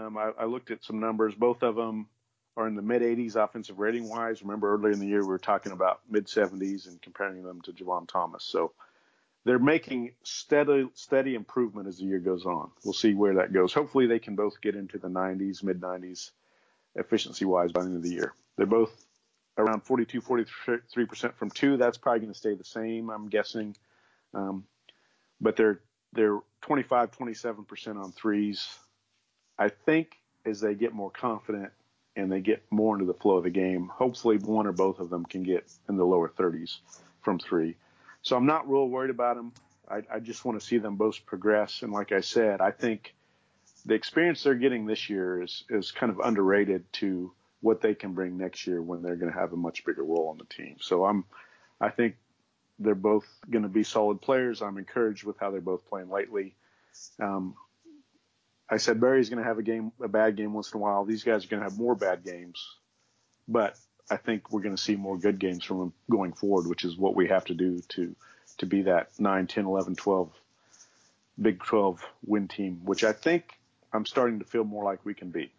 um, 0.00 0.16
I, 0.16 0.32
I 0.38 0.44
looked 0.44 0.70
at 0.70 0.84
some 0.84 1.00
numbers. 1.00 1.34
Both 1.34 1.62
of 1.62 1.76
them 1.76 2.06
are 2.56 2.66
in 2.66 2.74
the 2.74 2.82
mid 2.82 3.02
80s 3.02 3.36
offensive 3.36 3.78
rating 3.78 4.08
wise. 4.08 4.42
Remember 4.42 4.74
earlier 4.74 4.92
in 4.92 5.00
the 5.00 5.06
year 5.06 5.20
we 5.20 5.28
were 5.28 5.38
talking 5.38 5.72
about 5.72 6.00
mid 6.08 6.26
70s 6.26 6.88
and 6.88 7.00
comparing 7.00 7.42
them 7.42 7.60
to 7.62 7.72
Javon 7.72 8.08
Thomas. 8.08 8.44
So 8.44 8.72
they're 9.44 9.58
making 9.58 10.12
steady 10.22 10.88
steady 10.94 11.34
improvement 11.34 11.88
as 11.88 11.98
the 11.98 12.04
year 12.04 12.18
goes 12.18 12.44
on. 12.44 12.70
We'll 12.84 12.94
see 12.94 13.14
where 13.14 13.34
that 13.34 13.52
goes. 13.52 13.72
Hopefully 13.72 14.06
they 14.06 14.18
can 14.18 14.36
both 14.36 14.60
get 14.60 14.76
into 14.76 14.98
the 14.98 15.08
90s, 15.08 15.62
mid 15.62 15.80
90s 15.80 16.30
efficiency 16.94 17.44
wise 17.44 17.72
by 17.72 17.82
the 17.82 17.86
end 17.86 17.96
of 17.96 18.02
the 18.02 18.10
year. 18.10 18.34
They're 18.56 18.66
both 18.66 18.92
around 19.56 19.84
42, 19.84 20.20
43 20.20 21.06
percent 21.06 21.36
from 21.36 21.50
two. 21.50 21.76
That's 21.76 21.98
probably 21.98 22.20
going 22.20 22.32
to 22.32 22.38
stay 22.38 22.54
the 22.54 22.64
same, 22.64 23.10
I'm 23.10 23.28
guessing. 23.28 23.76
Um, 24.34 24.64
but 25.40 25.56
they're 25.56 25.80
they're 26.12 26.38
25, 26.62 27.12
27 27.12 27.64
percent 27.64 27.98
on 27.98 28.12
threes. 28.12 28.66
I 29.60 29.68
think 29.68 30.16
as 30.46 30.60
they 30.60 30.74
get 30.74 30.94
more 30.94 31.10
confident 31.10 31.70
and 32.16 32.32
they 32.32 32.40
get 32.40 32.64
more 32.70 32.94
into 32.94 33.04
the 33.04 33.14
flow 33.14 33.36
of 33.36 33.44
the 33.44 33.50
game, 33.50 33.88
hopefully 33.88 34.38
one 34.38 34.66
or 34.66 34.72
both 34.72 34.98
of 34.98 35.10
them 35.10 35.24
can 35.26 35.42
get 35.42 35.70
in 35.88 35.96
the 35.96 36.04
lower 36.04 36.30
30s 36.30 36.78
from 37.20 37.38
three. 37.38 37.76
So 38.22 38.36
I'm 38.36 38.46
not 38.46 38.68
real 38.68 38.88
worried 38.88 39.10
about 39.10 39.36
them. 39.36 39.52
I, 39.88 40.02
I 40.12 40.18
just 40.20 40.44
want 40.44 40.58
to 40.58 40.66
see 40.66 40.78
them 40.78 40.96
both 40.96 41.24
progress. 41.26 41.82
And 41.82 41.92
like 41.92 42.10
I 42.10 42.20
said, 42.22 42.62
I 42.62 42.70
think 42.70 43.14
the 43.84 43.94
experience 43.94 44.42
they're 44.42 44.54
getting 44.54 44.86
this 44.86 45.10
year 45.10 45.42
is 45.42 45.64
is 45.68 45.90
kind 45.90 46.10
of 46.10 46.20
underrated 46.20 46.90
to 46.94 47.32
what 47.60 47.82
they 47.82 47.94
can 47.94 48.14
bring 48.14 48.38
next 48.38 48.66
year 48.66 48.80
when 48.80 49.02
they're 49.02 49.16
going 49.16 49.32
to 49.32 49.38
have 49.38 49.52
a 49.52 49.56
much 49.56 49.84
bigger 49.84 50.02
role 50.02 50.28
on 50.28 50.38
the 50.38 50.44
team. 50.44 50.76
So 50.80 51.04
I'm, 51.04 51.24
I 51.80 51.90
think 51.90 52.16
they're 52.78 52.94
both 52.94 53.26
going 53.50 53.64
to 53.64 53.68
be 53.68 53.84
solid 53.84 54.22
players. 54.22 54.62
I'm 54.62 54.78
encouraged 54.78 55.24
with 55.24 55.38
how 55.38 55.50
they're 55.50 55.60
both 55.60 55.86
playing 55.86 56.08
lately. 56.08 56.54
Um, 57.18 57.54
I 58.70 58.76
said 58.76 59.00
Barry's 59.00 59.28
going 59.28 59.42
to 59.42 59.48
have 59.48 59.58
a 59.58 59.62
game, 59.62 59.92
a 60.00 60.08
bad 60.08 60.36
game 60.36 60.54
once 60.54 60.72
in 60.72 60.78
a 60.78 60.82
while. 60.82 61.04
These 61.04 61.24
guys 61.24 61.44
are 61.44 61.48
going 61.48 61.62
to 61.62 61.68
have 61.68 61.78
more 61.78 61.96
bad 61.96 62.24
games, 62.24 62.76
but 63.48 63.76
I 64.08 64.16
think 64.16 64.52
we're 64.52 64.62
going 64.62 64.76
to 64.76 64.82
see 64.82 64.94
more 64.94 65.18
good 65.18 65.38
games 65.40 65.64
from 65.64 65.78
them 65.78 65.92
going 66.08 66.32
forward, 66.32 66.68
which 66.68 66.84
is 66.84 66.96
what 66.96 67.16
we 67.16 67.28
have 67.28 67.44
to 67.46 67.54
do 67.54 67.82
to 67.90 68.14
to 68.58 68.66
be 68.66 68.82
that 68.82 69.08
9, 69.18 69.46
10, 69.46 69.64
11, 69.64 69.94
12 69.96 70.30
Big 71.40 71.62
12 71.62 72.04
win 72.26 72.48
team, 72.48 72.82
which 72.84 73.02
I 73.02 73.12
think 73.12 73.58
I'm 73.92 74.04
starting 74.04 74.40
to 74.40 74.44
feel 74.44 74.64
more 74.64 74.84
like 74.84 75.04
we 75.04 75.14
can 75.14 75.30
be. 75.30 75.50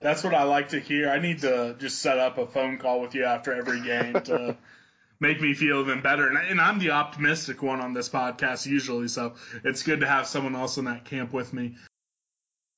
That's 0.00 0.24
what 0.24 0.34
I 0.34 0.44
like 0.44 0.70
to 0.70 0.80
hear. 0.80 1.10
I 1.10 1.18
need 1.18 1.40
to 1.40 1.76
just 1.78 2.00
set 2.00 2.18
up 2.18 2.38
a 2.38 2.46
phone 2.46 2.78
call 2.78 3.00
with 3.00 3.14
you 3.14 3.24
after 3.24 3.52
every 3.52 3.82
game 3.82 4.14
to 4.14 4.56
make 5.20 5.40
me 5.40 5.54
feel 5.54 5.80
even 5.80 6.00
better. 6.00 6.28
And, 6.28 6.36
and, 6.36 6.60
I'm 6.60 6.78
the 6.78 6.90
optimistic 6.90 7.62
one 7.62 7.80
on 7.80 7.94
this 7.94 8.08
podcast 8.08 8.66
usually, 8.66 9.08
so 9.08 9.34
it's 9.64 9.82
good 9.82 10.00
to 10.00 10.06
have 10.06 10.26
someone 10.26 10.54
else 10.54 10.76
in 10.76 10.84
that 10.86 11.04
camp 11.04 11.32
with 11.32 11.52
me. 11.52 11.76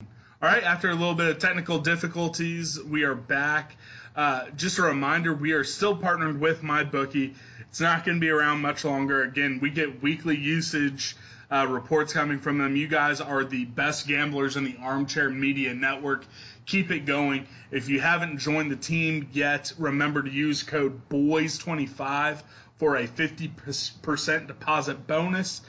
All 0.00 0.48
right, 0.48 0.62
after 0.62 0.88
a 0.88 0.94
little 0.94 1.14
bit 1.14 1.28
of 1.30 1.38
technical 1.38 1.80
difficulties, 1.80 2.80
we 2.80 3.02
are 3.02 3.14
back. 3.14 3.76
Uh, 4.14 4.44
just 4.56 4.78
a 4.78 4.82
reminder, 4.82 5.34
we 5.34 5.52
are 5.52 5.64
still 5.64 5.96
partnered 5.96 6.40
with 6.40 6.62
MyBookie. 6.62 7.34
It's 7.68 7.80
not 7.80 8.04
going 8.04 8.18
to 8.18 8.20
be 8.20 8.30
around 8.30 8.60
much 8.60 8.84
longer. 8.84 9.22
Again, 9.22 9.58
we 9.60 9.70
get 9.70 10.00
weekly 10.00 10.36
usage 10.36 11.16
uh, 11.50 11.66
reports 11.68 12.12
coming 12.12 12.38
from 12.38 12.58
them. 12.58 12.76
You 12.76 12.86
guys 12.86 13.20
are 13.20 13.44
the 13.44 13.64
best 13.64 14.06
gamblers 14.06 14.56
in 14.56 14.64
the 14.64 14.76
Armchair 14.80 15.30
Media 15.30 15.74
Network. 15.74 16.24
Keep 16.68 16.90
it 16.90 17.06
going. 17.06 17.46
If 17.70 17.88
you 17.88 18.00
haven't 18.00 18.38
joined 18.38 18.70
the 18.70 18.76
team 18.76 19.28
yet, 19.32 19.72
remember 19.78 20.22
to 20.22 20.30
use 20.30 20.62
code 20.62 21.08
BOYS25 21.08 22.42
for 22.76 22.96
a 22.96 23.08
50% 23.08 24.46
deposit 24.46 25.06
bonus 25.06 25.62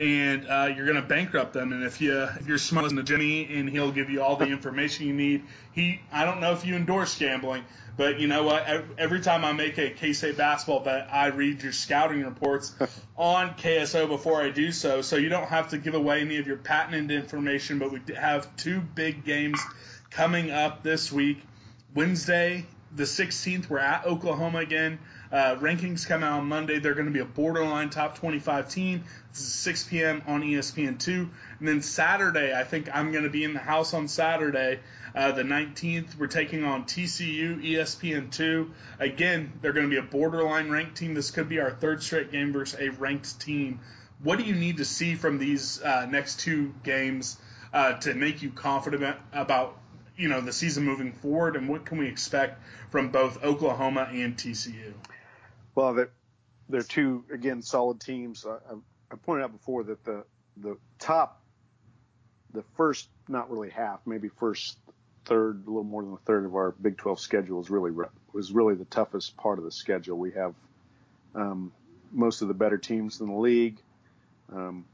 and 0.00 0.48
uh, 0.48 0.72
you're 0.74 0.86
going 0.86 1.00
to 1.00 1.06
bankrupt 1.06 1.52
them. 1.52 1.72
And 1.72 1.84
if 1.84 2.00
you 2.00 2.22
if 2.22 2.48
you're 2.48 2.58
smart 2.58 2.88
to 2.88 3.02
Jimmy, 3.02 3.44
and 3.54 3.68
he'll 3.68 3.92
give 3.92 4.08
you 4.08 4.22
all 4.22 4.36
the 4.36 4.46
information 4.46 5.06
you 5.06 5.12
need. 5.12 5.44
He 5.72 6.00
I 6.10 6.24
don't 6.24 6.40
know 6.40 6.52
if 6.52 6.64
you 6.64 6.74
endorse 6.74 7.16
gambling, 7.18 7.64
but 7.98 8.18
you 8.18 8.26
know 8.26 8.42
what? 8.42 8.66
Every 8.98 9.20
time 9.20 9.44
I 9.44 9.52
make 9.52 9.78
a 9.78 9.90
K-State 9.90 10.38
basketball 10.38 10.80
bet, 10.80 11.08
I 11.12 11.26
read 11.26 11.62
your 11.62 11.72
scouting 11.72 12.24
reports 12.24 12.74
on 13.18 13.50
KSO 13.54 14.08
before 14.08 14.40
I 14.40 14.48
do 14.48 14.72
so, 14.72 15.02
so 15.02 15.16
you 15.16 15.28
don't 15.28 15.48
have 15.48 15.68
to 15.70 15.78
give 15.78 15.94
away 15.94 16.22
any 16.22 16.38
of 16.38 16.46
your 16.46 16.56
patented 16.56 17.10
information. 17.10 17.78
But 17.78 17.92
we 17.92 18.00
have 18.14 18.56
two 18.56 18.80
big 18.80 19.24
games 19.26 19.60
coming 20.10 20.50
up 20.50 20.82
this 20.82 21.12
week. 21.12 21.40
Wednesday, 21.94 22.66
the 22.94 23.04
16th, 23.04 23.68
we're 23.68 23.78
at 23.78 24.04
Oklahoma 24.04 24.58
again. 24.58 24.98
Uh, 25.30 25.56
rankings 25.56 26.06
come 26.06 26.24
out 26.24 26.40
on 26.40 26.46
Monday. 26.46 26.80
They're 26.80 26.94
going 26.94 27.06
to 27.06 27.12
be 27.12 27.20
a 27.20 27.24
borderline 27.24 27.90
top 27.90 28.18
25 28.18 28.68
team. 28.68 29.04
This 29.30 29.42
is 29.42 29.52
6 29.52 29.84
p.m. 29.84 30.22
on 30.26 30.42
ESPN2. 30.42 31.28
And 31.60 31.68
then 31.68 31.82
Saturday, 31.82 32.52
I 32.52 32.64
think 32.64 32.88
I'm 32.92 33.12
going 33.12 33.24
to 33.24 33.30
be 33.30 33.44
in 33.44 33.54
the 33.54 33.60
house 33.60 33.94
on 33.94 34.08
Saturday, 34.08 34.80
uh, 35.14 35.30
the 35.32 35.44
19th. 35.44 36.16
We're 36.16 36.26
taking 36.26 36.64
on 36.64 36.84
TCU, 36.84 37.62
ESPN2. 37.64 38.70
Again, 38.98 39.52
they're 39.62 39.72
going 39.72 39.86
to 39.86 39.90
be 39.90 39.98
a 39.98 40.02
borderline 40.02 40.68
ranked 40.70 40.96
team. 40.96 41.14
This 41.14 41.30
could 41.30 41.48
be 41.48 41.60
our 41.60 41.70
third 41.70 42.02
straight 42.02 42.32
game 42.32 42.52
versus 42.52 42.80
a 42.80 42.88
ranked 42.88 43.40
team. 43.40 43.78
What 44.22 44.38
do 44.38 44.44
you 44.44 44.54
need 44.54 44.78
to 44.78 44.84
see 44.84 45.14
from 45.14 45.38
these 45.38 45.80
uh, 45.80 46.06
next 46.06 46.40
two 46.40 46.74
games 46.82 47.38
uh, 47.72 47.94
to 47.94 48.14
make 48.14 48.42
you 48.42 48.50
confident 48.50 49.16
about 49.32 49.79
you 50.20 50.28
know 50.28 50.42
the 50.42 50.52
season 50.52 50.84
moving 50.84 51.12
forward, 51.12 51.56
and 51.56 51.68
what 51.68 51.86
can 51.86 51.98
we 51.98 52.06
expect 52.06 52.62
from 52.90 53.08
both 53.08 53.42
Oklahoma 53.42 54.08
and 54.12 54.36
TCU? 54.36 54.92
Well, 55.74 55.94
they're, 55.94 56.10
they're 56.68 56.82
two 56.82 57.24
again 57.32 57.62
solid 57.62 58.00
teams. 58.00 58.44
I, 58.46 58.58
I 59.10 59.16
pointed 59.16 59.44
out 59.44 59.52
before 59.52 59.82
that 59.84 60.04
the 60.04 60.24
the 60.58 60.76
top, 60.98 61.40
the 62.52 62.62
first 62.76 63.08
not 63.28 63.50
really 63.50 63.70
half, 63.70 64.00
maybe 64.06 64.28
first 64.28 64.76
third, 65.24 65.62
a 65.66 65.70
little 65.70 65.84
more 65.84 66.02
than 66.02 66.12
a 66.12 66.18
third 66.18 66.44
of 66.44 66.54
our 66.54 66.72
Big 66.72 66.98
12 66.98 67.18
schedule 67.18 67.60
is 67.60 67.70
really 67.70 67.92
was 68.32 68.52
really 68.52 68.74
the 68.74 68.84
toughest 68.84 69.36
part 69.38 69.58
of 69.58 69.64
the 69.64 69.72
schedule. 69.72 70.18
We 70.18 70.32
have 70.32 70.54
um, 71.34 71.72
most 72.12 72.42
of 72.42 72.48
the 72.48 72.54
better 72.54 72.76
teams 72.76 73.20
in 73.20 73.26
the 73.26 73.34
league. 73.34 73.80
Um, 74.52 74.84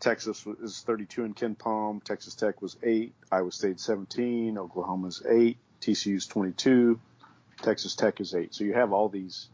Texas 0.00 0.46
is 0.62 0.80
32 0.82 1.24
in 1.24 1.34
KenPom. 1.34 2.02
Texas 2.04 2.34
Tech 2.34 2.62
was 2.62 2.76
eight. 2.82 3.14
Iowa 3.32 3.50
State 3.50 3.80
17. 3.80 4.56
Oklahoma's 4.56 5.22
eight. 5.28 5.58
TCU's 5.80 6.26
22. 6.26 7.00
Texas 7.62 7.96
Tech 7.96 8.20
is 8.20 8.34
eight. 8.34 8.54
So 8.54 8.64
you 8.64 8.74
have 8.74 8.92
all 8.92 9.08
these 9.08 9.48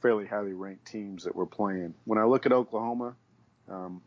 fairly 0.00 0.26
highly 0.26 0.52
ranked 0.52 0.86
teams 0.86 1.24
that 1.24 1.34
we're 1.34 1.46
playing. 1.46 1.94
When 2.04 2.18
I 2.18 2.24
look 2.24 2.46
at 2.46 2.52
Oklahoma, 2.52 3.14
um, 3.68 4.02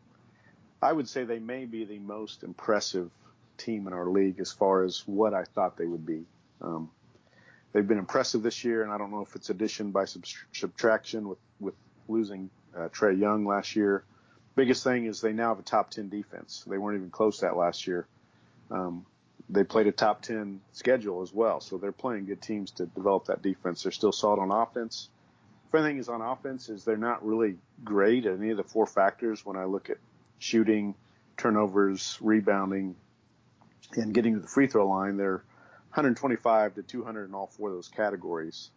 I 0.82 0.92
would 0.92 1.08
say 1.08 1.24
they 1.24 1.38
may 1.38 1.64
be 1.64 1.84
the 1.84 1.98
most 1.98 2.42
impressive 2.42 3.10
team 3.58 3.86
in 3.86 3.92
our 3.92 4.06
league 4.06 4.40
as 4.40 4.52
far 4.52 4.84
as 4.84 5.02
what 5.06 5.34
I 5.34 5.44
thought 5.44 5.76
they 5.76 5.86
would 5.86 6.06
be. 6.06 6.24
Um, 6.60 6.90
they've 7.72 7.86
been 7.86 7.98
impressive 7.98 8.42
this 8.42 8.64
year, 8.64 8.82
and 8.82 8.92
I 8.92 8.98
don't 8.98 9.10
know 9.10 9.22
if 9.22 9.34
it's 9.34 9.50
addition 9.50 9.90
by 9.90 10.04
subtraction 10.52 11.28
with 11.28 11.38
with 11.60 11.74
losing 12.08 12.50
uh, 12.76 12.88
Trae 12.88 13.18
Young 13.18 13.46
last 13.46 13.74
year. 13.76 14.04
Biggest 14.56 14.82
thing 14.82 15.04
is 15.04 15.20
they 15.20 15.32
now 15.32 15.50
have 15.50 15.58
a 15.58 15.62
top 15.62 15.90
10 15.90 16.08
defense. 16.08 16.64
They 16.66 16.78
weren't 16.78 16.96
even 16.96 17.10
close 17.10 17.40
that 17.40 17.56
last 17.56 17.86
year. 17.86 18.06
Um, 18.70 19.04
they 19.48 19.62
played 19.62 19.86
a 19.86 19.92
top 19.92 20.22
10 20.22 20.60
schedule 20.72 21.22
as 21.22 21.32
well, 21.32 21.60
so 21.60 21.76
they're 21.76 21.92
playing 21.92 22.24
good 22.24 22.40
teams 22.40 22.72
to 22.72 22.86
develop 22.86 23.26
that 23.26 23.42
defense. 23.42 23.82
They're 23.82 23.92
still 23.92 24.12
solid 24.12 24.40
on 24.40 24.50
offense. 24.50 25.10
Funny 25.70 25.90
thing 25.90 25.98
is 25.98 26.08
on 26.08 26.22
offense 26.22 26.68
is 26.68 26.84
they're 26.84 26.96
not 26.96 27.24
really 27.24 27.56
great 27.84 28.24
at 28.24 28.38
any 28.38 28.50
of 28.50 28.56
the 28.56 28.64
four 28.64 28.86
factors 28.86 29.44
when 29.44 29.56
I 29.56 29.64
look 29.64 29.90
at 29.90 29.98
shooting, 30.38 30.94
turnovers, 31.36 32.18
rebounding, 32.20 32.96
and 33.94 34.14
getting 34.14 34.34
to 34.34 34.40
the 34.40 34.48
free 34.48 34.66
throw 34.66 34.88
line. 34.88 35.16
They're 35.16 35.44
125 35.92 36.76
to 36.76 36.82
200 36.82 37.28
in 37.28 37.34
all 37.34 37.46
four 37.46 37.68
of 37.68 37.74
those 37.74 37.88
categories. 37.88 38.70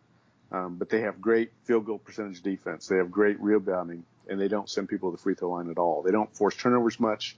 Um, 0.52 0.78
but 0.78 0.90
they 0.90 1.02
have 1.02 1.22
great 1.22 1.52
field 1.64 1.86
goal 1.86 2.00
percentage 2.00 2.42
defense. 2.42 2.88
They 2.88 2.98
have 2.98 3.12
great 3.12 3.40
rebounding, 3.40 4.04
and 4.30 4.40
they 4.40 4.48
don't 4.48 4.70
send 4.70 4.90
people 4.90 5.12
to 5.12 5.18
the 5.18 5.22
free 5.22 5.36
throw 5.36 5.52
line 5.52 5.70
at 5.70 5.78
all. 5.78 6.02
They 6.02 6.12
don't 6.12 6.34
force 6.36 6.56
turnovers 6.56 7.00
much, 7.00 7.38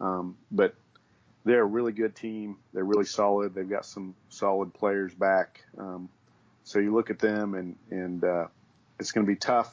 um, 0.00 0.36
but 0.50 0.74
they're 1.44 1.62
a 1.62 1.66
really 1.66 1.92
good 1.92 2.16
team. 2.16 2.56
They're 2.72 2.84
really 2.84 3.04
solid. 3.04 3.54
They've 3.54 3.68
got 3.68 3.86
some 3.86 4.14
solid 4.28 4.74
players 4.74 5.14
back. 5.14 5.62
Um, 5.78 6.08
so 6.64 6.78
you 6.80 6.92
look 6.94 7.10
at 7.10 7.18
them, 7.18 7.54
and 7.54 7.76
and 7.90 8.24
uh, 8.24 8.46
it's 8.98 9.12
going 9.12 9.26
to 9.26 9.30
be 9.30 9.36
tough 9.36 9.72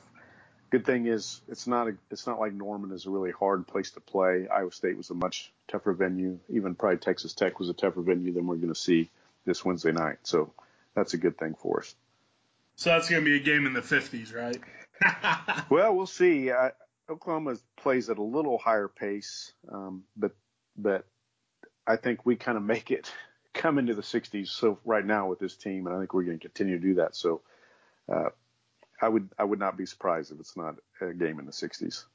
good 0.73 0.85
thing 0.87 1.05
is 1.05 1.39
it's 1.47 1.67
not 1.67 1.87
a, 1.87 1.93
it's 2.09 2.25
not 2.25 2.39
like 2.39 2.51
Norman 2.51 2.91
is 2.93 3.05
a 3.05 3.09
really 3.11 3.29
hard 3.29 3.67
place 3.67 3.91
to 3.91 3.99
play. 3.99 4.47
Iowa 4.47 4.71
State 4.71 4.97
was 4.97 5.11
a 5.11 5.13
much 5.13 5.51
tougher 5.67 5.93
venue. 5.93 6.39
Even 6.49 6.73
probably 6.73 6.97
Texas 6.97 7.33
Tech 7.33 7.59
was 7.59 7.69
a 7.69 7.73
tougher 7.73 8.01
venue 8.01 8.33
than 8.33 8.47
we're 8.47 8.55
going 8.55 8.73
to 8.73 8.79
see 8.79 9.11
this 9.45 9.63
Wednesday 9.63 9.91
night. 9.91 10.17
So 10.23 10.51
that's 10.95 11.13
a 11.13 11.17
good 11.17 11.37
thing 11.37 11.53
for 11.53 11.81
us. 11.81 11.93
So 12.75 12.89
that's 12.89 13.07
going 13.07 13.23
to 13.23 13.25
be 13.29 13.35
a 13.37 13.43
game 13.43 13.67
in 13.67 13.73
the 13.73 13.81
50s, 13.81 14.33
right? 14.33 14.59
well, 15.69 15.95
we'll 15.95 16.05
see. 16.05 16.51
I, 16.51 16.71
Oklahoma 17.09 17.55
plays 17.77 18.09
at 18.09 18.17
a 18.17 18.23
little 18.23 18.57
higher 18.57 18.87
pace, 18.87 19.53
um, 19.71 20.03
but 20.15 20.31
but 20.77 21.05
I 21.85 21.97
think 21.97 22.25
we 22.25 22.35
kind 22.35 22.57
of 22.57 22.63
make 22.63 22.91
it 22.91 23.11
come 23.53 23.77
into 23.77 23.93
the 23.93 24.01
60s. 24.01 24.47
So 24.47 24.79
right 24.85 25.05
now 25.05 25.27
with 25.27 25.39
this 25.39 25.55
team, 25.55 25.87
and 25.87 25.95
I 25.95 25.99
think 25.99 26.13
we're 26.13 26.23
going 26.23 26.39
to 26.39 26.47
continue 26.47 26.79
to 26.79 26.83
do 26.83 26.93
that. 26.95 27.15
So 27.15 27.41
uh, 28.11 28.29
I 29.01 29.09
would 29.09 29.29
I 29.37 29.43
would 29.43 29.59
not 29.59 29.77
be 29.77 29.85
surprised 29.85 30.31
if 30.31 30.39
it's 30.39 30.57
not 30.57 30.75
a 31.01 31.13
game 31.13 31.39
in 31.39 31.45
the 31.45 31.51
60s. 31.51 32.05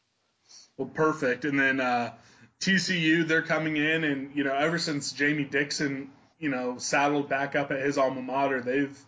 Well, 0.76 0.89
perfect. 0.89 1.45
And 1.45 1.59
then 1.59 1.80
uh, 1.80 2.12
TCU, 2.61 3.26
they're 3.26 3.43
coming 3.43 3.76
in, 3.76 4.05
and 4.05 4.34
you 4.34 4.45
know, 4.45 4.55
ever 4.55 4.78
since 4.78 5.12
Jamie 5.12 5.45
Dixon, 5.45 6.11
you 6.39 6.49
know, 6.49 6.78
saddled 6.78 7.28
back 7.28 7.55
up 7.55 7.70
at 7.70 7.80
his 7.80 7.99
alma 7.99 8.22
mater, 8.22 8.61
they've 8.61 8.99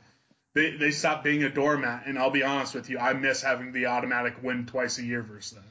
they 0.54 0.76
they 0.76 0.90
stopped 0.90 1.24
being 1.24 1.44
a 1.44 1.50
doormat. 1.50 2.06
And 2.06 2.18
I'll 2.18 2.30
be 2.30 2.42
honest 2.42 2.74
with 2.74 2.90
you, 2.90 2.98
I 2.98 3.12
miss 3.12 3.42
having 3.42 3.72
the 3.72 3.86
automatic 3.86 4.42
win 4.42 4.66
twice 4.66 4.98
a 4.98 5.04
year 5.04 5.22
versus 5.22 5.52
them. 5.52 5.64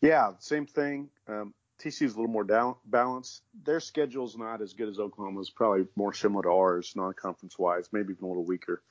Yeah, 0.00 0.32
same 0.38 0.66
thing. 0.66 1.08
Um, 1.28 1.54
TCU's 1.80 2.14
a 2.14 2.16
little 2.16 2.32
more 2.32 2.44
down, 2.44 2.76
balanced. 2.84 3.42
Their 3.64 3.80
schedule's 3.80 4.36
not 4.36 4.62
as 4.62 4.72
good 4.74 4.88
as 4.88 4.98
Oklahoma's, 4.98 5.50
probably 5.50 5.86
more 5.96 6.12
similar 6.12 6.42
to 6.44 6.50
ours, 6.50 6.92
non-conference 6.94 7.58
wise, 7.58 7.88
maybe 7.92 8.12
even 8.12 8.24
a 8.24 8.28
little 8.28 8.44
weaker. 8.44 8.82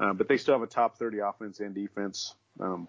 Uh, 0.00 0.12
but 0.12 0.28
they 0.28 0.36
still 0.36 0.54
have 0.54 0.62
a 0.62 0.66
top 0.66 0.98
30 0.98 1.18
offense 1.20 1.60
and 1.60 1.74
defense. 1.74 2.34
Um, 2.60 2.88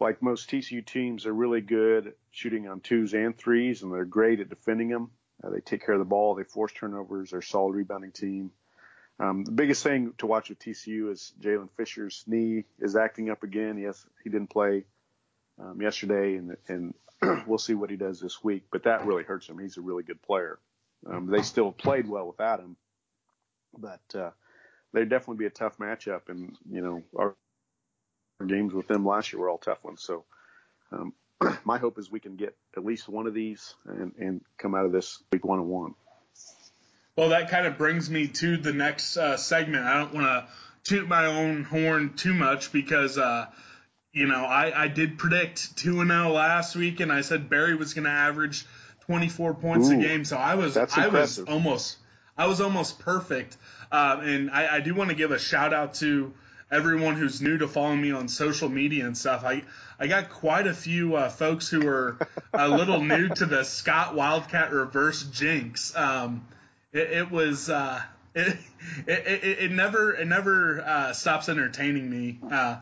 like 0.00 0.22
most 0.22 0.50
TCU 0.50 0.84
teams, 0.84 1.24
they're 1.24 1.32
really 1.32 1.60
good 1.60 2.14
shooting 2.30 2.68
on 2.68 2.80
twos 2.80 3.14
and 3.14 3.36
threes, 3.36 3.82
and 3.82 3.92
they're 3.92 4.04
great 4.04 4.40
at 4.40 4.50
defending 4.50 4.88
them. 4.88 5.10
Uh, 5.42 5.50
they 5.50 5.60
take 5.60 5.84
care 5.84 5.94
of 5.94 6.00
the 6.00 6.04
ball. 6.04 6.34
They 6.34 6.44
force 6.44 6.72
turnovers. 6.72 7.30
They're 7.30 7.40
a 7.40 7.42
solid 7.42 7.74
rebounding 7.74 8.12
team. 8.12 8.50
Um, 9.18 9.44
the 9.44 9.52
biggest 9.52 9.82
thing 9.82 10.12
to 10.18 10.26
watch 10.26 10.50
with 10.50 10.58
TCU 10.58 11.10
is 11.10 11.32
Jaylen 11.40 11.70
Fisher's 11.76 12.22
knee 12.26 12.64
is 12.78 12.96
acting 12.96 13.30
up 13.30 13.42
again. 13.42 13.78
Yes, 13.78 14.04
he 14.22 14.30
didn't 14.30 14.50
play 14.50 14.84
um, 15.58 15.80
yesterday, 15.80 16.36
and, 16.36 16.56
and 16.68 16.94
we'll 17.46 17.58
see 17.58 17.74
what 17.74 17.90
he 17.90 17.96
does 17.96 18.20
this 18.20 18.44
week. 18.44 18.64
But 18.70 18.84
that 18.84 19.06
really 19.06 19.22
hurts 19.22 19.48
him. 19.48 19.58
He's 19.58 19.78
a 19.78 19.82
really 19.82 20.02
good 20.02 20.20
player. 20.20 20.58
Um, 21.10 21.26
they 21.26 21.42
still 21.42 21.72
played 21.72 22.08
well 22.08 22.26
without 22.26 22.60
him, 22.60 22.76
but 23.78 24.00
uh, 24.14 24.30
they'd 24.92 25.08
definitely 25.08 25.38
be 25.38 25.46
a 25.46 25.50
tough 25.50 25.78
matchup. 25.78 26.28
And 26.28 26.56
you 26.70 26.82
know, 26.82 27.02
our, 27.16 27.34
our 28.40 28.46
games 28.46 28.74
with 28.74 28.88
them 28.88 29.06
last 29.06 29.32
year 29.32 29.40
were 29.40 29.48
all 29.48 29.58
tough 29.58 29.82
ones. 29.82 30.02
So 30.02 30.24
um, 30.92 31.14
my 31.64 31.78
hope 31.78 31.98
is 31.98 32.10
we 32.10 32.20
can 32.20 32.36
get 32.36 32.56
at 32.76 32.84
least 32.84 33.08
one 33.08 33.26
of 33.26 33.34
these 33.34 33.74
and, 33.86 34.12
and 34.18 34.40
come 34.58 34.74
out 34.74 34.86
of 34.86 34.92
this 34.92 35.22
week 35.32 35.44
one 35.44 35.60
and 35.60 35.68
one. 35.68 35.94
Well, 37.16 37.30
that 37.30 37.50
kind 37.50 37.66
of 37.66 37.78
brings 37.78 38.10
me 38.10 38.28
to 38.28 38.58
the 38.58 38.72
next 38.72 39.16
uh, 39.16 39.36
segment. 39.38 39.84
I 39.84 39.98
don't 39.98 40.14
want 40.14 40.26
to 40.26 40.46
toot 40.84 41.08
my 41.08 41.26
own 41.26 41.64
horn 41.64 42.12
too 42.14 42.34
much 42.34 42.72
because, 42.72 43.16
uh, 43.16 43.46
you 44.12 44.26
know, 44.26 44.44
I, 44.44 44.84
I 44.84 44.88
did 44.88 45.18
predict 45.18 45.78
2 45.78 46.00
and 46.02 46.10
0 46.10 46.32
last 46.32 46.76
week, 46.76 47.00
and 47.00 47.10
I 47.10 47.22
said 47.22 47.48
Barry 47.48 47.74
was 47.74 47.94
going 47.94 48.04
to 48.04 48.10
average 48.10 48.66
24 49.06 49.54
points 49.54 49.88
Ooh, 49.88 49.98
a 49.98 50.02
game. 50.02 50.24
So 50.24 50.36
I 50.36 50.56
was 50.56 50.76
I 50.76 51.08
was 51.08 51.38
almost 51.38 51.96
I 52.36 52.46
was 52.46 52.60
almost 52.60 52.98
perfect. 52.98 53.56
Uh, 53.90 54.20
and 54.22 54.50
I, 54.50 54.76
I 54.76 54.80
do 54.80 54.94
want 54.94 55.10
to 55.10 55.16
give 55.16 55.30
a 55.30 55.38
shout 55.38 55.72
out 55.72 55.94
to 55.94 56.34
everyone 56.70 57.14
who's 57.14 57.40
new 57.40 57.56
to 57.58 57.68
following 57.68 58.02
me 58.02 58.10
on 58.10 58.28
social 58.28 58.68
media 58.68 59.06
and 59.06 59.16
stuff. 59.16 59.44
I 59.44 59.62
I 59.98 60.06
got 60.06 60.30
quite 60.30 60.66
a 60.66 60.74
few 60.74 61.16
uh, 61.16 61.30
folks 61.30 61.68
who 61.68 61.86
are 61.88 62.18
a 62.52 62.68
little 62.68 63.02
new 63.02 63.28
to 63.28 63.46
the 63.46 63.64
Scott 63.64 64.14
Wildcat 64.14 64.72
reverse 64.72 65.22
jinx. 65.22 65.96
Um, 65.96 66.46
it, 66.96 67.12
it 67.12 67.30
was 67.30 67.68
uh, 67.68 68.00
it, 68.34 68.56
it, 69.06 69.26
it, 69.26 69.58
it 69.60 69.70
never 69.70 70.14
it 70.14 70.26
never 70.26 70.80
uh, 70.80 71.12
stops 71.12 71.48
entertaining 71.48 72.08
me. 72.08 72.38
Uh, 72.50 72.78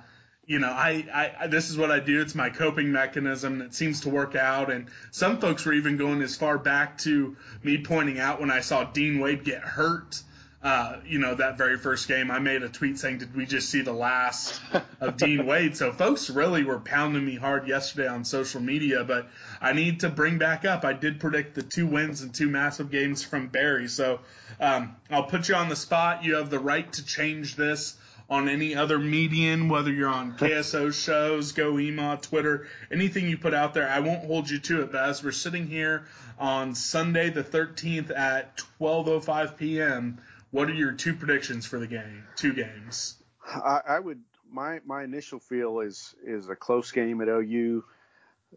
you 0.46 0.58
know, 0.58 0.70
I, 0.70 1.32
I 1.40 1.46
this 1.46 1.70
is 1.70 1.78
what 1.78 1.90
I 1.90 2.00
do. 2.00 2.20
It's 2.20 2.34
my 2.34 2.50
coping 2.50 2.92
mechanism. 2.92 3.62
It 3.62 3.74
seems 3.74 4.02
to 4.02 4.10
work 4.10 4.34
out. 4.34 4.70
And 4.70 4.88
some 5.10 5.40
folks 5.40 5.64
were 5.64 5.72
even 5.72 5.96
going 5.96 6.20
as 6.20 6.36
far 6.36 6.58
back 6.58 6.98
to 6.98 7.36
me 7.62 7.78
pointing 7.78 8.18
out 8.20 8.40
when 8.40 8.50
I 8.50 8.60
saw 8.60 8.84
Dean 8.84 9.20
Wade 9.20 9.44
get 9.44 9.62
hurt 9.62 10.22
uh, 10.64 10.96
you 11.06 11.18
know, 11.18 11.34
that 11.34 11.58
very 11.58 11.76
first 11.76 12.08
game, 12.08 12.30
I 12.30 12.38
made 12.38 12.62
a 12.62 12.70
tweet 12.70 12.98
saying, 12.98 13.18
"Did 13.18 13.36
we 13.36 13.44
just 13.44 13.68
see 13.68 13.82
the 13.82 13.92
last 13.92 14.62
of 14.98 15.16
Dean 15.18 15.44
Wade?" 15.44 15.76
So 15.76 15.92
folks 15.92 16.30
really 16.30 16.64
were 16.64 16.80
pounding 16.80 17.22
me 17.22 17.36
hard 17.36 17.68
yesterday 17.68 18.08
on 18.08 18.24
social 18.24 18.62
media, 18.62 19.04
but 19.04 19.28
I 19.60 19.74
need 19.74 20.00
to 20.00 20.08
bring 20.08 20.38
back 20.38 20.64
up. 20.64 20.86
I 20.86 20.94
did 20.94 21.20
predict 21.20 21.54
the 21.54 21.62
two 21.62 21.86
wins 21.86 22.22
and 22.22 22.34
two 22.34 22.48
massive 22.48 22.90
games 22.90 23.22
from 23.22 23.48
Barry, 23.48 23.88
so 23.88 24.20
um, 24.58 24.96
I'll 25.10 25.24
put 25.24 25.50
you 25.50 25.54
on 25.54 25.68
the 25.68 25.76
spot. 25.76 26.24
You 26.24 26.36
have 26.36 26.48
the 26.48 26.58
right 26.58 26.90
to 26.94 27.04
change 27.04 27.56
this 27.56 27.98
on 28.30 28.48
any 28.48 28.74
other 28.74 28.98
median, 28.98 29.68
whether 29.68 29.92
you're 29.92 30.08
on 30.08 30.32
KSO 30.38 30.94
shows, 30.94 31.52
GoEMAW, 31.52 32.22
Twitter, 32.22 32.68
anything 32.90 33.28
you 33.28 33.36
put 33.36 33.52
out 33.52 33.74
there. 33.74 33.86
I 33.86 34.00
won't 34.00 34.24
hold 34.24 34.48
you 34.48 34.60
to 34.60 34.80
it, 34.80 34.92
but 34.92 35.10
as 35.10 35.22
we're 35.22 35.32
sitting 35.32 35.66
here 35.66 36.06
on 36.38 36.74
Sunday 36.74 37.28
the 37.28 37.44
13th 37.44 38.16
at 38.16 38.56
12:05 38.80 39.58
p.m 39.58 40.18
what 40.54 40.70
are 40.70 40.74
your 40.74 40.92
two 40.92 41.14
predictions 41.14 41.66
for 41.66 41.80
the 41.80 41.86
game? 41.88 42.22
Two 42.36 42.52
games. 42.52 43.16
I, 43.44 43.80
I 43.88 43.98
would. 43.98 44.20
My 44.48 44.78
my 44.86 45.02
initial 45.02 45.40
feel 45.40 45.80
is 45.80 46.14
is 46.24 46.48
a 46.48 46.54
close 46.54 46.92
game 46.92 47.20
at 47.20 47.28
OU 47.28 47.84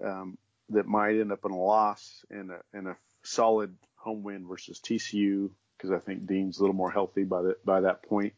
um, 0.05 0.37
that 0.69 0.85
might 0.85 1.19
end 1.19 1.31
up 1.31 1.43
in 1.43 1.51
a 1.51 1.57
loss 1.57 2.23
and 2.29 2.51
a 2.51 2.59
and 2.71 2.87
a 2.87 2.95
solid 3.23 3.75
home 3.95 4.21
win 4.21 4.47
versus 4.47 4.79
TCU 4.79 5.49
because 5.75 5.89
I 5.91 5.97
think 5.97 6.27
Dean's 6.27 6.59
a 6.59 6.61
little 6.61 6.75
more 6.75 6.91
healthy 6.91 7.23
by 7.23 7.41
that 7.41 7.65
by 7.65 7.81
that 7.81 8.03
point. 8.03 8.33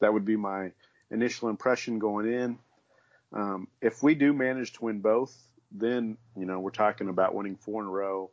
That 0.00 0.12
would 0.12 0.24
be 0.24 0.36
my 0.36 0.72
initial 1.08 1.48
impression 1.50 2.00
going 2.00 2.32
in. 2.32 2.58
Um, 3.32 3.68
if 3.80 4.02
we 4.02 4.16
do 4.16 4.32
manage 4.32 4.72
to 4.72 4.86
win 4.86 5.00
both, 5.00 5.32
then 5.70 6.16
you 6.36 6.46
know 6.46 6.58
we're 6.58 6.70
talking 6.70 7.08
about 7.08 7.32
winning 7.32 7.54
four 7.54 7.80
in 7.80 7.86
a 7.86 7.92
row 7.92 8.32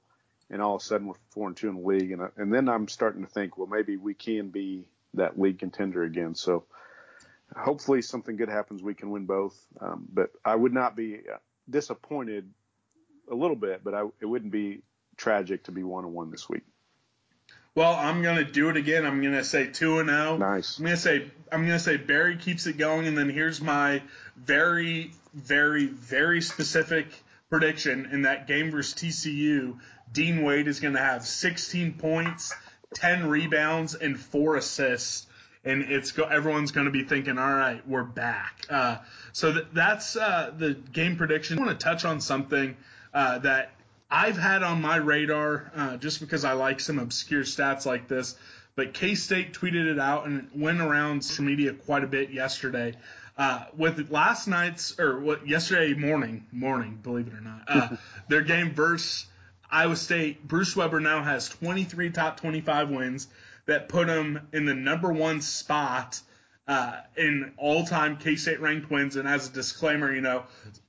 and 0.52 0.62
all 0.62 0.76
of 0.76 0.82
a 0.82 0.86
sudden 0.86 1.08
we're 1.08 1.16
four 1.30 1.48
and 1.48 1.58
two 1.58 1.70
in 1.70 1.76
the 1.76 1.88
league, 1.88 2.12
and 2.12 2.22
and 2.38 2.54
then 2.54 2.70
I'm 2.70 2.88
starting 2.88 3.24
to 3.24 3.30
think, 3.30 3.58
well, 3.58 3.68
maybe 3.68 3.98
we 3.98 4.14
can 4.14 4.50
be 4.50 4.86
that 5.16 5.40
league 5.40 5.60
contender 5.60 6.04
again. 6.04 6.36
So 6.36 6.66
hopefully 7.56 8.02
something 8.02 8.36
good 8.36 8.50
happens. 8.50 8.84
We 8.84 8.94
can 8.94 9.10
win 9.10 9.26
both, 9.26 9.56
um, 9.80 10.08
but 10.14 10.32
I 10.46 10.56
would 10.56 10.74
not 10.74 10.96
be 10.96 11.22
uh, 11.34 11.38
disappointed 11.70 12.50
a 13.30 13.36
little 13.36 13.56
bit, 13.56 13.84
but 13.84 13.94
I, 13.94 14.06
it 14.20 14.26
wouldn't 14.26 14.52
be 14.52 14.82
tragic 15.18 15.64
to 15.64 15.72
be 15.72 15.84
one 15.84 16.04
and 16.04 16.14
one 16.14 16.32
this 16.32 16.50
week. 16.50 16.64
Well, 17.74 17.94
I'm 17.94 18.22
gonna 18.22 18.44
do 18.44 18.68
it 18.70 18.76
again. 18.76 19.06
I'm 19.06 19.22
gonna 19.22 19.46
say 19.46 19.68
two 19.68 20.00
and 20.00 20.10
zero. 20.10 20.34
Oh. 20.34 20.38
Nice. 20.38 20.78
I'm 20.78 20.86
gonna 20.86 20.98
say 20.98 21.32
I'm 21.52 21.62
gonna 21.66 21.80
say 21.80 21.96
Barry 21.96 22.36
keeps 22.36 22.68
it 22.68 22.78
going, 22.78 23.08
and 23.08 23.18
then 23.18 23.30
here's 23.30 23.62
my 23.62 24.02
very, 24.36 25.12
very, 25.34 25.86
very 25.86 26.42
specific 26.42 27.08
prediction 27.50 28.10
in 28.12 28.24
that 28.24 28.48
game 28.48 28.72
versus 28.72 28.94
TCU. 28.94 29.78
Dean 30.12 30.44
Wade 30.44 30.68
is 30.68 30.80
gonna 30.80 31.00
have 31.00 31.26
16 31.26 31.94
points, 31.94 32.54
10 32.96 33.28
rebounds, 33.28 33.96
and 33.96 34.20
four 34.20 34.56
assists. 34.56 35.28
And 35.64 35.84
it's 35.84 36.12
go, 36.12 36.24
everyone's 36.24 36.72
going 36.72 36.86
to 36.86 36.92
be 36.92 37.04
thinking, 37.04 37.38
all 37.38 37.54
right, 37.54 37.88
we're 37.88 38.02
back. 38.04 38.66
Uh, 38.68 38.98
so 39.32 39.54
th- 39.54 39.68
that's 39.74 40.16
uh, 40.16 40.52
the 40.58 40.74
game 40.74 41.18
prediction. 41.18 41.60
I 41.60 41.66
want 41.66 41.80
to 41.80 41.84
touch 41.84 42.04
on 42.04 42.20
something 42.20 42.76
uh, 43.14 43.38
that 43.40 43.72
I've 44.10 44.38
had 44.38 44.64
on 44.64 44.82
my 44.82 44.96
radar 44.96 45.72
uh, 45.76 45.98
just 45.98 46.20
because 46.20 46.44
I 46.46 46.54
like 46.54 46.80
some 46.80 46.98
obscure 46.98 47.44
stats 47.44 47.86
like 47.86 48.08
this. 48.08 48.36
But 48.76 48.94
K 48.94 49.16
State 49.16 49.54
tweeted 49.54 49.86
it 49.86 50.00
out 50.00 50.26
and 50.26 50.40
it 50.40 50.46
went 50.56 50.82
around 50.82 51.24
social 51.24 51.46
media 51.46 51.74
quite 51.74 52.04
a 52.04 52.08
bit 52.08 52.32
yesterday. 52.32 52.96
Uh, 53.38 53.66
with 53.78 54.12
last 54.12 54.48
night's 54.48 55.00
or 55.00 55.20
what 55.20 55.48
yesterday 55.48 55.94
morning 55.94 56.46
morning, 56.52 57.00
believe 57.02 57.28
it 57.28 57.34
or 57.34 57.42
not, 57.42 57.64
uh, 57.68 57.96
their 58.28 58.42
game 58.42 58.74
versus 58.74 59.26
Iowa 59.72 59.96
State. 59.96 60.48
Bruce 60.48 60.76
Weber 60.76 61.00
now 61.00 61.24
has 61.24 61.50
23 61.50 62.12
top 62.12 62.40
25 62.40 62.90
wins 62.90 63.28
that 63.66 63.90
put 63.90 64.10
him 64.10 64.48
in 64.52 64.66
the 64.66 64.74
number 64.74 65.12
one 65.12 65.42
spot 65.42 66.20
uh, 66.68 67.02
in 67.18 67.54
all-time 67.58 68.18
K-State 68.18 68.60
ranked 68.62 68.90
wins. 68.90 69.16
And 69.16 69.28
as 69.28 69.50
a 69.50 69.52
disclaimer, 69.52 70.14
you 70.14 70.22
know, 70.22 70.44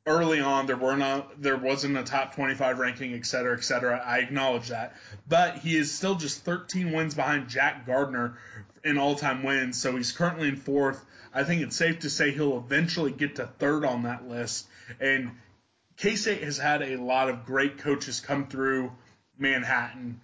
early 0.06 0.40
on 0.40 0.66
there 0.66 0.76
were 0.76 0.96
not 0.96 1.40
there 1.40 1.56
wasn't 1.56 1.96
a 1.96 2.02
top 2.02 2.34
25 2.34 2.78
ranking, 2.78 3.14
et 3.14 3.26
cetera, 3.26 3.56
et 3.56 3.64
cetera. 3.64 4.02
I 4.04 4.18
acknowledge 4.18 4.68
that, 4.68 4.96
but 5.28 5.58
he 5.58 5.76
is 5.76 5.92
still 5.92 6.14
just 6.14 6.44
13 6.44 6.92
wins 6.92 7.14
behind 7.14 7.48
Jack 7.48 7.86
Gardner 7.86 8.38
in 8.84 8.98
all-time 8.98 9.42
wins. 9.42 9.80
So 9.80 9.96
he's 9.96 10.12
currently 10.12 10.48
in 10.48 10.56
fourth. 10.56 11.04
I 11.32 11.44
think 11.44 11.62
it's 11.62 11.76
safe 11.76 12.00
to 12.00 12.10
say 12.10 12.30
he'll 12.30 12.58
eventually 12.58 13.12
get 13.12 13.36
to 13.36 13.46
third 13.46 13.84
on 13.84 14.02
that 14.02 14.28
list. 14.28 14.66
And 15.00 15.32
K-State 16.02 16.42
has 16.42 16.58
had 16.58 16.82
a 16.82 16.96
lot 16.96 17.28
of 17.28 17.44
great 17.44 17.78
coaches 17.78 18.18
come 18.18 18.48
through 18.48 18.90
Manhattan. 19.38 20.20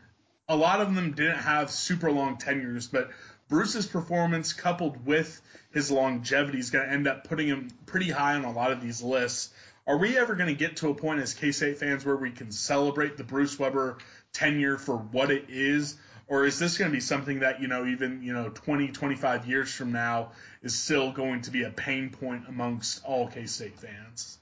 A 0.49 0.57
lot 0.57 0.81
of 0.81 0.93
them 0.93 1.13
didn't 1.13 1.39
have 1.39 1.71
super 1.71 2.11
long 2.11 2.37
tenures, 2.37 2.89
but 2.89 3.13
Bruce's 3.49 3.87
performance 3.87 4.53
coupled 4.53 5.07
with 5.07 5.41
his 5.71 5.93
longevity 5.93 6.59
is 6.59 6.71
going 6.71 6.85
to 6.85 6.93
end 6.93 7.07
up 7.07 7.29
putting 7.29 7.47
him 7.47 7.69
pretty 7.87 8.11
high 8.11 8.35
on 8.35 8.45
a 8.45 8.51
lot 8.51 8.73
of 8.73 8.81
these 8.81 9.03
lists. 9.03 9.55
Are 9.87 9.97
we 9.97 10.19
ever 10.19 10.35
going 10.35 10.49
to 10.49 10.59
get 10.59 10.79
to 10.79 10.89
a 10.89 10.95
point 10.97 11.21
as 11.21 11.33
K-State 11.35 11.79
fans 11.79 12.05
where 12.05 12.17
we 12.17 12.33
can 12.33 12.51
celebrate 12.51 13.17
the 13.17 13.23
Bruce 13.23 13.57
Weber 13.57 13.99
tenure 14.33 14.79
for 14.79 14.97
what 14.97 15.31
it 15.31 15.45
is? 15.49 15.97
Or 16.27 16.45
is 16.45 16.59
this 16.59 16.77
going 16.77 16.91
to 16.91 16.97
be 16.97 17.01
something 17.01 17.39
that, 17.39 17.63
you 17.63 17.69
know, 17.69 17.87
even, 17.87 18.25
you 18.25 18.33
know, 18.33 18.49
20, 18.49 18.89
25 18.89 19.47
years 19.47 19.73
from 19.73 19.93
now 19.93 20.33
is 20.61 20.77
still 20.77 21.13
going 21.13 21.43
to 21.43 21.53
be 21.53 21.63
a 21.63 21.71
pain 21.71 22.11
point 22.11 22.49
amongst 22.49 23.05
all 23.05 23.29
K-State 23.29 23.79
fans? 23.79 24.39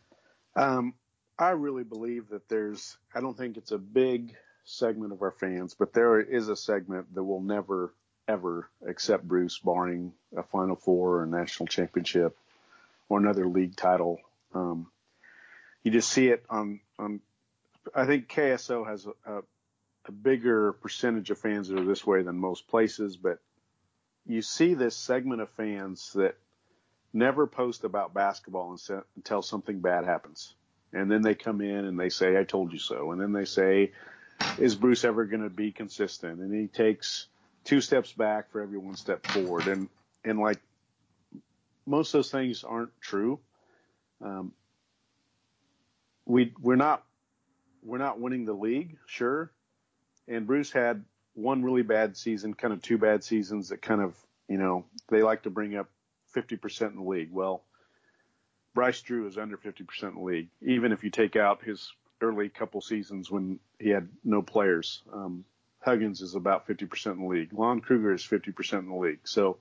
Um, 0.57 0.95
I 1.39 1.51
really 1.51 1.85
believe 1.85 2.31
that 2.31 2.49
there's, 2.49 2.97
I 3.15 3.21
don't 3.21 3.37
think 3.37 3.57
it's 3.57 3.73
a 3.73 3.79
big 3.79 4.35
segment 4.65 5.13
of 5.13 5.23
our 5.23 5.31
fans, 5.31 5.75
but 5.75 5.93
there 5.93 6.19
is 6.21 6.49
a 6.49 6.57
segment 6.57 7.15
that 7.15 7.23
will 7.23 7.43
never, 7.43 7.93
ever 8.27 8.69
accept 8.87 9.29
Bruce, 9.29 9.59
barring 9.59 10.13
a 10.35 10.43
Final 10.43 10.77
Four 10.77 11.17
or 11.17 11.25
a 11.25 11.27
national 11.27 11.67
championship 11.67 12.37
or 13.09 13.19
another 13.19 13.47
league 13.47 13.77
title. 13.77 14.19
Um, 14.55 14.89
you 15.83 15.91
just 15.91 16.11
see 16.11 16.29
it 16.29 16.45
on, 16.49 16.81
on, 16.99 17.21
I 17.95 18.07
think 18.07 18.29
KSO 18.29 18.87
has 18.87 19.07
a, 19.07 19.31
a, 19.31 19.43
a 20.07 20.13
bigger 20.13 20.73
percentage 20.73 21.31
of 21.31 21.39
fans 21.39 21.69
that 21.69 21.79
are 21.79 21.85
this 21.85 22.07
way 22.07 22.23
than 22.23 22.39
most 22.39 22.67
places, 22.67 23.17
but 23.17 23.41
you 24.27 24.41
see 24.41 24.73
this 24.73 24.97
segment 24.97 25.43
of 25.43 25.51
fans 25.51 26.13
that 26.15 26.37
never 27.13 27.47
post 27.47 27.85
about 27.85 28.15
basketball 28.15 28.77
until 29.17 29.43
something 29.43 29.81
bad 29.81 30.05
happens. 30.05 30.55
And 30.97 31.11
then 31.11 31.21
they 31.21 31.35
come 31.35 31.61
in 31.61 31.85
and 31.85 32.01
they 32.01 32.09
say, 32.09 32.39
I 32.39 32.45
told 32.45 32.73
you 32.73 32.79
so. 32.79 33.13
And 33.13 33.21
then 33.21 33.33
they 33.33 33.45
say, 33.45 33.93
is 34.59 34.75
Bruce 34.75 35.05
ever 35.05 35.27
going 35.27 35.43
to 35.43 35.51
be 35.51 35.71
consistent? 35.71 36.41
And 36.41 36.55
he 36.55 36.69
takes 36.69 37.27
two 37.65 37.81
steps 37.81 38.13
back 38.13 38.51
for 38.51 38.63
every 38.63 38.79
one 38.79 38.97
step 38.97 39.27
forward. 39.27 39.67
And, 39.67 39.89
and 40.25 40.39
like 40.39 40.59
most 41.85 42.15
of 42.15 42.19
those 42.19 42.31
things 42.31 42.65
aren't 42.65 42.99
true. 43.01 43.39
Um, 44.23 44.53
we, 46.25 46.55
we're 46.61 46.77
not, 46.77 47.05
we're 47.83 47.99
not 47.99 48.19
winning 48.19 48.47
the 48.47 48.55
league, 48.55 48.97
sure. 49.07 49.53
And 50.27 50.47
Bruce 50.47 50.73
had 50.73 51.05
one 51.35 51.63
really 51.63 51.83
bad 51.83 52.17
season, 52.17 52.55
kind 52.55 52.73
of 52.73 52.81
two 52.81 52.97
bad 52.97 53.23
seasons 53.23 53.69
that 53.69 53.83
kind 53.83 54.01
of, 54.01 54.17
you 54.49 54.57
know, 54.57 54.87
they 55.09 55.23
like 55.23 55.43
to 55.43 55.51
bring 55.51 55.77
up 55.77 55.91
50% 56.35 56.91
in 56.91 56.97
the 56.97 57.03
league. 57.03 57.31
Well, 57.31 57.63
Bryce 58.77 59.01
Drew 59.01 59.27
is 59.27 59.39
under 59.39 59.57
50% 59.57 60.03
in 60.03 60.15
the 60.17 60.21
league, 60.21 60.49
even 60.61 60.93
if 60.93 61.03
you 61.03 61.09
take 61.09 61.35
out 61.35 61.65
his 61.65 61.95
early 62.21 62.51
couple 62.51 62.83
seasons 62.83 63.31
when 63.31 63.59
he 63.79 63.89
had 63.89 64.07
no 64.23 64.43
players. 64.43 65.03
Um, 65.11 65.47
Huggins 65.81 66.21
is 66.21 66.35
about 66.35 66.69
50% 66.69 67.13
in 67.13 67.21
the 67.23 67.27
league. 67.27 67.55
Lon 67.55 67.81
Kruger 67.81 68.13
is 68.13 68.23
50% 68.23 68.81
in 68.81 68.89
the 68.91 68.95
league. 68.95 69.21
So 69.25 69.57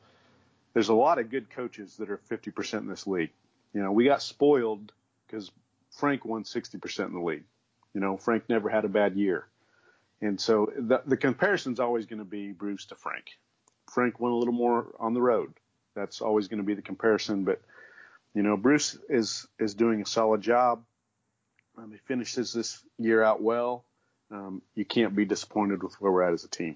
there's 0.74 0.90
a 0.90 0.94
lot 0.94 1.18
of 1.18 1.30
good 1.32 1.50
coaches 1.50 1.96
that 1.96 2.10
are 2.10 2.20
50% 2.30 2.80
in 2.80 2.88
this 2.90 3.08
league. 3.08 3.32
You 3.74 3.82
know, 3.82 3.94
we 3.94 4.04
got 4.04 4.22
spoiled 4.22 4.92
because 5.26 5.50
Frank 5.92 6.26
won 6.26 6.44
60% 6.44 7.06
in 7.06 7.14
the 7.14 7.22
league. 7.22 7.46
You 7.94 8.02
know, 8.02 8.18
Frank 8.18 8.50
never 8.50 8.68
had 8.68 8.84
a 8.84 8.90
bad 8.90 9.16
year. 9.16 9.48
And 10.20 10.42
so 10.42 10.74
the, 10.78 11.02
the 11.06 11.16
comparison's 11.16 11.80
always 11.80 12.06
going 12.06 12.20
to 12.20 12.26
be 12.26 12.52
Bruce 12.52 12.88
to 12.88 12.96
Frank. 12.96 13.28
Frank 13.90 14.20
went 14.20 14.34
a 14.34 14.38
little 14.38 14.54
more 14.54 14.94
on 15.00 15.14
the 15.14 15.22
road. 15.22 15.54
That's 15.94 16.20
always 16.20 16.50
going 16.50 16.58
to 16.58 16.66
be 16.66 16.74
the 16.74 16.82
comparison. 16.82 17.46
But, 17.46 17.62
you 18.36 18.44
know, 18.44 18.58
Bruce 18.58 18.98
is, 19.10 19.48
is 19.58 19.74
doing 19.74 20.02
a 20.02 20.06
solid 20.06 20.42
job. 20.42 20.84
Um, 21.78 21.92
he 21.92 21.98
finishes 21.98 22.54
this 22.54 22.84
year 23.00 23.24
out 23.24 23.42
well. 23.42 23.86
Um, 24.30 24.62
you 24.76 24.86
can't 24.86 25.16
be 25.16 25.26
disappointed 25.26 25.82
with 25.82 25.94
where 26.02 26.12
we're 26.12 26.24
at 26.24 26.34
as 26.34 26.44
a 26.44 26.50
team. 26.50 26.76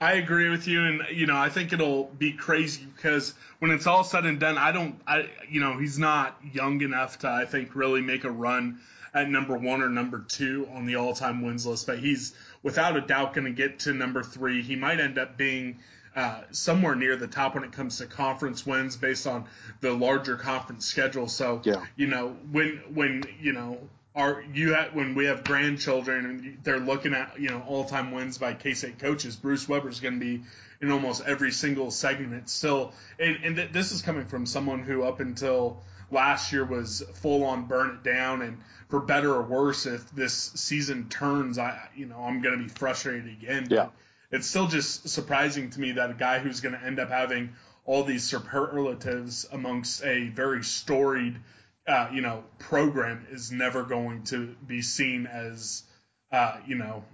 I 0.00 0.12
agree 0.14 0.48
with 0.48 0.68
you, 0.68 0.84
and 0.84 1.02
you 1.12 1.26
know 1.26 1.36
I 1.36 1.48
think 1.48 1.72
it'll 1.72 2.04
be 2.04 2.32
crazy 2.32 2.84
because 2.84 3.34
when 3.58 3.72
it's 3.72 3.86
all 3.86 4.04
said 4.04 4.26
and 4.26 4.38
done, 4.38 4.56
I 4.56 4.70
don't, 4.70 5.00
I 5.08 5.28
you 5.50 5.60
know 5.60 5.76
he's 5.76 5.98
not 5.98 6.38
young 6.52 6.80
enough 6.82 7.20
to 7.20 7.28
I 7.28 7.46
think 7.46 7.74
really 7.74 8.00
make 8.00 8.22
a 8.22 8.30
run 8.30 8.78
at 9.12 9.28
number 9.28 9.56
one 9.56 9.82
or 9.82 9.88
number 9.88 10.24
two 10.28 10.68
on 10.72 10.86
the 10.86 10.96
all-time 10.96 11.42
wins 11.42 11.66
list, 11.66 11.86
but 11.86 11.98
he's 11.98 12.32
without 12.62 12.96
a 12.96 13.00
doubt 13.00 13.34
going 13.34 13.46
to 13.46 13.50
get 13.50 13.80
to 13.80 13.92
number 13.92 14.22
three. 14.22 14.62
He 14.62 14.76
might 14.76 15.00
end 15.00 15.18
up 15.18 15.36
being 15.36 15.80
uh, 16.18 16.42
somewhere 16.50 16.96
near 16.96 17.14
the 17.14 17.28
top 17.28 17.54
when 17.54 17.62
it 17.62 17.70
comes 17.70 17.98
to 17.98 18.06
conference 18.06 18.66
wins 18.66 18.96
based 18.96 19.24
on 19.24 19.44
the 19.80 19.92
larger 19.92 20.34
conference 20.34 20.84
schedule. 20.84 21.28
So, 21.28 21.62
yeah. 21.62 21.84
you 21.94 22.08
know, 22.08 22.36
when 22.50 22.82
when 22.92 23.22
you 23.40 23.52
know 23.52 23.78
our 24.16 24.42
you 24.52 24.74
have, 24.74 24.94
when 24.94 25.14
we 25.14 25.26
have 25.26 25.44
grandchildren 25.44 26.26
and 26.26 26.58
they're 26.64 26.80
looking 26.80 27.14
at 27.14 27.38
you 27.38 27.50
know 27.50 27.62
all 27.68 27.84
time 27.84 28.10
wins 28.10 28.36
by 28.36 28.54
K 28.54 28.74
State 28.74 28.98
coaches, 28.98 29.36
Bruce 29.36 29.68
Weber 29.68 29.88
is 29.88 30.00
going 30.00 30.18
to 30.18 30.20
be 30.20 30.42
in 30.80 30.90
almost 30.90 31.22
every 31.24 31.52
single 31.52 31.92
segment 31.92 32.50
still. 32.50 32.92
And, 33.20 33.38
and 33.44 33.54
th- 33.54 33.70
this 33.70 33.92
is 33.92 34.02
coming 34.02 34.26
from 34.26 34.44
someone 34.44 34.82
who 34.82 35.04
up 35.04 35.20
until 35.20 35.80
last 36.10 36.52
year 36.52 36.64
was 36.64 37.00
full 37.14 37.44
on 37.44 37.66
burn 37.66 37.90
it 37.90 38.02
down 38.02 38.42
and 38.42 38.58
for 38.88 38.98
better 38.98 39.34
or 39.34 39.42
worse 39.42 39.86
if 39.86 40.10
this 40.12 40.32
season 40.54 41.06
turns 41.10 41.58
i 41.58 41.78
you 41.94 42.06
know 42.06 42.16
i'm 42.16 42.40
going 42.40 42.56
to 42.56 42.64
be 42.64 42.70
frustrated 42.70 43.26
again 43.26 43.66
yeah 43.68 43.88
it's 44.30 44.46
still 44.46 44.66
just 44.66 45.08
surprising 45.08 45.70
to 45.70 45.80
me 45.80 45.92
that 45.92 46.10
a 46.10 46.14
guy 46.14 46.38
who's 46.38 46.60
going 46.60 46.74
to 46.74 46.84
end 46.84 46.98
up 46.98 47.08
having 47.08 47.54
all 47.84 48.04
these 48.04 48.24
superlatives 48.24 49.46
amongst 49.50 50.04
a 50.04 50.28
very 50.28 50.62
storied, 50.62 51.38
uh, 51.86 52.10
you 52.12 52.20
know, 52.20 52.44
program 52.58 53.26
is 53.30 53.50
never 53.50 53.82
going 53.82 54.24
to 54.24 54.54
be 54.66 54.82
seen 54.82 55.26
as, 55.26 55.82
uh, 56.30 56.58
you 56.66 56.76
know, 56.76 57.04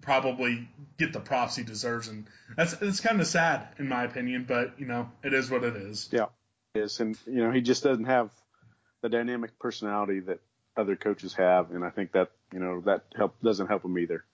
probably 0.00 0.68
get 0.98 1.12
the 1.12 1.20
props 1.20 1.56
he 1.56 1.62
deserves, 1.62 2.08
and 2.08 2.26
that's 2.56 2.74
it's 2.82 3.00
kind 3.00 3.20
of 3.20 3.26
sad 3.26 3.68
in 3.78 3.88
my 3.88 4.04
opinion, 4.04 4.44
but 4.46 4.78
you 4.78 4.86
know, 4.86 5.10
it 5.22 5.32
is 5.32 5.50
what 5.50 5.64
it 5.64 5.76
is. 5.76 6.08
Yeah, 6.12 6.26
it 6.74 6.80
is, 6.80 7.00
and 7.00 7.16
you 7.26 7.44
know, 7.44 7.50
he 7.50 7.60
just 7.60 7.84
doesn't 7.84 8.04
have 8.04 8.30
the 9.02 9.08
dynamic 9.08 9.58
personality 9.58 10.20
that 10.20 10.40
other 10.76 10.96
coaches 10.96 11.34
have, 11.34 11.70
and 11.70 11.84
I 11.84 11.90
think 11.90 12.12
that 12.12 12.30
you 12.52 12.58
know 12.58 12.80
that 12.82 13.04
help 13.16 13.40
doesn't 13.42 13.68
help 13.68 13.84
him 13.84 13.98
either. 13.98 14.24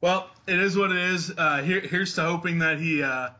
Well, 0.00 0.30
it 0.46 0.58
is 0.58 0.76
what 0.76 0.92
it 0.92 0.98
is. 0.98 1.32
Uh, 1.36 1.62
here, 1.62 1.80
here's 1.80 2.14
to 2.14 2.22
hoping 2.22 2.60
that 2.60 2.78
he, 2.78 3.02
uh, 3.02 3.30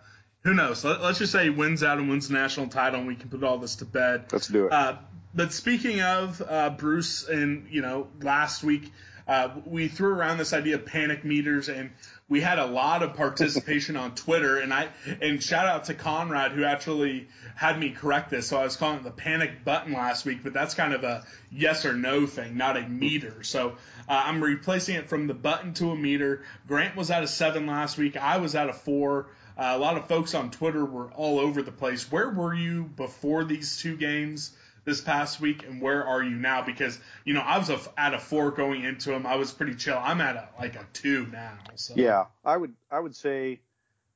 who 0.43 0.55
knows? 0.55 0.85
Let, 0.85 1.01
us 1.01 1.19
just 1.19 1.33
say 1.33 1.45
he 1.45 1.51
wins 1.51 1.83
out 1.83 1.99
and 1.99 2.09
wins 2.09 2.29
the 2.29 2.35
national 2.35 2.69
title, 2.69 3.01
and 3.01 3.09
we 3.09 3.17
can 3.17 3.31
put 3.31 3.43
all 3.43 3.59
this 3.59 3.77
to 3.77 3.85
bed. 3.87 4.27
Let's 4.33 4.49
do 4.49 4.67
it. 4.67 4.73
Uh, 4.73 4.97
but 5.35 5.53
speaking 5.53 6.03
of 6.03 6.43
uh, 6.47 6.71
Bruce, 6.71 7.27
and 7.29 7.69
you 7.71 7.81
know, 7.83 8.09
last 8.21 8.63
week 8.63 8.93
uh, 9.31 9.49
we 9.65 9.87
threw 9.87 10.13
around 10.13 10.39
this 10.39 10.53
idea 10.53 10.75
of 10.75 10.85
panic 10.85 11.25
meters, 11.25 11.69
and 11.69 11.93
we 12.29 12.41
had 12.41 12.59
a 12.59 12.67
lot 12.67 13.05
of 13.05 13.15
participation 13.15 13.97
on 13.97 14.17
Twitter. 14.17 14.59
And 14.59 14.75
I 14.75 14.89
and 15.23 15.41
shout 15.41 15.67
out 15.67 15.85
to 15.85 15.95
Conrad 15.95 16.51
who 16.51 16.65
actually 16.65 17.29
had 17.55 17.79
me 17.79 17.91
correct 17.91 18.31
this. 18.31 18.49
So 18.49 18.59
I 18.59 18.65
was 18.65 18.75
calling 18.75 18.97
it 18.97 19.05
the 19.05 19.13
panic 19.13 19.65
button 19.65 19.93
last 19.93 20.27
week, 20.27 20.43
but 20.43 20.53
that's 20.53 20.75
kind 20.75 20.93
of 20.93 21.05
a 21.05 21.25
yes 21.53 21.87
or 21.87 21.93
no 21.93 22.27
thing, 22.27 22.57
not 22.57 22.77
a 22.77 22.89
meter. 22.89 23.45
So 23.45 23.77
uh, 24.09 24.23
I'm 24.27 24.43
replacing 24.43 24.97
it 24.97 25.09
from 25.09 25.29
the 25.29 25.35
button 25.35 25.75
to 25.75 25.93
a 25.93 25.97
meter. 25.97 26.43
Grant 26.67 26.97
was 26.97 27.13
at 27.13 27.23
a 27.23 27.29
seven 27.29 27.69
last 27.69 27.99
week. 27.99 28.17
I 28.17 28.39
was 28.39 28.57
at 28.57 28.69
a 28.69 28.73
four. 28.73 29.29
Uh, 29.57 29.75
a 29.77 29.79
lot 29.79 29.97
of 29.97 30.09
folks 30.09 30.35
on 30.35 30.51
Twitter 30.51 30.85
were 30.85 31.09
all 31.13 31.39
over 31.39 31.63
the 31.63 31.71
place. 31.71 32.11
Where 32.11 32.31
were 32.31 32.53
you 32.53 32.83
before 32.83 33.45
these 33.45 33.81
two 33.81 33.97
games? 33.97 34.51
This 34.85 35.01
past 35.01 35.41
week, 35.41 35.65
and 35.65 35.81
where 35.81 36.07
are 36.07 36.23
you 36.23 36.37
now? 36.37 36.63
Because 36.63 36.99
you 37.25 37.35
know 37.35 37.41
I 37.41 37.59
was 37.59 37.71
a, 37.71 37.81
at 37.97 38.15
a 38.15 38.19
four 38.19 38.51
going 38.51 38.85
into 38.85 39.11
them. 39.11 39.27
I 39.27 39.37
was 39.37 39.53
pretty 39.53 39.75
chill. 39.75 39.99
I'm 40.01 40.21
at 40.21 40.37
a 40.37 40.49
like 40.59 40.77
a 40.77 40.87
two 40.93 41.27
now. 41.33 41.59
So. 41.75 41.95
Yeah, 41.97 42.27
I 42.45 42.57
would 42.57 42.75
I 42.91 43.01
would 43.01 43.17
say 43.17 43.61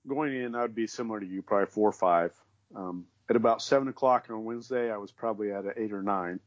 going 0.07 0.35
in 0.35 0.55
I 0.55 0.63
would 0.63 0.75
be 0.75 0.87
similar 0.87 1.21
to 1.21 1.27
you, 1.27 1.43
probably 1.43 1.67
four 1.67 1.89
or 1.89 1.93
five. 1.93 2.33
Um, 2.75 3.07
at 3.29 3.37
about 3.37 3.63
seven 3.63 3.89
o'clock 3.89 4.27
on 4.31 4.45
Wednesday, 4.45 4.91
I 4.91 4.97
was 4.97 5.11
probably 5.13 5.53
at 5.53 5.65
an 5.65 5.73
eight 5.77 5.93
or 5.93 6.03
nine. 6.03 6.41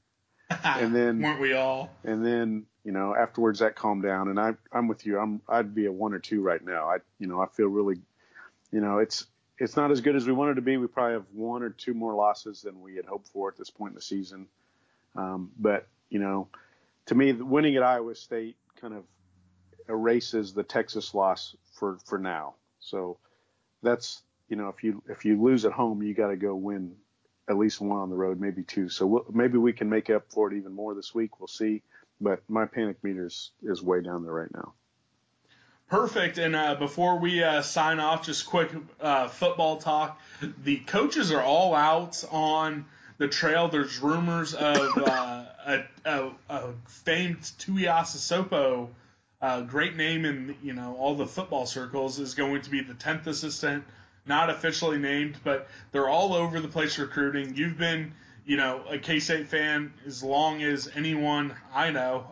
and 0.64 0.96
then 0.96 1.22
weren't 1.22 1.42
we 1.42 1.54
all? 1.54 1.90
And 2.04 2.26
then 2.26 2.66
you 2.84 2.92
know 2.92 3.16
afterwards 3.16 3.60
that 3.60 3.76
calmed 3.76 4.04
down, 4.04 4.30
and 4.30 4.40
I 4.40 4.54
I'm 4.72 4.88
with 4.88 5.06
you. 5.06 5.20
I'm 5.20 5.42
I'd 5.48 5.76
be 5.76 5.86
a 5.86 5.92
one 5.92 6.14
or 6.14 6.20
two 6.20 6.42
right 6.42 6.64
now. 6.64 6.90
I 6.90 6.98
you 7.20 7.28
know 7.28 7.42
I 7.42 7.48
feel 7.48 7.68
really, 7.68 8.00
you 8.72 8.80
know 8.80 9.00
it's 9.00 9.26
it's 9.60 9.76
not 9.76 9.92
as 9.92 10.02
good 10.02 10.16
as 10.16 10.28
we 10.28 10.34
wanted 10.34 10.56
to 10.56 10.62
be. 10.62 10.78
We 10.78 10.88
probably 10.88 11.14
have 11.14 11.26
one 11.34 11.64
or 11.64 11.70
two 11.70 11.94
more 11.94 12.14
losses 12.14 12.62
than 12.62 12.82
we 12.82 12.96
had 12.96 13.06
hoped 13.06 13.28
for 13.30 13.50
at 13.50 13.58
this 13.58 13.70
point 13.70 13.92
in 13.92 13.96
the 13.96 14.02
season. 14.02 14.48
Um, 15.16 15.52
but 15.58 15.88
you 16.10 16.20
know, 16.20 16.48
to 17.08 17.16
me, 17.16 17.34
winning 17.34 17.76
at 17.76 17.84
Iowa 17.84 18.16
State 18.16 18.58
kind 18.80 18.94
of 18.94 19.04
erases 19.90 20.54
the 20.54 20.64
Texas 20.64 21.14
loss 21.14 21.56
for 21.74 21.98
for 22.06 22.18
now. 22.18 22.56
So 22.80 23.18
that's 23.82 24.22
you 24.50 24.56
know, 24.56 24.70
if 24.70 24.84
you 24.84 25.02
if 25.10 25.26
you 25.26 25.42
lose 25.42 25.66
at 25.66 25.72
home, 25.72 26.04
you 26.04 26.14
got 26.14 26.28
to 26.28 26.38
go 26.38 26.56
win 26.56 26.96
at 27.50 27.58
least 27.58 27.82
one 27.82 27.98
on 27.98 28.10
the 28.10 28.16
road, 28.16 28.40
maybe 28.40 28.64
two. 28.64 28.90
So 28.90 29.06
we'll, 29.06 29.26
maybe 29.32 29.58
we 29.58 29.74
can 29.74 29.90
make 29.90 30.10
up 30.10 30.26
for 30.30 30.52
it 30.52 30.58
even 30.58 30.74
more 30.74 30.94
this 30.94 31.16
week. 31.16 31.40
We'll 31.40 31.48
see. 31.48 31.82
But 32.20 32.42
my 32.50 32.66
panic 32.66 33.04
meter 33.04 33.26
is, 33.28 33.52
is 33.64 33.82
way 33.82 34.02
down 34.02 34.24
there 34.24 34.34
right 34.34 34.54
now. 34.54 34.74
Perfect. 35.90 36.38
And 36.38 36.54
uh, 36.56 36.76
before 36.76 37.18
we 37.18 37.42
uh, 37.42 37.62
sign 37.62 38.00
off, 38.00 38.26
just 38.26 38.46
quick 38.46 38.72
uh, 39.00 39.30
football 39.30 39.78
talk. 39.78 40.20
The 40.64 40.78
coaches 40.78 41.32
are 41.32 41.42
all 41.42 41.74
out 41.74 42.26
on 42.30 42.86
the 43.18 43.30
trail. 43.30 43.70
There's 43.70 44.00
rumors 44.00 44.54
of 44.54 44.98
uh, 44.98 45.46
a, 45.66 45.84
a, 46.04 46.32
a, 46.50 46.74
famed 46.88 47.40
Tuiasosopo, 47.40 48.90
uh, 49.42 49.62
great 49.62 49.96
name 49.96 50.26
in 50.26 50.56
you 50.62 50.74
know 50.74 50.96
all 51.00 51.16
the 51.16 51.26
football 51.26 51.66
circles, 51.66 52.20
is 52.20 52.34
going 52.34 52.64
to 52.64 52.70
be 52.70 52.82
the 52.82 52.94
tenth 52.94 53.26
assistant. 53.26 53.86
Not 54.26 54.50
officially 54.50 54.98
named, 54.98 55.38
but 55.46 55.70
they're 55.94 56.10
all 56.10 56.34
over 56.34 56.60
the 56.60 56.68
place 56.68 57.00
recruiting. 57.00 57.56
You've 57.56 57.78
been, 57.78 58.14
you 58.46 58.58
know, 58.58 58.84
a 58.90 58.98
K 58.98 59.22
State 59.22 59.48
fan 59.48 59.94
as 60.06 60.22
long 60.22 60.62
as 60.64 60.90
anyone 60.94 61.56
I 61.74 61.92
know. 61.92 62.26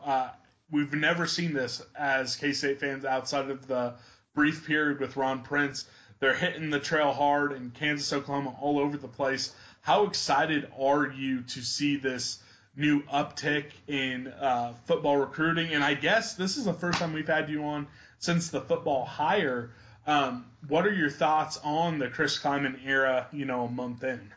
We've 0.71 0.93
never 0.93 1.27
seen 1.27 1.53
this 1.53 1.81
as 1.97 2.35
K 2.35 2.53
State 2.53 2.79
fans 2.79 3.05
outside 3.05 3.49
of 3.49 3.67
the 3.67 3.93
brief 4.33 4.65
period 4.65 4.99
with 4.99 5.15
Ron 5.15 5.43
Prince. 5.43 5.85
They're 6.19 6.35
hitting 6.35 6.69
the 6.69 6.79
trail 6.79 7.11
hard 7.11 7.51
in 7.51 7.71
Kansas, 7.71 8.11
Oklahoma, 8.11 8.55
all 8.61 8.79
over 8.79 8.97
the 8.97 9.07
place. 9.07 9.53
How 9.81 10.05
excited 10.05 10.67
are 10.79 11.07
you 11.07 11.41
to 11.41 11.61
see 11.61 11.97
this 11.97 12.39
new 12.75 13.03
uptick 13.03 13.65
in 13.87 14.27
uh, 14.27 14.73
football 14.85 15.17
recruiting? 15.17 15.73
And 15.73 15.83
I 15.83 15.93
guess 15.93 16.35
this 16.35 16.57
is 16.57 16.65
the 16.65 16.73
first 16.73 16.99
time 16.99 17.13
we've 17.13 17.27
had 17.27 17.49
you 17.49 17.63
on 17.65 17.87
since 18.19 18.49
the 18.49 18.61
football 18.61 19.05
hire. 19.05 19.71
Um, 20.07 20.45
what 20.67 20.85
are 20.85 20.93
your 20.93 21.09
thoughts 21.09 21.59
on 21.63 21.99
the 21.99 22.09
Chris 22.09 22.39
Klieman 22.39 22.79
era? 22.85 23.27
You 23.31 23.45
know, 23.45 23.65
a 23.65 23.71
month 23.71 24.03
in. 24.03 24.31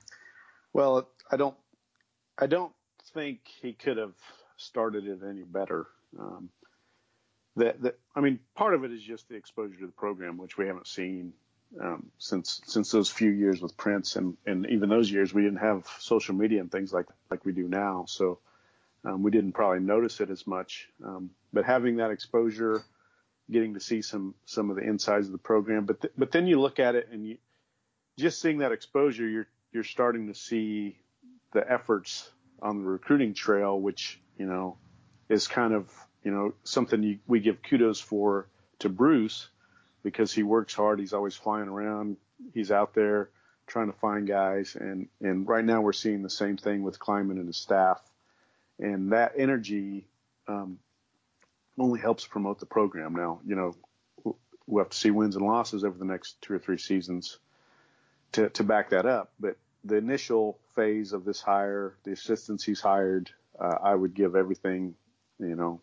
Well, 0.73 1.09
I 1.31 1.37
don't, 1.37 1.57
I 2.37 2.47
don't 2.47 2.73
think 3.15 3.41
he 3.63 3.73
could 3.73 3.97
have 3.97 4.15
started 4.57 5.07
it 5.07 5.21
any 5.27 5.43
better. 5.43 5.87
Um, 6.19 6.51
that, 7.57 7.83
that 7.83 7.99
I 8.15 8.21
mean, 8.21 8.39
part 8.55 8.75
of 8.75 8.85
it 8.85 8.93
is 8.93 9.03
just 9.03 9.29
the 9.29 9.35
exposure 9.35 9.79
to 9.81 9.87
the 9.87 9.93
program, 9.93 10.39
which 10.39 10.57
we 10.57 10.67
haven't 10.67 10.87
seen 10.87 11.33
um, 11.81 12.11
since 12.19 12.61
since 12.65 12.91
those 12.91 13.11
few 13.11 13.31
years 13.31 13.61
with 13.61 13.77
Prince, 13.77 14.17
and 14.17 14.37
and 14.47 14.67
even 14.67 14.89
those 14.89 15.11
years 15.11 15.35
we 15.35 15.43
didn't 15.43 15.59
have 15.59 15.87
social 15.99 16.35
media 16.35 16.61
and 16.61 16.71
things 16.71 16.93
like 16.93 17.07
like 17.31 17.45
we 17.45 17.53
do 17.53 17.69
now, 17.69 18.05
so 18.07 18.39
um, 19.05 19.23
we 19.23 19.31
didn't 19.31 19.53
probably 19.53 19.81
notice 19.81 20.21
it 20.21 20.31
as 20.31 20.47
much. 20.47 20.89
Um, 21.05 21.31
but 21.53 21.65
having 21.65 21.97
that 21.97 22.11
exposure, 22.11 22.83
getting 23.51 23.75
to 23.75 23.81
see 23.81 24.03
some 24.03 24.35
some 24.47 24.71
of 24.71 24.77
the 24.77 24.83
insides 24.83 25.27
of 25.27 25.33
the 25.33 25.39
program, 25.39 25.85
but 25.85 26.01
th- 26.01 26.15
but 26.17 26.33
then 26.33 26.47
you 26.47 26.61
look 26.61 26.79
at 26.79 26.95
it 26.95 27.09
and 27.13 27.27
you 27.27 27.39
just 28.19 28.41
seeing 28.41 28.59
that 28.59 28.73
exposure, 28.73 29.29
you're 29.29 29.49
you're 29.73 29.85
starting 29.85 30.29
to 30.29 30.35
see 30.35 30.99
the 31.53 31.71
efforts 31.71 32.31
on 32.63 32.79
the 32.79 32.89
recruiting 32.89 33.35
trail, 33.35 33.79
which 33.79 34.21
you 34.39 34.47
know 34.47 34.79
is 35.29 35.49
kind 35.49 35.75
of 35.75 35.91
you 36.23 36.31
know 36.31 36.55
something 36.65 37.03
you, 37.03 37.19
we 37.27 37.41
give 37.41 37.63
kudos 37.63 38.01
for 38.01 38.47
to 38.81 38.89
Bruce 38.89 39.49
because 40.03 40.33
he 40.33 40.43
works 40.43 40.75
hard. 40.75 41.01
He's 41.01 41.13
always 41.13 41.35
flying 41.35 41.69
around. 41.69 42.17
He's 42.55 42.71
out 42.71 42.95
there 42.95 43.31
trying 43.67 43.93
to 43.93 43.99
find 43.99 44.27
guys, 44.27 44.77
and 44.79 45.09
and 45.21 45.47
right 45.47 45.65
now 45.65 45.81
we're 45.81 45.93
seeing 45.93 46.23
the 46.23 46.31
same 46.31 46.57
thing 46.57 46.83
with 46.83 46.99
Klieman 46.99 47.33
and 47.33 47.47
his 47.47 47.57
staff, 47.57 48.01
and 48.79 49.13
that 49.13 49.33
energy 49.37 50.07
um, 50.47 50.79
only 51.79 52.01
helps 52.01 52.27
promote 52.27 52.61
the 52.61 52.67
program. 52.67 53.15
Now 53.15 53.41
you 53.47 53.57
know 53.57 53.75
we'll 54.67 54.85
have 54.85 54.91
to 54.91 54.99
see 54.99 55.11
wins 55.11 55.37
and 55.37 55.47
losses 55.47 55.85
over 55.85 55.99
the 55.99 56.05
next 56.05 56.41
two 56.43 56.55
or 56.55 56.59
three 56.59 56.79
seasons 56.79 57.39
to 58.33 58.49
to 58.51 58.65
back 58.65 58.91
that 58.91 59.07
up, 59.07 59.33
but 59.39 59.57
the 59.85 59.97
initial 59.97 60.59
phase 60.75 61.13
of 61.13 61.25
this 61.25 61.41
hire, 61.41 61.95
the 62.05 62.13
assistants 62.13 62.65
he's 62.65 62.81
hired, 62.81 63.31
uh, 63.59 63.79
I 63.83 63.95
would 63.95 64.15
give 64.15 64.37
everything 64.37 64.95
you 65.39 65.55
know, 65.55 65.81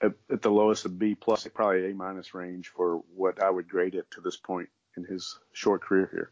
at, 0.00 0.12
at 0.30 0.42
the 0.42 0.50
lowest 0.50 0.84
of 0.84 0.98
B 0.98 1.14
plus, 1.14 1.46
probably 1.54 1.90
A 1.90 1.94
minus 1.94 2.34
range 2.34 2.68
for 2.68 3.02
what 3.14 3.42
I 3.42 3.48
would 3.48 3.68
grade 3.68 3.94
it 3.94 4.10
to 4.12 4.20
this 4.20 4.36
point 4.36 4.68
in 4.96 5.04
his 5.04 5.38
short 5.52 5.82
career 5.82 6.08
here. 6.12 6.30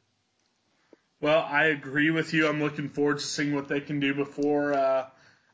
Well, 1.21 1.47
I 1.49 1.67
agree 1.67 2.11
with 2.11 2.33
you. 2.33 2.49
I'm 2.49 2.63
looking 2.63 2.89
forward 2.89 3.19
to 3.19 3.25
seeing 3.25 3.55
what 3.55 3.69
they 3.69 3.81
can 3.81 4.01
do 4.01 4.15
before 4.15 4.73
uh, 4.73 5.07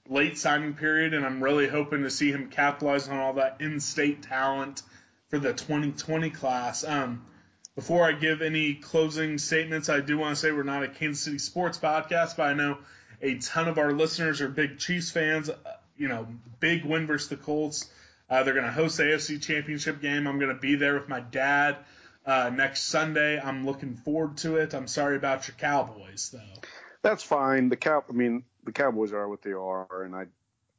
late 0.09 0.39
signing 0.39 0.75
period, 0.75 1.13
and 1.13 1.27
I'm 1.27 1.43
really 1.43 1.69
hoping 1.69 2.03
to 2.05 2.11
see 2.11 2.31
him 2.31 2.49
capitalize 2.49 3.09
on 3.09 3.19
all 3.19 3.35
that 3.35 3.57
in-state 3.61 4.23
talent 4.23 4.83
for 5.29 5.39
the 5.39 5.53
2020 5.53 6.31
class. 6.31 6.85
Um, 6.85 7.27
before 7.75 8.05
I 8.05 8.13
give 8.13 8.43
any 8.43 8.75
closing 8.75 9.39
statements, 9.39 9.89
I 9.89 10.01
do 10.01 10.17
want 10.17 10.37
to 10.37 10.41
say 10.41 10.53
we're 10.53 10.63
not 10.63 10.85
a 10.85 10.89
Kansas 10.89 11.25
City 11.25 11.39
sports 11.39 11.79
podcast, 11.79 12.37
but 12.37 12.45
I 12.45 12.55
know 12.55 12.79
a 13.21 13.37
ton 13.39 13.69
of 13.69 13.79
our 13.79 13.93
listeners 13.93 14.41
are 14.41 14.49
big 14.49 14.79
Chiefs 14.79 15.11
fans 15.11 15.51
you 15.97 16.09
know, 16.09 16.27
big 16.61 16.85
win 16.85 17.07
versus 17.07 17.29
the 17.29 17.37
Colts. 17.37 17.91
Uh, 18.29 18.43
they're 18.43 18.55
going 18.55 18.67
to 18.67 18.73
host 18.73 18.97
the 18.97 19.05
AFC 19.05 19.41
Championship 19.41 20.01
game. 20.01 20.27
I'm 20.27 20.39
going 20.39 20.55
to 20.55 20.61
be 20.61 20.75
there 20.75 20.95
with 20.95 21.09
my 21.09 21.21
dad 21.21 21.77
uh, 22.25 22.51
next 22.53 22.85
Sunday. 22.85 23.39
I'm 23.41 23.65
looking 23.65 23.95
forward 23.95 24.39
to 24.39 24.57
it. 24.57 24.75
I'm 24.75 24.89
sorry 24.89 25.17
about 25.17 25.47
your 25.47 25.57
Cowboys, 25.57 26.31
though. 26.33 26.61
That's 27.03 27.23
fine. 27.23 27.69
The 27.69 27.77
cow. 27.77 28.05
I 28.09 28.13
mean, 28.13 28.43
the 28.65 28.73
Cowboys 28.73 29.13
are 29.13 29.29
what 29.29 29.43
they 29.43 29.53
are, 29.53 30.03
and 30.03 30.15
I 30.15 30.25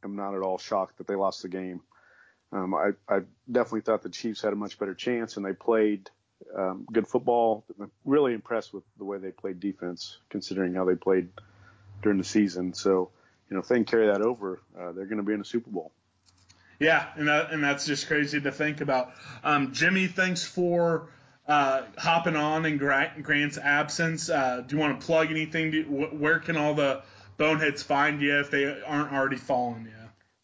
am 0.03 0.17
not 0.17 0.35
at 0.35 0.41
all 0.41 0.57
shocked 0.57 0.97
that 0.97 1.07
they 1.07 1.15
lost 1.15 1.41
the 1.41 1.47
game. 1.47 1.81
Um, 2.51 2.73
I, 2.73 2.91
I 3.07 3.21
definitely 3.49 3.81
thought 3.81 4.03
the 4.03 4.09
Chiefs 4.09 4.41
had 4.41 4.51
a 4.51 4.57
much 4.57 4.77
better 4.77 4.93
chance, 4.93 5.37
and 5.37 5.45
they 5.45 5.53
played 5.53 6.09
um, 6.55 6.85
good 6.91 7.07
football. 7.07 7.65
I'm 7.79 7.91
really 8.05 8.33
impressed 8.33 8.73
with 8.73 8.83
the 8.97 9.05
way 9.05 9.17
they 9.17 9.31
played 9.31 9.59
defense, 9.59 10.17
considering 10.29 10.73
how 10.73 10.85
they 10.85 10.95
played 10.95 11.29
during 12.01 12.17
the 12.17 12.23
season. 12.23 12.73
So 12.73 13.11
you 13.49 13.55
know, 13.55 13.61
if 13.61 13.67
they 13.67 13.75
can 13.75 13.85
carry 13.85 14.07
that 14.07 14.21
over, 14.21 14.59
uh, 14.77 14.91
they're 14.91 15.05
going 15.05 15.17
to 15.17 15.23
be 15.23 15.33
in 15.33 15.41
a 15.41 15.45
Super 15.45 15.69
Bowl. 15.69 15.91
Yeah, 16.79 17.07
and 17.15 17.27
that, 17.27 17.51
and 17.51 17.63
that's 17.63 17.85
just 17.85 18.07
crazy 18.07 18.39
to 18.41 18.51
think 18.51 18.81
about. 18.81 19.11
Um, 19.43 19.73
Jimmy, 19.73 20.07
thanks 20.07 20.43
for 20.43 21.09
uh, 21.47 21.83
hopping 21.97 22.35
on 22.35 22.65
in 22.65 22.77
Grant's 22.77 23.57
absence. 23.57 24.29
Uh, 24.29 24.63
do 24.65 24.75
you 24.75 24.81
want 24.81 24.99
to 24.99 25.05
plug 25.05 25.31
anything? 25.31 25.71
Do, 25.71 25.83
where 25.83 26.39
can 26.39 26.55
all 26.57 26.75
the 26.75 27.01
boneheads 27.37 27.81
find 27.81 28.21
you 28.21 28.39
if 28.39 28.51
they 28.51 28.65
aren't 28.65 29.11
already 29.11 29.37
following 29.37 29.85
you? 29.85 29.91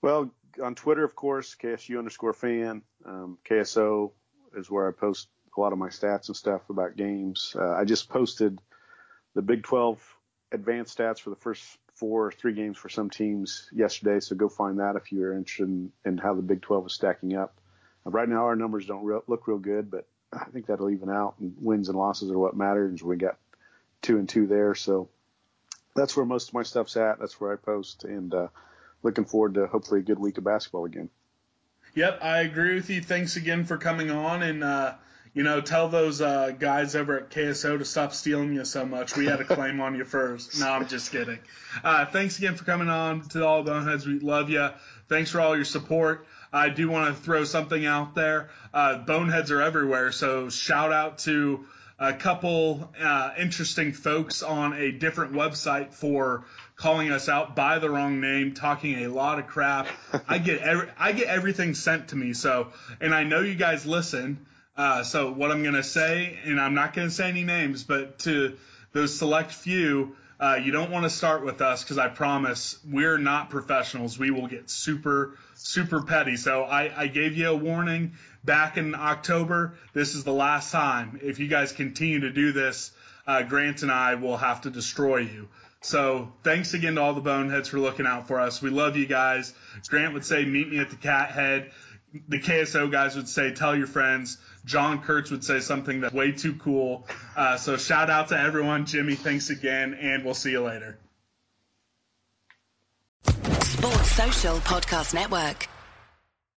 Well, 0.02 0.32
on 0.62 0.76
Twitter, 0.76 1.04
of 1.04 1.16
course, 1.16 1.56
KSU 1.62 1.98
underscore 1.98 2.34
fan. 2.34 2.82
Um, 3.06 3.38
KSO 3.48 4.12
is 4.56 4.70
where 4.70 4.88
I 4.88 4.92
post 4.92 5.28
a 5.56 5.62
lot 5.62 5.72
of 5.72 5.78
my 5.78 5.90
stats 5.90 6.28
and 6.28 6.36
stuff 6.36 6.70
about 6.70 6.96
games. 6.96 7.56
Uh, 7.58 7.74
I 7.74 7.86
just 7.86 8.10
posted 8.10 8.58
the 9.36 9.42
Big 9.42 9.64
12 9.64 10.02
advanced 10.52 10.98
stats 10.98 11.20
for 11.20 11.30
the 11.30 11.36
first 11.36 11.64
four 11.96 12.28
or 12.28 12.32
three 12.32 12.54
games 12.54 12.78
for 12.78 12.90
some 12.90 13.10
teams 13.10 13.70
yesterday. 13.72 14.20
So 14.20 14.36
go 14.36 14.50
find 14.50 14.80
that 14.80 14.96
if 14.96 15.12
you're 15.12 15.36
interested 15.36 15.68
in, 15.68 15.92
in 16.06 16.18
how 16.18 16.34
the 16.34 16.42
Big 16.42 16.62
12 16.62 16.88
is 16.88 16.94
stacking 16.94 17.36
up. 17.36 17.56
Uh, 18.06 18.12
right 18.12 18.28
now, 18.28 18.46
our 18.46 18.56
numbers 18.56 18.86
don't 18.86 19.04
re- 19.04 19.20
look 19.28 19.48
real 19.48 19.60
good, 19.60 19.92
but 19.92 20.08
I 20.32 20.46
think 20.46 20.68
that'll 20.68 20.90
even 20.90 21.10
out. 21.10 21.36
And 21.40 21.56
wins 21.60 21.90
and 21.90 21.98
losses 21.98 22.32
are 22.32 22.38
what 22.38 22.56
matters. 22.56 23.04
We 23.04 23.18
got 23.18 23.38
two 24.02 24.18
and 24.18 24.28
two 24.28 24.48
there, 24.48 24.76
so 24.76 25.10
that's 25.96 26.18
where 26.18 26.26
most 26.26 26.50
of 26.50 26.54
my 26.54 26.64
stuff's 26.64 26.98
at. 26.98 27.20
That's 27.20 27.40
where 27.40 27.54
I 27.54 27.56
post, 27.56 28.04
and 28.04 28.34
uh, 28.34 28.48
looking 29.04 29.26
forward 29.26 29.56
to 29.56 29.68
hopefully 29.68 30.00
a 30.00 30.04
good 30.04 30.20
week 30.20 30.38
of 30.38 30.44
basketball 30.44 30.86
again. 30.86 31.10
Yep, 31.96 32.20
I 32.24 32.40
agree 32.40 32.74
with 32.74 32.90
you. 32.90 33.02
Thanks 33.02 33.36
again 33.36 33.66
for 33.66 33.78
coming 33.78 34.10
on, 34.10 34.42
and 34.42 34.64
uh, 34.64 34.96
you 35.34 35.44
know, 35.44 35.62
tell 35.62 35.90
those 35.90 36.22
uh, 36.22 36.52
guys 36.58 36.96
over 36.96 37.18
at 37.18 37.30
KSO 37.32 37.80
to 37.80 37.86
stop 37.86 38.14
stealing 38.14 38.54
you 38.54 38.66
so 38.66 38.86
much. 38.86 39.18
We 39.18 39.26
had 39.26 39.42
a 39.42 39.44
claim 39.56 39.82
on 39.82 39.96
you 39.96 40.06
first. 40.06 40.60
No, 40.60 40.70
I'm 40.70 40.88
just 40.88 41.12
kidding. 41.12 41.40
Uh, 41.84 42.06
thanks 42.06 42.38
again 42.38 42.56
for 42.56 42.66
coming 42.66 42.90
on 42.90 43.28
to 43.30 43.46
all 43.46 43.64
the 43.64 43.72
boneheads. 43.72 44.06
We 44.06 44.20
love 44.20 44.50
you. 44.50 44.70
Thanks 45.10 45.32
for 45.32 45.42
all 45.42 45.56
your 45.56 45.66
support. 45.66 46.28
I 46.52 46.70
do 46.70 46.88
want 46.88 47.16
to 47.16 47.22
throw 47.22 47.46
something 47.46 47.84
out 47.84 48.14
there. 48.14 48.52
Uh, 48.74 49.00
boneheads 49.00 49.50
are 49.50 49.62
everywhere, 49.62 50.12
so 50.12 50.50
shout 50.50 50.94
out 50.94 51.18
to 51.20 51.66
a 51.98 52.14
couple 52.14 52.92
uh, 53.02 53.32
interesting 53.38 53.94
folks 53.94 54.44
on 54.44 54.74
a 54.74 54.92
different 54.92 55.34
website 55.34 55.94
for 55.94 56.46
calling 56.76 57.12
us 57.12 57.30
out 57.30 57.56
by 57.56 57.80
the 57.80 57.90
wrong 57.90 58.20
name, 58.20 58.54
talking 58.54 59.06
a 59.06 59.08
lot 59.08 59.40
of 59.40 59.48
crap. 59.48 59.88
I 60.28 60.38
get 60.38 60.62
every, 60.62 60.90
I 60.98 61.12
get 61.12 61.28
everything 61.28 61.74
sent 61.74 62.10
to 62.10 62.16
me. 62.16 62.34
So, 62.34 62.74
and 63.02 63.16
I 63.16 63.24
know 63.24 63.40
you 63.40 63.56
guys 63.56 63.86
listen. 63.86 64.46
Uh, 64.76 65.04
so 65.04 65.32
what 65.32 65.52
I'm 65.52 65.64
gonna 65.64 65.84
say, 65.84 66.38
and 66.46 66.60
I'm 66.60 66.74
not 66.74 66.94
gonna 66.94 67.12
say 67.12 67.30
any 67.30 67.44
names, 67.44 67.84
but 67.84 68.20
to 68.20 68.58
those 68.92 69.18
select 69.18 69.52
few, 69.52 70.16
uh, 70.40 70.56
you 70.56 70.72
don't 70.72 70.92
want 70.92 71.04
to 71.04 71.10
start 71.10 71.46
with 71.46 71.62
us 71.62 71.84
because 71.84 71.98
I 71.98 72.10
promise 72.10 72.78
we're 72.90 73.18
not 73.18 73.50
professionals. 73.50 74.18
We 74.18 74.32
will 74.32 74.48
get 74.48 74.70
super, 74.70 75.38
super 75.56 76.02
petty. 76.02 76.36
So 76.36 76.64
I, 76.64 76.92
I 77.04 77.08
gave 77.08 77.38
you 77.38 77.50
a 77.50 77.56
warning 77.56 78.14
back 78.44 78.78
in 78.78 78.96
October. 78.96 79.76
This 79.94 80.16
is 80.16 80.24
the 80.24 80.34
last 80.34 80.72
time. 80.72 81.20
If 81.24 81.40
you 81.40 81.48
guys 81.48 81.72
continue 81.72 82.22
to 82.22 82.32
do 82.32 82.52
this, 82.52 82.92
uh, 83.26 83.44
Grant 83.44 83.84
and 83.84 83.92
I 83.92 84.16
will 84.16 84.38
have 84.38 84.62
to 84.62 84.70
destroy 84.70 85.18
you. 85.18 85.48
So 85.82 86.32
thanks 86.44 86.74
again 86.74 86.96
to 86.96 87.02
all 87.02 87.14
the 87.14 87.22
boneheads 87.22 87.70
for 87.70 87.80
looking 87.80 88.06
out 88.06 88.28
for 88.28 88.40
us. 88.40 88.62
We 88.62 88.70
love 88.70 88.98
you 88.98 89.06
guys. 89.06 89.54
Grant 89.88 90.14
would 90.14 90.26
say, 90.26 90.46
meet 90.46 90.70
me 90.70 90.80
at 90.80 90.90
the 90.90 90.96
cat 90.96 91.32
head. 91.32 91.72
The 92.28 92.40
KSO 92.40 92.92
guys 92.92 93.16
would 93.16 93.28
say, 93.28 93.54
tell 93.54 93.76
your 93.76 93.88
friends. 93.88 94.38
John 94.66 95.02
Kurtz 95.02 95.32
would 95.32 95.44
say 95.44 95.60
something 95.60 96.02
that's 96.02 96.14
way 96.14 96.32
too 96.32 96.56
cool. 96.56 97.06
Uh, 97.36 97.58
so 97.58 97.78
shout 97.78 98.10
out 98.10 98.30
to 98.30 98.40
everyone. 98.40 98.86
Jimmy, 98.86 99.16
thanks 99.16 99.50
again, 99.50 99.94
and 99.94 100.24
we'll 100.24 100.34
see 100.34 100.52
you 100.52 100.62
later. 100.62 100.98
Sports 103.26 104.12
Social 104.12 104.58
Podcast 104.60 105.14
Network. 105.14 105.68